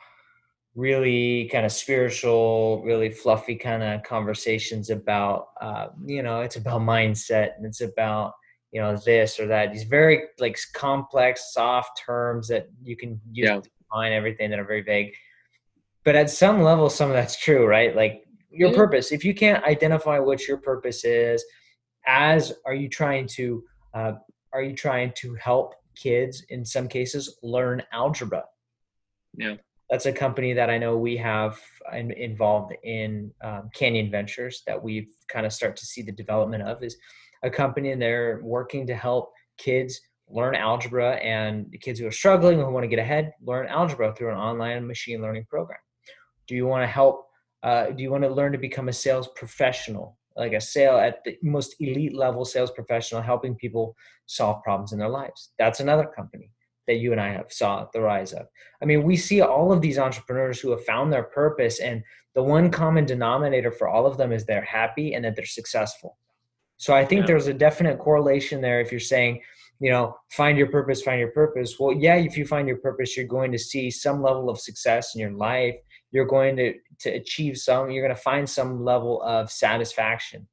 really 0.76 1.50
kind 1.52 1.66
of 1.66 1.72
spiritual, 1.72 2.84
really 2.84 3.10
fluffy 3.10 3.56
kind 3.56 3.82
of 3.82 4.04
conversations 4.04 4.90
about, 4.90 5.48
uh, 5.62 5.88
you 6.06 6.22
know, 6.22 6.42
it's 6.42 6.58
about 6.58 6.82
mindset 6.94 7.56
and 7.58 7.66
it's 7.66 7.82
about 7.82 8.34
you 8.72 8.82
know 8.82 8.98
this 9.06 9.40
or 9.40 9.48
that. 9.48 9.72
These 9.72 9.84
very 9.84 10.24
like 10.38 10.60
complex, 10.74 11.54
soft 11.54 12.02
terms 12.06 12.50
that 12.50 12.68
you 12.84 12.98
can 12.98 13.22
use 13.32 13.48
yeah. 13.48 13.56
to 13.62 13.70
define 13.80 14.12
everything 14.12 14.50
that 14.50 14.60
are 14.60 14.66
very 14.66 14.82
vague 14.82 15.14
but 16.06 16.16
at 16.16 16.30
some 16.30 16.62
level 16.62 16.90
some 16.90 17.10
of 17.10 17.16
that's 17.16 17.38
true 17.38 17.66
right 17.66 17.96
like 17.96 18.24
your 18.50 18.70
mm-hmm. 18.70 18.78
purpose 18.78 19.12
if 19.12 19.26
you 19.26 19.34
can't 19.34 19.64
identify 19.66 20.18
what 20.20 20.48
your 20.48 20.58
purpose 20.58 21.04
is 21.04 21.44
as 22.08 22.54
are 22.66 22.76
you 22.76 22.88
trying 22.88 23.28
to 23.28 23.62
uh, 23.94 24.14
are 24.54 24.62
you 24.62 24.74
trying 24.74 25.12
to 25.18 25.34
help 25.36 25.74
kids 25.96 26.46
in 26.50 26.64
some 26.64 26.88
cases 26.88 27.38
learn 27.44 27.82
algebra 27.92 28.44
yeah 29.38 29.56
that's 29.90 30.06
a 30.06 30.12
company 30.12 30.54
that 30.54 30.70
i 30.70 30.78
know 30.78 30.98
we 30.98 31.16
have 31.18 31.60
involved 31.94 32.74
in 32.84 33.32
um, 33.44 33.70
canyon 33.74 34.10
ventures 34.10 34.64
that 34.66 34.82
we've 34.82 35.10
kind 35.28 35.46
of 35.46 35.54
start 35.54 35.76
to 35.76 35.86
see 35.86 36.02
the 36.02 36.12
development 36.12 36.64
of 36.64 36.84
is 36.84 36.98
a 37.44 37.50
company 37.50 37.92
and 37.92 38.02
they're 38.02 38.40
working 38.44 38.88
to 38.88 38.96
help 38.96 39.32
kids 39.58 40.00
learn 40.28 40.56
algebra 40.56 41.14
and 41.18 41.68
the 41.70 41.78
kids 41.78 42.00
who 42.00 42.08
are 42.08 42.12
struggling 42.12 42.60
who 42.60 42.70
want 42.72 42.84
to 42.84 42.88
get 42.88 43.00
ahead 43.00 43.32
learn 43.44 43.68
algebra 43.68 44.14
through 44.16 44.32
an 44.32 44.38
online 44.38 44.86
machine 44.88 45.22
learning 45.22 45.46
program 45.48 45.78
do 46.48 46.56
you 46.56 46.66
want 46.66 46.84
to 46.84 46.88
help? 46.88 47.28
Uh, 47.64 47.88
do 47.88 48.04
you 48.04 48.12
want 48.12 48.24
to 48.24 48.30
learn 48.30 48.52
to 48.52 48.58
become 48.58 48.90
a 48.90 48.94
sales 48.94 49.30
professional, 49.36 50.18
like 50.36 50.54
a 50.54 50.62
sale 50.62 50.98
at 50.98 51.24
the 51.24 51.38
most 51.42 51.76
elite 51.80 52.16
level 52.16 52.46
sales 52.46 52.72
professional, 52.72 53.22
helping 53.22 53.56
people 53.56 53.96
solve 54.28 54.64
problems 54.64 54.92
in 54.92 55.00
their 55.00 55.10
lives? 55.10 55.52
That's 55.58 55.80
another 55.80 56.06
company 56.06 56.52
that 56.88 56.98
you 56.98 57.12
and 57.12 57.22
I 57.22 57.30
have 57.34 57.52
saw 57.52 57.88
the 57.94 58.02
rise 58.02 58.34
of. 58.34 58.48
I 58.82 58.86
mean, 58.86 59.04
we 59.04 59.18
see 59.18 59.42
all 59.42 59.72
of 59.72 59.82
these 59.82 59.98
entrepreneurs 59.98 60.60
who 60.60 60.72
have 60.72 60.86
found 60.86 61.12
their 61.12 61.24
purpose, 61.24 61.80
and 61.80 62.04
the 62.34 62.44
one 62.44 62.70
common 62.70 63.06
denominator 63.06 63.72
for 63.72 63.88
all 63.88 64.06
of 64.06 64.18
them 64.18 64.32
is 64.32 64.46
they're 64.46 64.62
happy 64.62 65.14
and 65.14 65.26
that 65.26 65.36
they're 65.36 65.46
successful. 65.46 66.18
So 66.78 66.94
I 66.94 67.06
think 67.06 67.22
yeah. 67.22 67.28
there's 67.28 67.48
a 67.48 67.54
definite 67.54 68.00
correlation 68.00 68.62
there. 68.62 68.82
If 68.82 68.92
you're 68.92 69.00
saying, 69.00 69.42
you 69.80 69.92
know, 69.92 70.16
find 70.30 70.58
your 70.58 70.68
purpose, 70.68 71.02
find 71.02 71.20
your 71.20 71.32
purpose. 71.32 71.80
Well, 71.80 71.94
yeah, 71.94 72.16
if 72.16 72.38
you 72.38 72.46
find 72.46 72.68
your 72.68 72.78
purpose, 72.78 73.16
you're 73.16 73.26
going 73.26 73.52
to 73.52 73.60
see 73.60 73.90
some 73.90 74.22
level 74.22 74.50
of 74.50 74.60
success 74.60 75.16
in 75.16 75.22
your 75.22 75.32
life 75.32 75.76
you're 76.16 76.26
going 76.26 76.56
to 76.56 76.74
to 77.00 77.10
achieve 77.10 77.58
some 77.58 77.92
you're 77.92 78.04
going 78.04 78.16
to 78.16 78.22
find 78.22 78.50
some 78.50 78.84
level 78.84 79.22
of 79.24 79.52
satisfaction 79.52 80.48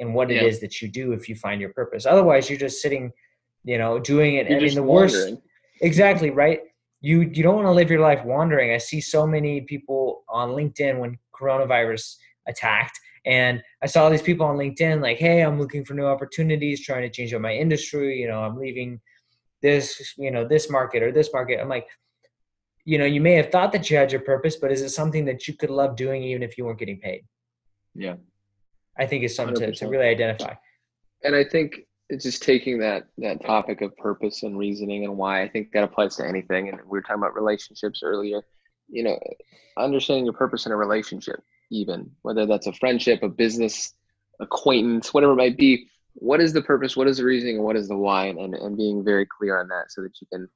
in 0.00 0.12
what 0.12 0.28
it 0.30 0.42
yeah. 0.42 0.48
is 0.48 0.60
that 0.60 0.82
you 0.82 0.88
do 0.88 1.12
if 1.12 1.28
you 1.28 1.36
find 1.36 1.60
your 1.60 1.72
purpose 1.72 2.04
otherwise 2.04 2.50
you're 2.50 2.58
just 2.58 2.82
sitting 2.82 3.12
you 3.62 3.78
know 3.78 3.98
doing 4.00 4.34
it 4.34 4.48
you're 4.48 4.58
and 4.58 4.66
in 4.66 4.74
the 4.74 4.82
wandering. 4.82 5.34
worst 5.34 5.42
exactly 5.84 6.30
right? 6.30 6.60
You 7.00 7.20
you 7.20 7.42
don't 7.42 7.56
want 7.56 7.66
to 7.66 7.72
live 7.72 7.90
your 7.90 8.00
life 8.00 8.24
wandering. 8.24 8.72
I 8.72 8.78
see 8.78 9.00
so 9.00 9.26
many 9.26 9.60
people 9.62 10.24
on 10.28 10.50
linkedin 10.50 10.98
when 10.98 11.18
coronavirus 11.38 12.16
attacked 12.46 12.98
and 13.26 13.62
i 13.82 13.86
saw 13.86 14.10
these 14.10 14.22
people 14.22 14.44
on 14.46 14.56
linkedin 14.56 15.00
like 15.00 15.16
hey 15.16 15.40
i'm 15.40 15.58
looking 15.58 15.82
for 15.82 15.94
new 15.94 16.04
opportunities 16.04 16.84
trying 16.84 17.00
to 17.00 17.08
change 17.08 17.32
up 17.32 17.40
my 17.40 17.54
industry 17.54 18.20
you 18.20 18.28
know 18.28 18.40
i'm 18.40 18.56
leaving 18.56 19.00
this 19.64 20.14
you 20.18 20.30
know 20.30 20.46
this 20.46 20.68
market 20.70 21.02
or 21.02 21.10
this 21.10 21.32
market. 21.32 21.58
I'm 21.58 21.70
like 21.70 21.88
you 22.84 22.98
know 22.98 23.06
you 23.06 23.22
may 23.22 23.32
have 23.32 23.50
thought 23.50 23.72
that 23.72 23.88
you 23.88 23.96
had 23.96 24.12
your 24.12 24.20
purpose 24.20 24.56
but 24.56 24.70
is 24.70 24.82
it 24.82 24.90
something 24.90 25.24
that 25.24 25.48
you 25.48 25.54
could 25.54 25.70
love 25.70 25.96
doing 25.96 26.22
even 26.22 26.42
if 26.42 26.58
you 26.58 26.66
weren't 26.66 26.78
getting 26.78 27.00
paid? 27.00 27.22
Yeah. 27.94 28.16
I 28.98 29.06
think 29.06 29.24
it's 29.24 29.34
something 29.34 29.56
to, 29.56 29.72
to 29.72 29.88
really 29.88 30.06
identify. 30.06 30.54
And 31.24 31.34
i 31.34 31.42
think 31.42 31.80
it's 32.08 32.24
just 32.24 32.42
taking 32.42 32.78
that 32.78 33.06
that 33.18 33.44
topic 33.44 33.80
of 33.80 33.96
purpose 33.96 34.42
and 34.42 34.58
reasoning 34.58 35.04
and 35.04 35.16
why 35.16 35.42
i 35.42 35.48
think 35.48 35.72
that 35.72 35.84
applies 35.84 36.16
to 36.16 36.26
anything. 36.26 36.68
And 36.68 36.78
we 36.80 36.98
were 36.98 37.02
talking 37.02 37.16
about 37.16 37.34
relationships 37.34 38.02
earlier 38.02 38.42
you 38.88 39.02
know 39.02 39.18
understanding 39.76 40.24
your 40.24 40.34
purpose 40.34 40.66
in 40.66 40.72
a 40.72 40.76
relationship 40.76 41.40
even 41.70 42.10
whether 42.22 42.46
that's 42.46 42.66
a 42.66 42.72
friendship 42.72 43.22
a 43.22 43.28
business 43.28 43.94
acquaintance 44.40 45.14
whatever 45.14 45.32
it 45.32 45.36
might 45.36 45.56
be 45.56 45.88
what 46.14 46.40
is 46.40 46.52
the 46.52 46.62
purpose 46.62 46.96
what 46.96 47.08
is 47.08 47.18
the 47.18 47.24
reasoning 47.24 47.56
and 47.56 47.64
what 47.64 47.76
is 47.76 47.88
the 47.88 47.96
why? 47.96 48.26
And, 48.26 48.54
and 48.54 48.76
being 48.76 49.04
very 49.04 49.26
clear 49.26 49.58
on 49.58 49.68
that 49.68 49.90
so 49.90 50.02
that 50.02 50.12
you 50.20 50.26
can 50.32 50.48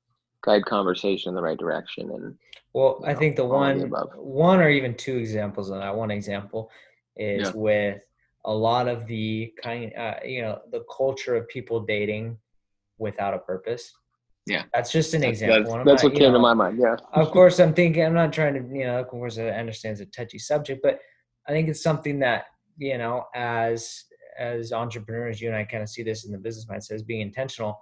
guide 0.42 0.64
conversation 0.66 1.30
in 1.30 1.34
the 1.34 1.42
right 1.42 1.58
direction 1.58 2.10
and 2.10 2.34
well 2.74 3.02
i 3.04 3.12
know, 3.12 3.18
think 3.18 3.36
the 3.36 3.44
one 3.44 3.78
the 3.78 3.86
one 4.16 4.60
or 4.60 4.68
even 4.68 4.94
two 4.94 5.16
examples 5.16 5.70
of 5.70 5.80
that 5.80 5.96
one 5.96 6.10
example 6.10 6.70
is 7.16 7.48
yeah. 7.48 7.52
with 7.54 8.00
a 8.44 8.52
lot 8.52 8.88
of 8.88 9.06
the 9.06 9.52
kind 9.62 9.92
uh, 9.96 10.14
you 10.24 10.42
know 10.42 10.60
the 10.70 10.84
culture 10.96 11.36
of 11.36 11.48
people 11.48 11.80
dating 11.80 12.36
without 12.98 13.34
a 13.34 13.38
purpose 13.38 13.92
Yeah, 14.46 14.64
that's 14.72 14.90
just 14.90 15.14
an 15.14 15.22
example. 15.22 15.72
That's, 15.72 15.84
that's 15.84 16.02
not, 16.02 16.12
what 16.12 16.18
came 16.18 16.32
know, 16.32 16.38
to 16.38 16.42
my 16.42 16.54
mind. 16.54 16.78
Yeah. 16.78 16.96
of 17.12 17.30
course, 17.30 17.60
I'm 17.60 17.74
thinking. 17.74 18.04
I'm 18.04 18.14
not 18.14 18.32
trying 18.32 18.54
to, 18.54 18.78
you 18.78 18.86
know, 18.86 18.98
of 19.00 19.08
course, 19.08 19.38
I 19.38 19.48
understand 19.48 19.92
it's 19.92 20.00
a 20.00 20.06
touchy 20.06 20.38
subject, 20.38 20.80
but 20.82 21.00
I 21.46 21.52
think 21.52 21.68
it's 21.68 21.82
something 21.82 22.18
that 22.20 22.46
you 22.78 22.96
know, 22.96 23.26
as 23.34 24.04
as 24.38 24.72
entrepreneurs, 24.72 25.40
you 25.40 25.48
and 25.48 25.56
I 25.56 25.64
kind 25.64 25.82
of 25.82 25.88
see 25.88 26.02
this 26.02 26.24
in 26.24 26.32
the 26.32 26.38
business 26.38 26.66
mindset 26.66 26.92
as 26.92 27.02
being 27.02 27.20
intentional. 27.20 27.80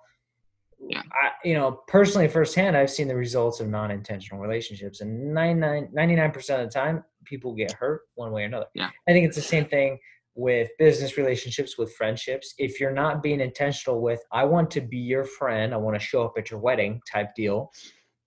Yeah. 0.81 1.03
I, 1.13 1.31
you 1.45 1.55
know, 1.55 1.83
personally, 1.87 2.29
firsthand, 2.29 2.77
I've 2.77 2.91
seen 2.91 3.09
the 3.09 3.17
results 3.17 3.61
of 3.61 3.69
non-intentional 3.69 4.41
relationships, 4.41 5.01
and 5.01 5.33
99 5.33 6.31
percent 6.33 6.63
of 6.63 6.69
the 6.69 6.73
time, 6.73 7.05
people 7.25 7.55
get 7.55 7.73
hurt 7.73 8.03
one 8.15 8.33
way 8.33 8.43
or 8.43 8.47
another. 8.47 8.67
Yeah. 8.75 8.91
I 9.09 9.13
think 9.13 9.27
it's 9.27 9.37
the 9.37 9.43
same 9.43 9.67
thing 9.67 9.99
with 10.37 10.69
business 10.79 11.17
relationships, 11.17 11.79
with 11.79 11.93
friendships. 11.95 12.55
If 12.59 12.79
you're 12.79 12.93
not 12.93 13.23
being 13.23 13.41
intentional 13.41 14.01
with, 14.01 14.21
I 14.31 14.45
want 14.45 14.71
to 14.73 14.83
be 14.83 14.99
your 14.99 15.25
friend, 15.25 15.73
I 15.73 15.79
want 15.79 15.99
to 15.99 16.07
show 16.07 16.25
up 16.25 16.35
at 16.37 16.51
your 16.51 16.61
wedding 16.61 17.01
type 17.11 17.35
deal, 17.35 17.73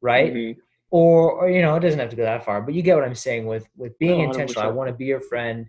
right? 0.01 0.34
Mm-hmm. 0.34 0.60
Or, 0.89 1.34
or, 1.34 1.49
you 1.51 1.62
know, 1.62 1.76
it 1.76 1.82
doesn't 1.82 1.99
have 1.99 2.10
to 2.10 2.16
go 2.16 2.24
that 2.24 2.43
far, 2.43 2.64
but 2.64 2.74
you 2.74 2.82
get 2.82 2.95
what 2.95 3.03
I'm 3.03 3.14
saying 3.14 3.45
with 3.45 3.68
with 3.78 3.97
being 3.99 4.22
intentional. 4.22 4.68
I 4.68 4.72
want 4.72 4.89
to 4.89 4.95
be 4.95 5.05
your 5.05 5.22
friend, 5.22 5.68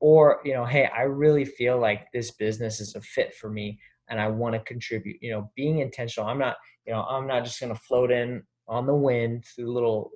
or 0.00 0.40
you 0.44 0.52
know, 0.52 0.64
hey, 0.64 0.86
I 0.86 1.02
really 1.02 1.44
feel 1.44 1.78
like 1.78 2.10
this 2.12 2.32
business 2.32 2.80
is 2.80 2.96
a 2.96 3.00
fit 3.00 3.36
for 3.36 3.48
me, 3.48 3.78
and 4.08 4.20
I 4.20 4.26
want 4.26 4.56
to 4.56 4.60
contribute. 4.60 5.18
You 5.22 5.30
know, 5.30 5.52
being 5.54 5.78
intentional. 5.78 6.28
I'm 6.28 6.40
not, 6.40 6.56
you 6.86 6.92
know, 6.92 7.02
I'm 7.02 7.28
not 7.28 7.44
just 7.44 7.60
going 7.60 7.72
to 7.72 7.80
float 7.80 8.10
in 8.10 8.42
on 8.66 8.84
the 8.84 8.94
wind 8.94 9.44
through 9.44 9.72
little 9.72 10.10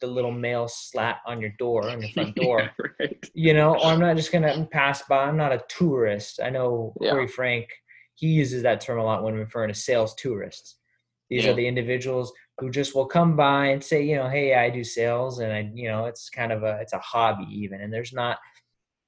the 0.00 0.06
little 0.06 0.32
mail 0.32 0.68
slat 0.68 1.18
on 1.26 1.40
your 1.40 1.52
door 1.58 1.88
on 1.88 2.00
your 2.00 2.10
front 2.10 2.34
door 2.36 2.60
yeah, 2.60 2.86
right. 3.00 3.30
you 3.34 3.54
know 3.54 3.74
or 3.74 3.86
i'm 3.86 4.00
not 4.00 4.16
just 4.16 4.32
gonna 4.32 4.66
pass 4.70 5.02
by 5.08 5.24
i'm 5.24 5.36
not 5.36 5.52
a 5.52 5.62
tourist 5.68 6.40
i 6.42 6.50
know 6.50 6.92
yeah. 7.00 7.10
corey 7.10 7.28
frank 7.28 7.66
he 8.14 8.28
uses 8.28 8.62
that 8.62 8.80
term 8.80 8.98
a 8.98 9.04
lot 9.04 9.22
when 9.22 9.34
referring 9.34 9.68
to 9.68 9.78
sales 9.78 10.14
tourists 10.14 10.76
these 11.30 11.44
yeah. 11.44 11.50
are 11.50 11.54
mm. 11.54 11.58
the 11.58 11.68
individuals 11.68 12.32
who 12.58 12.70
just 12.70 12.94
will 12.94 13.06
come 13.06 13.36
by 13.36 13.66
and 13.66 13.82
say 13.82 14.02
you 14.02 14.16
know 14.16 14.28
hey 14.28 14.54
i 14.54 14.68
do 14.70 14.82
sales 14.82 15.38
and 15.38 15.52
i 15.52 15.70
you 15.74 15.88
know 15.88 16.06
it's 16.06 16.28
kind 16.30 16.52
of 16.52 16.62
a 16.62 16.78
it's 16.80 16.92
a 16.92 16.98
hobby 16.98 17.46
even 17.50 17.80
and 17.80 17.92
there's 17.92 18.12
not 18.12 18.38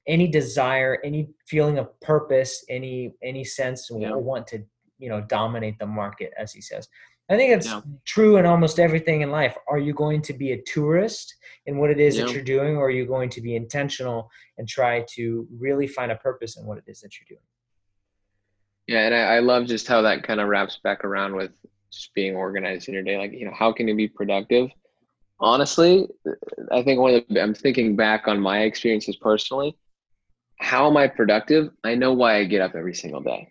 any 0.07 0.26
desire 0.26 0.99
any 1.05 1.29
feeling 1.47 1.79
of 1.79 1.89
purpose 2.01 2.64
any 2.68 3.14
any 3.22 3.45
sense 3.45 3.91
yeah. 3.93 4.14
want 4.14 4.47
to 4.47 4.62
you 4.99 5.09
know 5.09 5.20
dominate 5.22 5.79
the 5.79 5.87
market 5.87 6.33
as 6.39 6.53
he 6.53 6.61
says 6.61 6.89
I 7.31 7.37
think 7.37 7.53
it's 7.53 7.66
yeah. 7.66 7.83
true 8.07 8.39
in 8.39 8.47
almost 8.47 8.79
everything 8.79 9.20
in 9.20 9.31
life. 9.31 9.57
Are 9.68 9.79
you 9.79 9.93
going 9.93 10.22
to 10.22 10.33
be 10.33 10.53
a 10.53 10.62
tourist 10.62 11.35
in 11.66 11.76
what 11.79 11.91
it 11.91 12.01
is 12.01 12.16
yeah. 12.16 12.24
that 12.24 12.33
you're 12.33 12.43
doing, 12.43 12.76
or 12.76 12.87
are 12.87 12.91
you 12.91 13.07
going 13.07 13.29
to 13.31 13.43
be 13.43 13.55
intentional 13.55 14.31
and 14.57 14.66
try 14.66 15.05
to 15.14 15.47
really 15.59 15.87
find 15.87 16.11
a 16.11 16.16
purpose 16.16 16.57
in 16.57 16.64
what 16.64 16.79
it 16.79 16.85
is 16.87 17.01
that 17.01 17.11
you're 17.18 17.37
doing? 17.37 17.45
Yeah, 18.87 19.07
and 19.07 19.14
I, 19.14 19.37
I 19.37 19.39
love 19.41 19.66
just 19.66 19.87
how 19.87 20.01
that 20.03 20.22
kind 20.22 20.41
of 20.41 20.49
wraps 20.49 20.81
back 20.83 21.05
around 21.05 21.37
with 21.37 21.53
just 21.93 22.14
being 22.14 22.35
organized 22.35 22.89
in 22.89 22.95
your 22.95 23.03
day. 23.03 23.18
Like, 23.18 23.33
you 23.33 23.45
know, 23.45 23.55
how 23.55 23.72
can 23.72 23.87
you 23.87 23.95
be 23.95 24.09
productive? 24.09 24.70
Honestly, 25.41 26.09
I 26.72 26.83
think 26.83 26.99
one 26.99 27.14
of 27.14 27.24
the, 27.29 27.43
I'm 27.43 27.55
thinking 27.55 27.95
back 27.95 28.26
on 28.26 28.41
my 28.41 28.62
experiences 28.62 29.16
personally. 29.16 29.76
How 30.61 30.89
am 30.89 30.97
I 30.97 31.07
productive? 31.07 31.70
I 31.85 31.95
know 31.95 32.14
why 32.14 32.39
I 32.39 32.45
get 32.45 32.62
up 32.62 32.74
every 32.74 32.95
single 32.95 33.20
day 33.20 33.49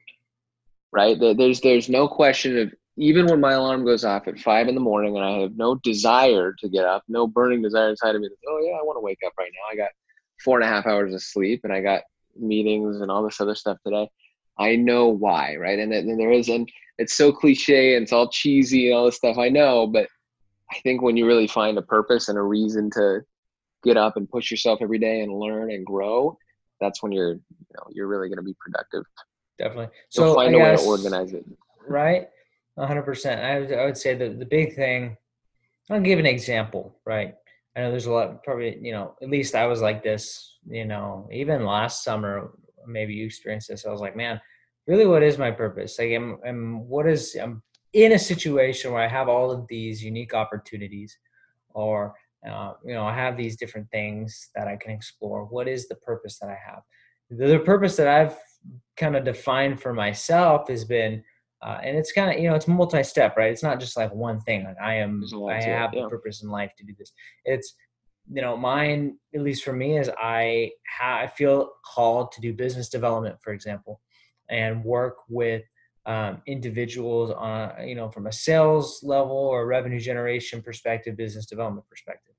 right? 0.91 1.17
There's 1.19 1.61
there's 1.61 1.89
no 1.89 2.07
question 2.07 2.57
of 2.57 2.73
even 2.97 3.27
when 3.27 3.39
my 3.39 3.53
alarm 3.53 3.85
goes 3.85 4.03
off 4.03 4.27
at 4.27 4.39
five 4.39 4.67
in 4.67 4.73
the 4.73 4.81
morning 4.81 5.15
and 5.15 5.25
I 5.25 5.39
have 5.41 5.55
no 5.55 5.75
desire 5.75 6.53
to 6.57 6.67
get 6.67 6.83
up, 6.83 7.03
no 7.07 7.27
burning 7.27 7.61
desire 7.61 7.89
inside 7.89 8.15
of 8.15 8.21
me 8.21 8.27
that, 8.27 8.49
oh, 8.49 8.59
yeah, 8.59 8.73
I 8.73 8.83
want 8.83 8.97
to 8.97 9.01
wake 9.01 9.19
up 9.25 9.33
right 9.37 9.51
now. 9.53 9.71
I 9.71 9.75
got 9.75 9.91
four 10.43 10.59
and 10.59 10.67
a 10.67 10.71
half 10.71 10.87
hours 10.87 11.13
of 11.13 11.21
sleep 11.21 11.61
and 11.63 11.71
I 11.71 11.81
got 11.81 12.01
meetings 12.35 12.99
and 12.99 13.11
all 13.11 13.23
this 13.23 13.39
other 13.39 13.53
stuff 13.53 13.77
today. 13.85 14.09
I 14.57 14.75
know 14.75 15.09
why, 15.09 15.57
right? 15.57 15.77
And 15.77 15.91
then 15.91 16.17
there 16.17 16.31
is, 16.31 16.49
and 16.49 16.67
it's 16.97 17.15
so 17.15 17.31
cliche 17.31 17.95
and 17.95 18.03
it's 18.03 18.13
all 18.13 18.29
cheesy 18.29 18.87
and 18.87 18.97
all 18.97 19.05
this 19.05 19.17
stuff. 19.17 19.37
I 19.37 19.49
know, 19.49 19.85
but 19.85 20.07
I 20.71 20.79
think 20.79 21.03
when 21.03 21.15
you 21.15 21.27
really 21.27 21.47
find 21.47 21.77
a 21.77 21.83
purpose 21.83 22.29
and 22.29 22.37
a 22.37 22.41
reason 22.41 22.89
to 22.95 23.21
get 23.83 23.95
up 23.95 24.17
and 24.17 24.27
push 24.27 24.49
yourself 24.49 24.79
every 24.81 24.97
day 24.97 25.21
and 25.21 25.31
learn 25.31 25.69
and 25.69 25.85
grow, 25.85 26.35
that's 26.81 27.03
when 27.03 27.11
you're, 27.11 27.33
you 27.33 27.75
know, 27.75 27.83
you're 27.91 28.07
really 28.07 28.27
going 28.27 28.37
to 28.37 28.43
be 28.43 28.55
productive. 28.59 29.03
Definitely. 29.59 29.89
So 30.09 30.25
You'll 30.25 30.35
find 30.35 30.55
I 30.55 30.59
a 30.59 30.61
guess, 30.61 30.79
way 30.79 30.85
to 30.85 30.89
organize 30.89 31.33
it. 31.33 31.45
Right 31.87 32.29
hundred 32.86 33.03
percent. 33.03 33.41
I 33.41 33.59
would, 33.59 33.73
I 33.73 33.86
would 33.86 33.97
say 33.97 34.15
that 34.15 34.39
the 34.39 34.45
big 34.45 34.75
thing. 34.75 35.17
I'll 35.89 36.01
give 36.01 36.19
an 36.19 36.25
example, 36.25 36.99
right? 37.05 37.34
I 37.75 37.82
know 37.82 37.91
there's 37.91 38.07
a 38.07 38.11
lot. 38.11 38.43
Probably, 38.43 38.78
you 38.82 38.91
know, 38.91 39.15
at 39.21 39.30
least 39.30 39.55
I 39.55 39.67
was 39.67 39.82
like 39.82 40.03
this. 40.03 40.57
You 40.67 40.86
know, 40.86 41.30
even 41.32 41.65
last 41.65 42.03
summer, 42.03 42.51
maybe 42.86 43.13
you 43.13 43.25
experienced 43.25 43.69
this. 43.69 43.86
I 43.86 43.91
was 43.91 44.01
like, 44.01 44.15
man, 44.15 44.41
really, 44.86 45.05
what 45.05 45.23
is 45.23 45.38
my 45.38 45.51
purpose? 45.51 45.97
Like, 45.97 46.11
I'm, 46.11 46.39
I'm 46.45 46.88
what 46.88 47.07
is 47.07 47.36
I'm 47.41 47.63
in 47.93 48.11
a 48.11 48.19
situation 48.19 48.91
where 48.91 49.03
I 49.03 49.07
have 49.07 49.30
all 49.30 49.49
of 49.49 49.65
these 49.67 50.03
unique 50.03 50.34
opportunities, 50.34 51.17
or 51.73 52.13
uh, 52.47 52.73
you 52.86 52.93
know, 52.93 53.05
I 53.05 53.13
have 53.13 53.38
these 53.38 53.57
different 53.57 53.89
things 53.91 54.49
that 54.55 54.67
I 54.67 54.75
can 54.75 54.91
explore. 54.91 55.45
What 55.45 55.67
is 55.67 55.88
the 55.88 55.95
purpose 55.95 56.38
that 56.39 56.49
I 56.49 56.57
have? 56.65 56.82
The, 57.30 57.47
the 57.47 57.59
purpose 57.59 57.95
that 57.97 58.07
I've 58.07 58.38
kind 58.95 59.15
of 59.15 59.23
defined 59.23 59.82
for 59.82 59.93
myself 59.93 60.69
has 60.69 60.84
been 60.86 61.23
uh, 61.61 61.79
and 61.83 61.97
it's 61.97 62.11
kind 62.11 62.31
of 62.31 62.41
you 62.41 62.49
know 62.49 62.55
it's 62.55 62.67
multi-step 62.67 63.35
right? 63.37 63.51
It's 63.51 63.63
not 63.63 63.79
just 63.79 63.97
like 63.97 64.13
one 64.13 64.39
thing. 64.41 64.63
Like 64.63 64.77
i 64.81 64.95
am 64.95 65.23
i 65.49 65.61
have 65.61 65.93
yeah. 65.93 66.03
the 66.03 66.09
purpose 66.09 66.43
in 66.43 66.49
life 66.49 66.71
to 66.77 66.83
do 66.83 66.93
this. 66.97 67.11
It's 67.45 67.73
you 68.31 68.41
know 68.41 68.57
mine 68.57 69.17
at 69.33 69.41
least 69.41 69.63
for 69.63 69.71
me 69.71 69.97
is 69.97 70.09
i 70.19 70.69
ha- 70.99 71.19
i 71.19 71.27
feel 71.27 71.69
called 71.85 72.29
to 72.29 72.41
do 72.41 72.51
business 72.51 72.89
development 72.89 73.37
for 73.41 73.53
example 73.53 74.01
and 74.49 74.83
work 74.83 75.19
with 75.29 75.63
um, 76.05 76.41
individuals 76.45 77.31
on 77.31 77.87
you 77.87 77.95
know 77.95 78.09
from 78.09 78.27
a 78.27 78.31
sales 78.33 78.99
level 79.01 79.37
or 79.37 79.65
revenue 79.65 79.99
generation 79.99 80.61
perspective 80.61 81.15
business 81.15 81.45
development 81.45 81.87
perspective 81.87 82.35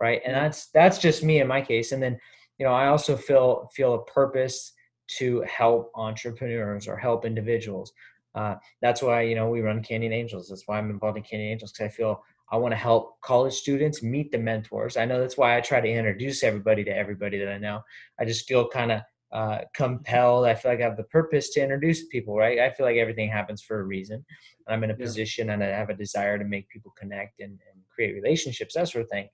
right? 0.00 0.22
And 0.24 0.34
that's 0.34 0.66
that's 0.68 0.98
just 0.98 1.22
me 1.22 1.40
in 1.40 1.46
my 1.46 1.60
case. 1.60 1.92
And 1.92 2.02
then 2.02 2.18
you 2.58 2.66
know 2.66 2.72
i 2.72 2.88
also 2.88 3.16
feel 3.16 3.70
feel 3.74 3.94
a 3.94 4.04
purpose 4.04 4.72
to 5.18 5.42
help 5.42 5.90
entrepreneurs 5.94 6.86
or 6.86 6.96
help 6.96 7.24
individuals 7.24 7.92
uh, 8.34 8.56
that's 8.80 9.02
why 9.02 9.22
you 9.22 9.34
know 9.34 9.48
we 9.48 9.60
run 9.60 9.82
Canyon 9.82 10.12
Angels. 10.12 10.48
That's 10.48 10.66
why 10.66 10.78
I'm 10.78 10.90
involved 10.90 11.16
in 11.16 11.24
Canyon 11.24 11.52
Angels 11.52 11.72
because 11.72 11.92
I 11.92 11.94
feel 11.94 12.22
I 12.52 12.56
want 12.56 12.72
to 12.72 12.76
help 12.76 13.20
college 13.20 13.54
students 13.54 14.02
meet 14.02 14.32
the 14.32 14.38
mentors. 14.38 14.96
I 14.96 15.04
know 15.04 15.20
that's 15.20 15.36
why 15.36 15.56
I 15.56 15.60
try 15.60 15.80
to 15.80 15.88
introduce 15.88 16.42
everybody 16.42 16.84
to 16.84 16.96
everybody 16.96 17.38
that 17.38 17.48
I 17.48 17.58
know. 17.58 17.82
I 18.18 18.24
just 18.24 18.46
feel 18.46 18.68
kind 18.68 18.92
of 18.92 19.00
uh, 19.32 19.58
compelled. 19.74 20.46
I 20.46 20.54
feel 20.54 20.72
like 20.72 20.80
I 20.80 20.84
have 20.84 20.96
the 20.96 21.04
purpose 21.04 21.50
to 21.50 21.62
introduce 21.62 22.06
people, 22.06 22.36
right? 22.36 22.58
I 22.58 22.70
feel 22.70 22.86
like 22.86 22.96
everything 22.96 23.30
happens 23.30 23.62
for 23.62 23.80
a 23.80 23.84
reason. 23.84 24.24
I'm 24.66 24.82
in 24.84 24.90
a 24.90 24.96
yeah. 24.98 25.04
position 25.04 25.50
and 25.50 25.62
I 25.62 25.68
have 25.68 25.90
a 25.90 25.94
desire 25.94 26.38
to 26.38 26.44
make 26.44 26.68
people 26.68 26.92
connect 26.98 27.40
and, 27.40 27.50
and 27.50 27.82
create 27.94 28.14
relationships, 28.14 28.74
that 28.74 28.88
sort 28.88 29.04
of 29.04 29.10
thing. 29.10 29.28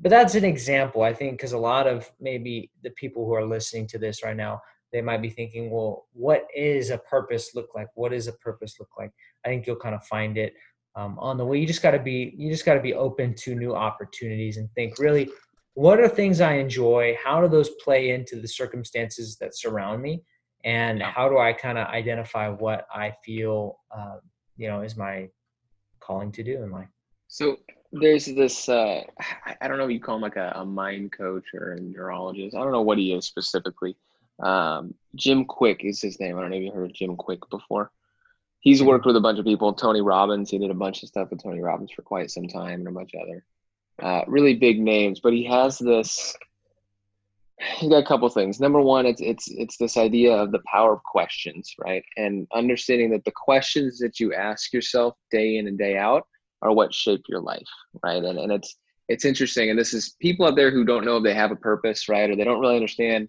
But 0.00 0.10
that's 0.10 0.34
an 0.34 0.44
example, 0.44 1.02
I 1.02 1.14
think, 1.14 1.32
because 1.32 1.52
a 1.52 1.58
lot 1.58 1.86
of 1.86 2.10
maybe 2.20 2.70
the 2.82 2.90
people 2.90 3.24
who 3.24 3.34
are 3.34 3.46
listening 3.46 3.86
to 3.88 3.98
this 3.98 4.22
right 4.24 4.36
now 4.36 4.60
they 4.94 5.02
might 5.02 5.20
be 5.20 5.28
thinking, 5.28 5.72
well, 5.72 6.06
what 6.12 6.46
is 6.54 6.90
a 6.90 6.98
purpose 6.98 7.50
look 7.56 7.74
like? 7.74 7.88
What 7.96 8.12
is 8.12 8.28
a 8.28 8.32
purpose 8.34 8.76
look 8.78 8.90
like? 8.96 9.10
I 9.44 9.48
think 9.48 9.66
you'll 9.66 9.74
kind 9.74 9.96
of 9.96 10.06
find 10.06 10.38
it 10.38 10.54
um, 10.94 11.18
on 11.18 11.36
the 11.36 11.44
way. 11.44 11.58
You 11.58 11.66
just 11.66 11.82
got 11.82 11.90
to 11.90 11.98
be, 11.98 12.32
you 12.38 12.48
just 12.48 12.64
got 12.64 12.74
to 12.74 12.80
be 12.80 12.94
open 12.94 13.34
to 13.38 13.56
new 13.56 13.74
opportunities 13.74 14.56
and 14.56 14.70
think 14.76 15.00
really, 15.00 15.28
what 15.74 15.98
are 15.98 16.08
things 16.08 16.40
I 16.40 16.54
enjoy? 16.54 17.18
How 17.22 17.40
do 17.40 17.48
those 17.48 17.70
play 17.82 18.10
into 18.10 18.40
the 18.40 18.46
circumstances 18.46 19.36
that 19.40 19.58
surround 19.58 20.00
me? 20.00 20.22
And 20.64 21.02
how 21.02 21.28
do 21.28 21.38
I 21.38 21.52
kind 21.52 21.76
of 21.76 21.88
identify 21.88 22.48
what 22.48 22.86
I 22.94 23.12
feel, 23.24 23.80
uh, 23.90 24.18
you 24.56 24.68
know, 24.68 24.82
is 24.82 24.96
my 24.96 25.28
calling 25.98 26.30
to 26.30 26.44
do 26.44 26.62
in 26.62 26.70
life? 26.70 26.88
So 27.26 27.56
there's 27.90 28.26
this 28.26 28.68
uh, 28.68 29.02
i 29.60 29.68
don't 29.68 29.78
know 29.78 29.84
if 29.84 29.90
you 29.92 30.00
call 30.00 30.16
him 30.16 30.22
like 30.22 30.34
a, 30.34 30.52
a, 30.56 30.64
mind 30.64 31.12
coach 31.12 31.44
or 31.54 31.74
a 31.74 31.80
neurologist 31.80 32.56
i 32.56 32.58
don't 32.58 32.72
know 32.72 32.82
what 32.82 32.98
he 32.98 33.12
is 33.12 33.24
specifically 33.24 33.96
um, 34.40 34.94
Jim 35.14 35.44
Kwik 35.44 35.84
is 35.84 36.00
his 36.00 36.18
name. 36.18 36.36
I 36.36 36.40
don't 36.40 36.50
know 36.50 36.56
if 36.56 36.62
you 36.62 36.72
heard 36.72 36.90
of 36.90 36.94
Jim 36.94 37.16
Kwik 37.16 37.48
before. 37.50 37.90
He's 38.60 38.80
mm-hmm. 38.80 38.88
worked 38.88 39.06
with 39.06 39.16
a 39.16 39.20
bunch 39.20 39.38
of 39.38 39.44
people. 39.44 39.72
Tony 39.74 40.00
Robbins. 40.00 40.50
He 40.50 40.58
did 40.58 40.70
a 40.70 40.74
bunch 40.74 41.02
of 41.02 41.08
stuff 41.08 41.30
with 41.30 41.42
Tony 41.42 41.60
Robbins 41.60 41.92
for 41.92 42.02
quite 42.02 42.30
some 42.30 42.48
time, 42.48 42.80
and 42.80 42.88
a 42.88 42.92
bunch 42.92 43.12
of 43.14 43.20
other 43.22 43.44
uh, 44.02 44.24
really 44.26 44.54
big 44.54 44.80
names. 44.80 45.20
But 45.20 45.32
he 45.32 45.44
has 45.44 45.78
this. 45.78 46.34
He's 47.76 47.90
got 47.90 48.02
a 48.02 48.06
couple 48.06 48.28
things. 48.30 48.58
Number 48.58 48.80
one, 48.80 49.06
it's 49.06 49.20
it's 49.20 49.48
it's 49.48 49.76
this 49.76 49.96
idea 49.96 50.34
of 50.34 50.50
the 50.50 50.62
power 50.66 50.94
of 50.94 51.02
questions, 51.04 51.72
right? 51.78 52.04
And 52.16 52.48
understanding 52.52 53.10
that 53.10 53.24
the 53.24 53.32
questions 53.32 53.98
that 53.98 54.18
you 54.18 54.34
ask 54.34 54.72
yourself 54.72 55.14
day 55.30 55.58
in 55.58 55.68
and 55.68 55.78
day 55.78 55.96
out 55.96 56.26
are 56.62 56.72
what 56.72 56.92
shape 56.92 57.22
your 57.28 57.40
life, 57.40 57.68
right? 58.02 58.24
And 58.24 58.38
and 58.38 58.50
it's 58.50 58.76
it's 59.08 59.24
interesting. 59.24 59.70
And 59.70 59.78
this 59.78 59.94
is 59.94 60.16
people 60.20 60.46
out 60.46 60.56
there 60.56 60.70
who 60.70 60.84
don't 60.84 61.04
know 61.04 61.18
if 61.18 61.22
they 61.22 61.34
have 61.34 61.52
a 61.52 61.56
purpose, 61.56 62.08
right? 62.08 62.28
Or 62.28 62.34
they 62.34 62.44
don't 62.44 62.60
really 62.60 62.76
understand 62.76 63.28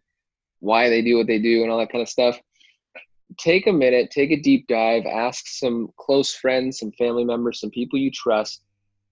why 0.60 0.90
they 0.90 1.02
do 1.02 1.18
what 1.18 1.28
they 1.28 1.40
do 1.40 1.64
and 1.64 1.72
all 1.72 1.78
that 1.78 1.92
kind 1.92 2.02
of 2.02 2.10
stuff 2.10 2.40
take 3.40 3.68
a 3.68 3.74
minute 3.74 4.12
take 4.12 4.32
a 4.32 4.42
deep 4.42 4.68
dive 4.68 5.06
ask 5.06 5.48
some 5.48 5.90
close 5.98 6.34
friends 6.34 6.80
some 6.80 6.92
family 6.94 7.24
members 7.24 7.60
some 7.60 7.72
people 7.72 7.98
you 7.98 8.12
trust 8.12 8.64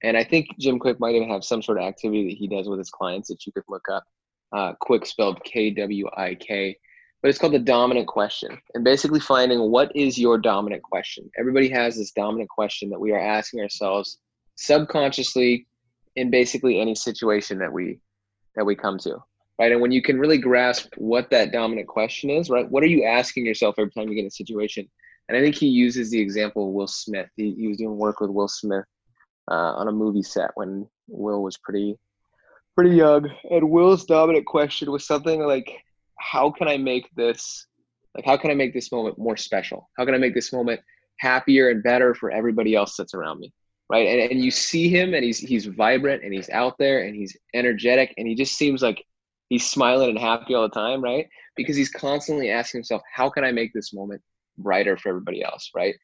and 0.04 0.16
i 0.16 0.24
think 0.24 0.48
Jim 0.60 0.80
Kwik 0.80 1.00
might 1.00 1.16
even 1.16 1.30
have 1.30 1.44
some 1.44 1.62
sort 1.62 1.78
of 1.78 1.84
activity 1.84 2.30
that 2.30 2.38
he 2.38 2.48
does 2.48 2.68
with 2.68 2.80
his 2.80 2.90
clients 2.90 3.28
that 3.28 3.46
you 3.46 3.52
could 3.52 3.64
look 3.68 3.86
up 3.92 4.04
uh, 4.56 4.74
Kwik 4.82 5.06
spelled 5.06 5.44
k-w-i-k 5.44 6.78
but 7.24 7.30
it's 7.30 7.40
called 7.40 7.54
the 7.54 7.60
dominant 7.60 8.06
question. 8.06 8.58
And 8.74 8.84
basically 8.84 9.22
finding 9.22 9.72
what 9.72 9.96
is 9.96 10.20
your 10.20 10.38
dominant 10.38 10.84
question. 10.84 11.32
Everybody 11.40 11.70
has 11.70 11.96
this 11.96 12.12
dominant 12.12 12.50
question 12.50 12.90
that 12.90 13.00
we 13.00 13.14
are 13.14 13.20
asking 13.20 13.62
ourselves 13.62 14.20
subconsciously 14.56 15.66
in 16.18 16.30
basically 16.30 16.82
any 16.82 16.96
situation 16.96 17.58
that 17.60 17.72
we 17.72 18.00
that 18.56 18.66
we 18.66 18.76
come 18.76 19.00
to. 19.00 19.24
Right. 19.60 19.72
And 19.72 19.82
when 19.82 19.92
you 19.92 20.02
can 20.02 20.20
really 20.20 20.40
grasp 20.40 20.88
what 20.98 21.30
that 21.30 21.52
dominant 21.52 21.88
question 21.88 22.32
is, 22.32 22.50
right? 22.50 22.70
What 22.70 22.82
are 22.82 22.88
you 22.88 23.04
asking 23.06 23.46
yourself 23.46 23.76
every 23.78 23.92
time 23.92 24.10
you 24.10 24.16
get 24.16 24.22
in 24.22 24.28
a 24.28 24.32
situation? 24.32 24.90
And 25.30 25.38
I 25.38 25.42
think 25.42 25.56
he 25.56 25.68
uses 25.68 26.10
the 26.10 26.20
example 26.20 26.68
of 26.68 26.74
Will 26.74 26.88
Smith. 26.88 27.30
He, 27.36 27.54
he 27.54 27.68
was 27.68 27.78
doing 27.78 27.98
work 27.98 28.20
with 28.20 28.32
Will 28.32 28.48
Smith 28.48 28.86
uh, 29.50 29.74
on 29.76 29.88
a 29.88 29.92
movie 29.92 30.24
set 30.24 30.52
when 30.56 30.88
Will 31.08 31.44
was 31.44 31.58
pretty 31.58 31.98
pretty 32.76 32.96
young. 32.96 33.30
And 33.52 33.70
Will's 33.70 34.06
dominant 34.06 34.46
question 34.46 34.92
was 34.92 35.06
something 35.06 35.42
like, 35.42 35.72
"How 36.20 36.50
can 36.50 36.68
I 36.68 36.78
make 36.78 37.10
this 37.16 37.68
like? 38.16 38.26
How 38.26 38.38
can 38.38 38.52
I 38.52 38.56
make 38.56 38.74
this 38.74 38.92
moment 38.92 39.18
more 39.18 39.38
special? 39.38 39.90
How 39.98 40.06
can 40.06 40.16
I 40.16 40.18
make 40.18 40.34
this 40.34 40.52
moment 40.52 40.82
happier 41.20 41.70
and 41.70 41.84
better 41.84 42.16
for 42.16 42.32
everybody 42.32 42.76
else 42.76 42.98
that's 42.98 43.14
around 43.14 43.40
me?" 43.40 43.54
Right. 43.90 44.08
And 44.08 44.32
and 44.32 44.44
you 44.44 44.52
see 44.52 44.90
him, 44.90 45.14
and 45.14 45.24
he's 45.24 45.38
he's 45.38 45.68
vibrant, 45.68 46.24
and 46.24 46.34
he's 46.34 46.50
out 46.50 46.78
there, 46.80 47.04
and 47.04 47.16
he's 47.16 47.38
energetic, 47.54 48.14
and 48.18 48.28
he 48.28 48.36
just 48.36 48.58
seems 48.58 48.82
like 48.82 49.06
he's 49.54 49.70
smiling 49.70 50.10
and 50.10 50.20
happy 50.20 50.54
all 50.54 50.64
the 50.64 50.70
time, 50.70 51.04
right? 51.04 51.28
Because 51.56 51.76
he's 51.76 51.92
constantly 51.92 52.50
asking 52.50 52.80
himself, 52.80 53.02
"How 53.14 53.30
can 53.30 53.44
I 53.44 53.52
make 53.52 53.74
this 53.74 53.94
moment 53.94 54.22
brighter 54.58 54.98
for 54.98 55.10
everybody 55.10 55.44
else?" 55.44 55.72
Right. 55.76 55.96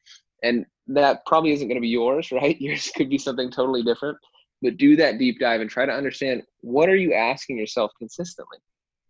And 0.42 0.64
that 0.86 1.24
probably 1.26 1.52
isn't 1.52 1.68
going 1.68 1.76
to 1.76 1.82
be 1.82 1.88
yours, 1.88 2.32
right? 2.32 2.60
Yours 2.60 2.90
could 2.96 3.10
be 3.10 3.18
something 3.18 3.50
totally 3.50 3.82
different 3.82 4.18
but 4.62 4.76
do 4.76 4.96
that 4.96 5.18
deep 5.18 5.38
dive 5.40 5.60
and 5.60 5.70
try 5.70 5.86
to 5.86 5.92
understand 5.92 6.42
what 6.60 6.88
are 6.88 6.96
you 6.96 7.14
asking 7.14 7.58
yourself 7.58 7.90
consistently 7.98 8.58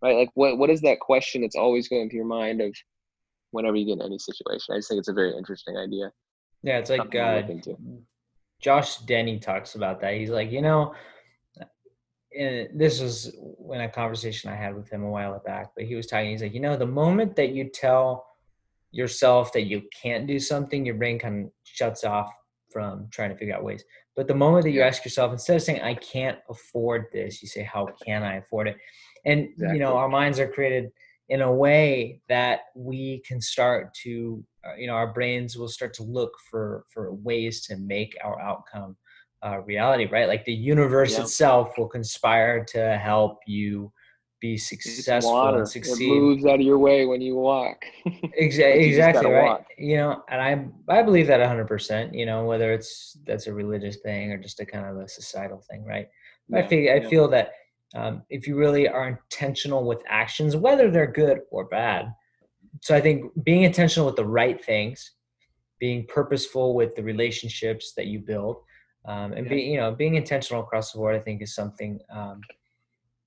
right 0.03 0.17
like 0.17 0.31
what 0.35 0.59
what 0.59 0.71
is 0.71 0.81
that 0.81 1.01
question 1.01 1.43
that's 1.43 1.57
always 1.57 1.89
going 1.89 2.09
through 2.09 2.19
your 2.19 2.27
mind 2.27 2.61
of 2.61 2.75
whenever 3.51 3.77
you 3.77 3.87
get 3.87 4.01
in 4.01 4.03
any 4.03 4.19
situation 4.19 4.75
i 4.75 4.79
just 4.79 4.89
think 4.89 4.99
it's 4.99 5.09
a 5.09 5.13
very 5.13 5.37
interesting 5.37 5.77
idea 5.77 6.11
yeah 6.63 6.79
it's 6.79 6.91
like 6.91 7.15
uh, 7.15 7.43
josh 8.61 8.99
denny 8.99 9.39
talks 9.39 9.75
about 9.75 10.01
that 10.01 10.15
he's 10.15 10.31
like 10.31 10.51
you 10.51 10.63
know 10.63 10.95
and 12.39 12.69
this 12.75 13.01
was 13.01 13.35
when 13.39 13.81
a 13.81 13.89
conversation 13.89 14.51
i 14.51 14.55
had 14.55 14.75
with 14.75 14.89
him 14.89 15.03
a 15.03 15.11
while 15.11 15.41
back 15.45 15.71
but 15.77 15.85
he 15.85 15.95
was 15.95 16.07
talking 16.07 16.31
he's 16.31 16.43
like 16.43 16.55
you 16.55 16.61
know 16.61 16.77
the 16.77 16.87
moment 16.87 17.35
that 17.37 17.51
you 17.53 17.69
tell 17.69 18.27
yourself 18.93 19.53
that 19.53 19.67
you 19.67 19.83
can't 20.03 20.27
do 20.27 20.39
something 20.39 20.85
your 20.85 20.95
brain 20.95 21.19
kind 21.19 21.47
of 21.47 21.53
shuts 21.65 22.05
off 22.05 22.31
from 22.71 23.09
trying 23.11 23.31
to 23.31 23.37
figure 23.37 23.55
out 23.55 23.65
ways 23.65 23.85
but 24.21 24.29
the 24.29 24.35
moment 24.35 24.65
that 24.65 24.73
you 24.73 24.83
ask 24.83 25.03
yourself, 25.05 25.33
instead 25.33 25.57
of 25.57 25.63
saying, 25.63 25.81
I 25.81 25.95
can't 25.95 26.39
afford 26.49 27.07
this, 27.13 27.41
you 27.41 27.49
say, 27.49 27.63
How 27.63 27.89
can 28.05 28.23
I 28.23 28.37
afford 28.37 28.69
it? 28.69 28.77
And, 29.25 29.45
exactly. 29.45 29.79
you 29.79 29.83
know, 29.83 29.97
our 29.97 30.11
minds 30.11 30.39
are 30.39 30.47
created 30.47 30.91
in 31.29 31.43
a 31.43 31.51
way 31.51 32.21
that 32.29 32.61
we 32.75 33.23
can 33.27 33.41
start 33.41 33.95
to, 34.03 34.45
uh, 34.63 34.75
you 34.75 34.89
know, 34.89 34.93
our 34.93 35.13
brains 35.13 35.57
will 35.57 35.69
start 35.69 35.95
to 35.95 36.03
look 36.03 36.33
for, 36.51 36.85
for 36.91 37.15
ways 37.15 37.65
to 37.69 37.77
make 37.77 38.15
our 38.23 38.41
outcome 38.41 38.97
uh, 39.45 39.61
reality, 39.61 40.07
right? 40.07 40.29
Like 40.29 40.45
the 40.45 40.53
universe 40.53 41.17
yeah. 41.17 41.23
itself 41.23 41.79
will 41.79 41.89
conspire 41.89 42.65
to 42.67 42.99
help 42.99 43.39
you 43.47 43.93
be 44.41 44.57
successful 44.57 45.55
and 45.55 45.69
succeed. 45.69 46.11
It 46.11 46.21
moves 46.21 46.47
out 46.47 46.55
of 46.55 46.61
your 46.63 46.79
way 46.79 47.05
when 47.07 47.21
you 47.21 47.37
walk. 47.37 47.85
exactly, 48.07 48.87
exactly 48.87 49.31
right. 49.31 49.45
Walk. 49.45 49.67
You 49.79 49.97
know, 49.99 50.23
and 50.29 50.41
I 50.89 50.99
I 50.99 51.03
believe 51.03 51.27
that 51.27 51.47
hundred 51.47 51.69
percent. 51.69 52.15
You 52.15 52.27
know, 52.27 52.45
whether 52.45 52.73
it's 52.73 53.19
that's 53.27 53.47
a 53.47 53.53
religious 53.53 53.99
thing 53.99 54.33
or 54.33 54.39
just 54.39 54.61
a 54.61 54.67
kind 54.67 54.87
of 54.87 54.97
a 54.97 55.09
societal 55.09 55.63
thing, 55.71 55.85
right? 55.85 56.09
Yeah, 56.49 56.59
I 56.59 56.67
feel 56.67 56.93
I 56.93 57.09
feel 57.09 57.29
that 57.29 57.53
um, 57.95 58.23
if 58.31 58.47
you 58.47 58.57
really 58.57 58.89
are 58.89 59.09
intentional 59.09 59.85
with 59.85 60.03
actions, 60.09 60.57
whether 60.57 60.91
they're 60.91 61.11
good 61.11 61.41
or 61.51 61.65
bad. 61.65 62.13
So 62.83 62.95
I 62.95 63.01
think 63.01 63.25
being 63.45 63.65
intentional 63.65 64.07
with 64.07 64.17
the 64.17 64.25
right 64.25 64.65
things, 64.65 65.13
being 65.81 66.07
purposeful 66.07 66.75
with 66.75 66.95
the 66.95 67.03
relationships 67.03 67.93
that 67.97 68.07
you 68.07 68.21
build, 68.21 68.59
um, 69.07 69.33
and 69.33 69.47
yeah. 69.47 69.51
being 69.51 69.73
you 69.73 69.81
know 69.81 69.93
being 69.93 70.15
intentional 70.15 70.63
across 70.63 70.93
the 70.93 70.99
board, 70.99 71.17
I 71.17 71.21
think 71.21 71.43
is 71.43 71.55
something. 71.55 72.01
Um, 72.13 72.41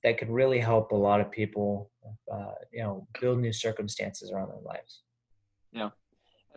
that 0.04 0.18
could 0.18 0.30
really 0.30 0.60
help 0.60 0.92
a 0.92 0.96
lot 0.96 1.22
of 1.22 1.32
people, 1.32 1.90
uh, 2.30 2.52
you 2.74 2.84
know, 2.84 3.08
build 3.22 3.40
new 3.40 3.54
circumstances 3.54 4.32
around 4.32 4.50
their 4.50 4.60
lives. 4.60 5.04
Yeah, 5.72 5.92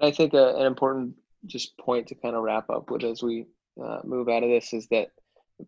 and 0.01 0.09
I 0.09 0.11
think 0.11 0.35
a, 0.35 0.57
uh, 0.57 0.61
an 0.61 0.67
important 0.67 1.15
just 1.47 1.79
point 1.79 2.09
to 2.09 2.15
kind 2.17 2.35
of 2.35 2.43
wrap 2.43 2.69
up 2.71 2.91
with 2.91 3.05
as 3.05 3.23
we 3.23 3.47
uh, 3.83 4.01
move 4.05 4.29
out 4.29 4.43
of 4.43 4.51
this 4.51 4.73
is 4.73 4.89
that 4.89 5.11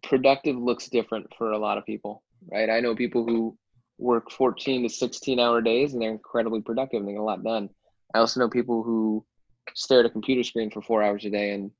productive 0.03 0.57
looks 0.57 0.89
different 0.89 1.27
for 1.37 1.53
a 1.53 1.59
lot 1.59 1.79
of 1.79 1.87
people, 1.87 2.23
right? 2.51 2.69
I 2.69 2.81
know 2.81 2.95
people 2.95 3.25
who 3.25 3.57
work 3.99 4.31
14 4.31 4.83
to 4.83 4.89
16 4.89 5.41
hour 5.41 5.61
days 5.61 5.93
and 5.93 6.03
they're 6.03 6.11
incredibly 6.11 6.61
productive 6.61 7.01
and 7.01 7.09
they 7.09 7.13
get 7.13 7.21
a 7.21 7.25
lot 7.25 7.43
done. 7.43 7.69
I 8.15 8.19
also 8.19 8.41
know 8.41 8.49
people 8.49 8.83
who 8.83 9.25
stare 9.75 10.01
at 10.01 10.07
a 10.07 10.11
computer 10.11 10.43
screen 10.43 10.71
for 10.71 10.83
four 10.83 11.03
hours 11.03 11.25
a 11.25 11.31
day 11.31 11.51
and 11.51 11.71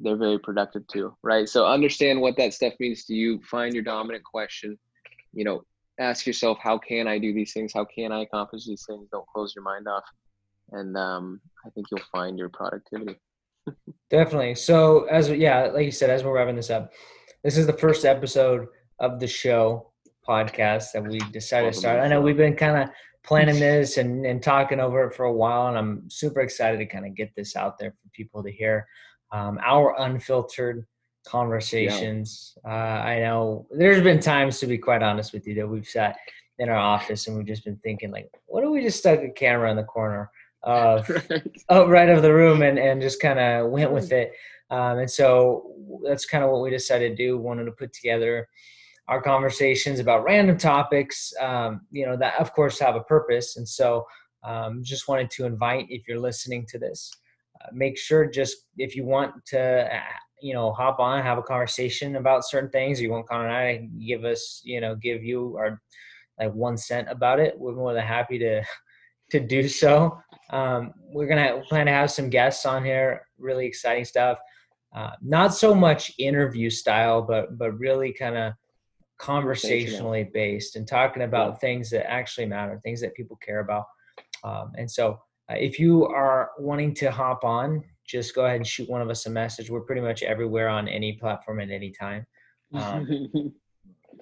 they're 0.00 0.16
very 0.16 0.38
productive 0.38 0.86
too, 0.86 1.16
right? 1.22 1.48
So 1.48 1.66
understand 1.66 2.20
what 2.20 2.36
that 2.36 2.54
stuff 2.54 2.74
means 2.78 3.04
to 3.06 3.14
you. 3.14 3.40
Find 3.42 3.74
your 3.74 3.82
dominant 3.82 4.24
question 4.24 4.78
you 5.32 5.44
know, 5.44 5.62
ask 6.00 6.26
yourself, 6.26 6.58
how 6.60 6.78
can 6.78 7.06
I 7.06 7.18
do 7.18 7.32
these 7.32 7.52
things? 7.52 7.72
How 7.72 7.84
can 7.84 8.12
I 8.12 8.22
accomplish 8.22 8.66
these 8.66 8.84
things? 8.88 9.08
Don't 9.10 9.26
close 9.28 9.54
your 9.54 9.64
mind 9.64 9.86
off. 9.88 10.04
And 10.72 10.96
um, 10.96 11.40
I 11.66 11.70
think 11.70 11.86
you'll 11.90 12.00
find 12.12 12.38
your 12.38 12.50
productivity. 12.50 13.16
Definitely. 14.10 14.54
So, 14.54 15.04
as 15.04 15.30
yeah, 15.30 15.66
like 15.66 15.84
you 15.84 15.92
said, 15.92 16.10
as 16.10 16.24
we're 16.24 16.34
wrapping 16.34 16.56
this 16.56 16.70
up, 16.70 16.92
this 17.44 17.56
is 17.56 17.66
the 17.66 17.72
first 17.72 18.04
episode 18.04 18.66
of 19.00 19.20
the 19.20 19.26
show 19.26 19.92
podcast 20.26 20.92
that 20.92 21.06
we 21.06 21.18
decided 21.30 21.72
to 21.72 21.78
start. 21.78 22.00
I 22.00 22.08
know 22.08 22.20
we've 22.20 22.36
been 22.36 22.56
kind 22.56 22.82
of 22.82 22.90
planning 23.24 23.58
this 23.60 23.96
and, 23.96 24.26
and 24.26 24.42
talking 24.42 24.80
over 24.80 25.04
it 25.04 25.14
for 25.14 25.24
a 25.24 25.32
while, 25.32 25.68
and 25.68 25.78
I'm 25.78 26.10
super 26.10 26.40
excited 26.40 26.78
to 26.78 26.86
kind 26.86 27.06
of 27.06 27.14
get 27.14 27.30
this 27.36 27.56
out 27.56 27.78
there 27.78 27.90
for 27.90 28.08
people 28.12 28.42
to 28.42 28.50
hear 28.50 28.86
um, 29.32 29.58
our 29.64 30.00
unfiltered 30.00 30.86
conversations. 31.26 32.56
Yeah. 32.64 32.72
Uh, 32.72 33.02
I 33.02 33.20
know 33.20 33.66
there's 33.70 34.02
been 34.02 34.20
times, 34.20 34.58
to 34.60 34.66
be 34.66 34.78
quite 34.78 35.02
honest 35.02 35.32
with 35.32 35.46
you, 35.46 35.54
that 35.56 35.68
we've 35.68 35.86
sat 35.86 36.16
in 36.58 36.68
our 36.68 36.76
office 36.76 37.26
and 37.26 37.36
we've 37.36 37.46
just 37.46 37.64
been 37.64 37.78
thinking, 37.78 38.10
like, 38.10 38.30
what 38.46 38.64
if 38.64 38.70
we 38.70 38.82
just 38.82 38.98
stuck 38.98 39.20
a 39.20 39.30
camera 39.30 39.70
in 39.70 39.76
the 39.76 39.84
corner 39.84 40.30
of 40.62 41.08
right. 41.70 41.88
right 41.88 42.08
of 42.08 42.22
the 42.22 42.34
room 42.34 42.62
and 42.62 42.78
and 42.78 43.00
just 43.00 43.20
kind 43.20 43.38
of 43.38 43.70
went 43.70 43.92
with 43.92 44.12
it. 44.12 44.32
Um, 44.70 44.98
and 44.98 45.10
so 45.10 45.72
that's 46.04 46.26
kind 46.26 46.44
of 46.44 46.50
what 46.50 46.62
we 46.62 46.70
decided 46.70 47.16
to 47.16 47.22
do. 47.22 47.38
Wanted 47.38 47.64
to 47.64 47.72
put 47.72 47.92
together 47.92 48.48
our 49.08 49.22
conversations 49.22 50.00
about 50.00 50.24
random 50.24 50.58
topics, 50.58 51.32
um, 51.40 51.80
you 51.90 52.04
know, 52.04 52.16
that 52.16 52.38
of 52.38 52.52
course 52.52 52.78
have 52.78 52.94
a 52.94 53.00
purpose. 53.00 53.56
And 53.56 53.66
so 53.66 54.04
um, 54.44 54.82
just 54.82 55.08
wanted 55.08 55.30
to 55.30 55.46
invite, 55.46 55.86
if 55.88 56.06
you're 56.06 56.20
listening 56.20 56.66
to 56.68 56.78
this, 56.78 57.10
make 57.72 57.98
sure 57.98 58.30
just 58.30 58.56
if 58.76 58.96
you 58.96 59.04
want 59.04 59.32
to 59.46 60.00
you 60.40 60.54
know, 60.54 60.72
hop 60.72 60.98
on, 60.98 61.22
have 61.22 61.38
a 61.38 61.42
conversation 61.42 62.16
about 62.16 62.46
certain 62.46 62.70
things. 62.70 63.00
You 63.00 63.10
want 63.10 63.28
Connor 63.28 63.48
and 63.48 63.56
I 63.56 63.76
to 63.78 63.86
give 64.06 64.24
us, 64.24 64.60
you 64.64 64.80
know, 64.80 64.94
give 64.94 65.22
you 65.22 65.56
our 65.58 65.80
like 66.38 66.52
one 66.52 66.76
cent 66.76 67.08
about 67.10 67.40
it. 67.40 67.58
We're 67.58 67.74
more 67.74 67.94
than 67.94 68.04
happy 68.04 68.38
to 68.38 68.62
to 69.30 69.40
do 69.40 69.68
so. 69.68 70.18
Um, 70.50 70.92
we're 71.12 71.26
gonna 71.26 71.60
plan 71.68 71.86
to 71.86 71.92
have 71.92 72.10
some 72.10 72.30
guests 72.30 72.64
on 72.66 72.84
here. 72.84 73.22
Really 73.38 73.66
exciting 73.66 74.04
stuff. 74.04 74.38
Uh, 74.94 75.10
not 75.20 75.54
so 75.54 75.74
much 75.74 76.12
interview 76.18 76.70
style, 76.70 77.22
but 77.22 77.58
but 77.58 77.78
really 77.78 78.12
kind 78.12 78.36
of 78.36 78.52
conversationally 79.18 80.30
based 80.32 80.76
and 80.76 80.86
talking 80.86 81.24
about 81.24 81.54
yeah. 81.54 81.58
things 81.58 81.90
that 81.90 82.08
actually 82.08 82.46
matter, 82.46 82.80
things 82.82 83.00
that 83.00 83.14
people 83.14 83.36
care 83.44 83.60
about. 83.60 83.84
Um, 84.44 84.70
and 84.76 84.88
so, 84.88 85.18
uh, 85.50 85.54
if 85.54 85.78
you 85.78 86.06
are 86.06 86.50
wanting 86.58 86.94
to 86.94 87.10
hop 87.10 87.44
on, 87.44 87.82
just 88.06 88.34
go 88.34 88.46
ahead 88.46 88.56
and 88.56 88.66
shoot 88.66 88.88
one 88.88 89.02
of 89.02 89.10
us 89.10 89.26
a 89.26 89.30
message. 89.30 89.70
We're 89.70 89.80
pretty 89.80 90.00
much 90.00 90.22
everywhere 90.22 90.68
on 90.68 90.88
any 90.88 91.14
platform 91.14 91.60
at 91.60 91.70
any 91.70 91.90
time. 91.90 92.26
Um, 92.72 93.06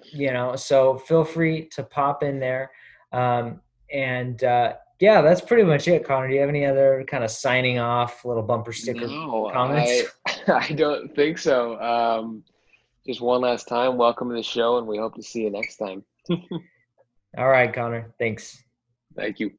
you 0.03 0.31
know, 0.31 0.55
so 0.55 0.97
feel 0.97 1.23
free 1.23 1.69
to 1.75 1.83
pop 1.83 2.23
in 2.23 2.39
there. 2.39 2.71
Um, 3.11 3.61
and 3.91 4.43
uh, 4.43 4.73
yeah, 4.99 5.21
that's 5.21 5.41
pretty 5.41 5.63
much 5.63 5.87
it, 5.87 6.05
Connor. 6.05 6.27
Do 6.27 6.33
you 6.33 6.41
have 6.41 6.49
any 6.49 6.65
other 6.65 7.05
kind 7.07 7.23
of 7.23 7.31
signing 7.31 7.79
off, 7.79 8.25
little 8.25 8.43
bumper 8.43 8.73
sticker 8.73 9.07
no, 9.07 9.49
comments? 9.53 10.03
I, 10.27 10.41
I 10.69 10.71
don't 10.73 11.15
think 11.15 11.37
so. 11.37 11.79
Um, 11.79 12.43
just 13.05 13.21
one 13.21 13.41
last 13.41 13.67
time, 13.67 13.97
welcome 13.97 14.29
to 14.29 14.35
the 14.35 14.43
show, 14.43 14.77
and 14.77 14.87
we 14.87 14.97
hope 14.97 15.15
to 15.15 15.23
see 15.23 15.43
you 15.43 15.49
next 15.49 15.77
time. 15.77 16.03
All 17.37 17.47
right, 17.47 17.73
Connor. 17.73 18.13
Thanks. 18.19 18.63
Thank 19.15 19.39
you. 19.39 19.51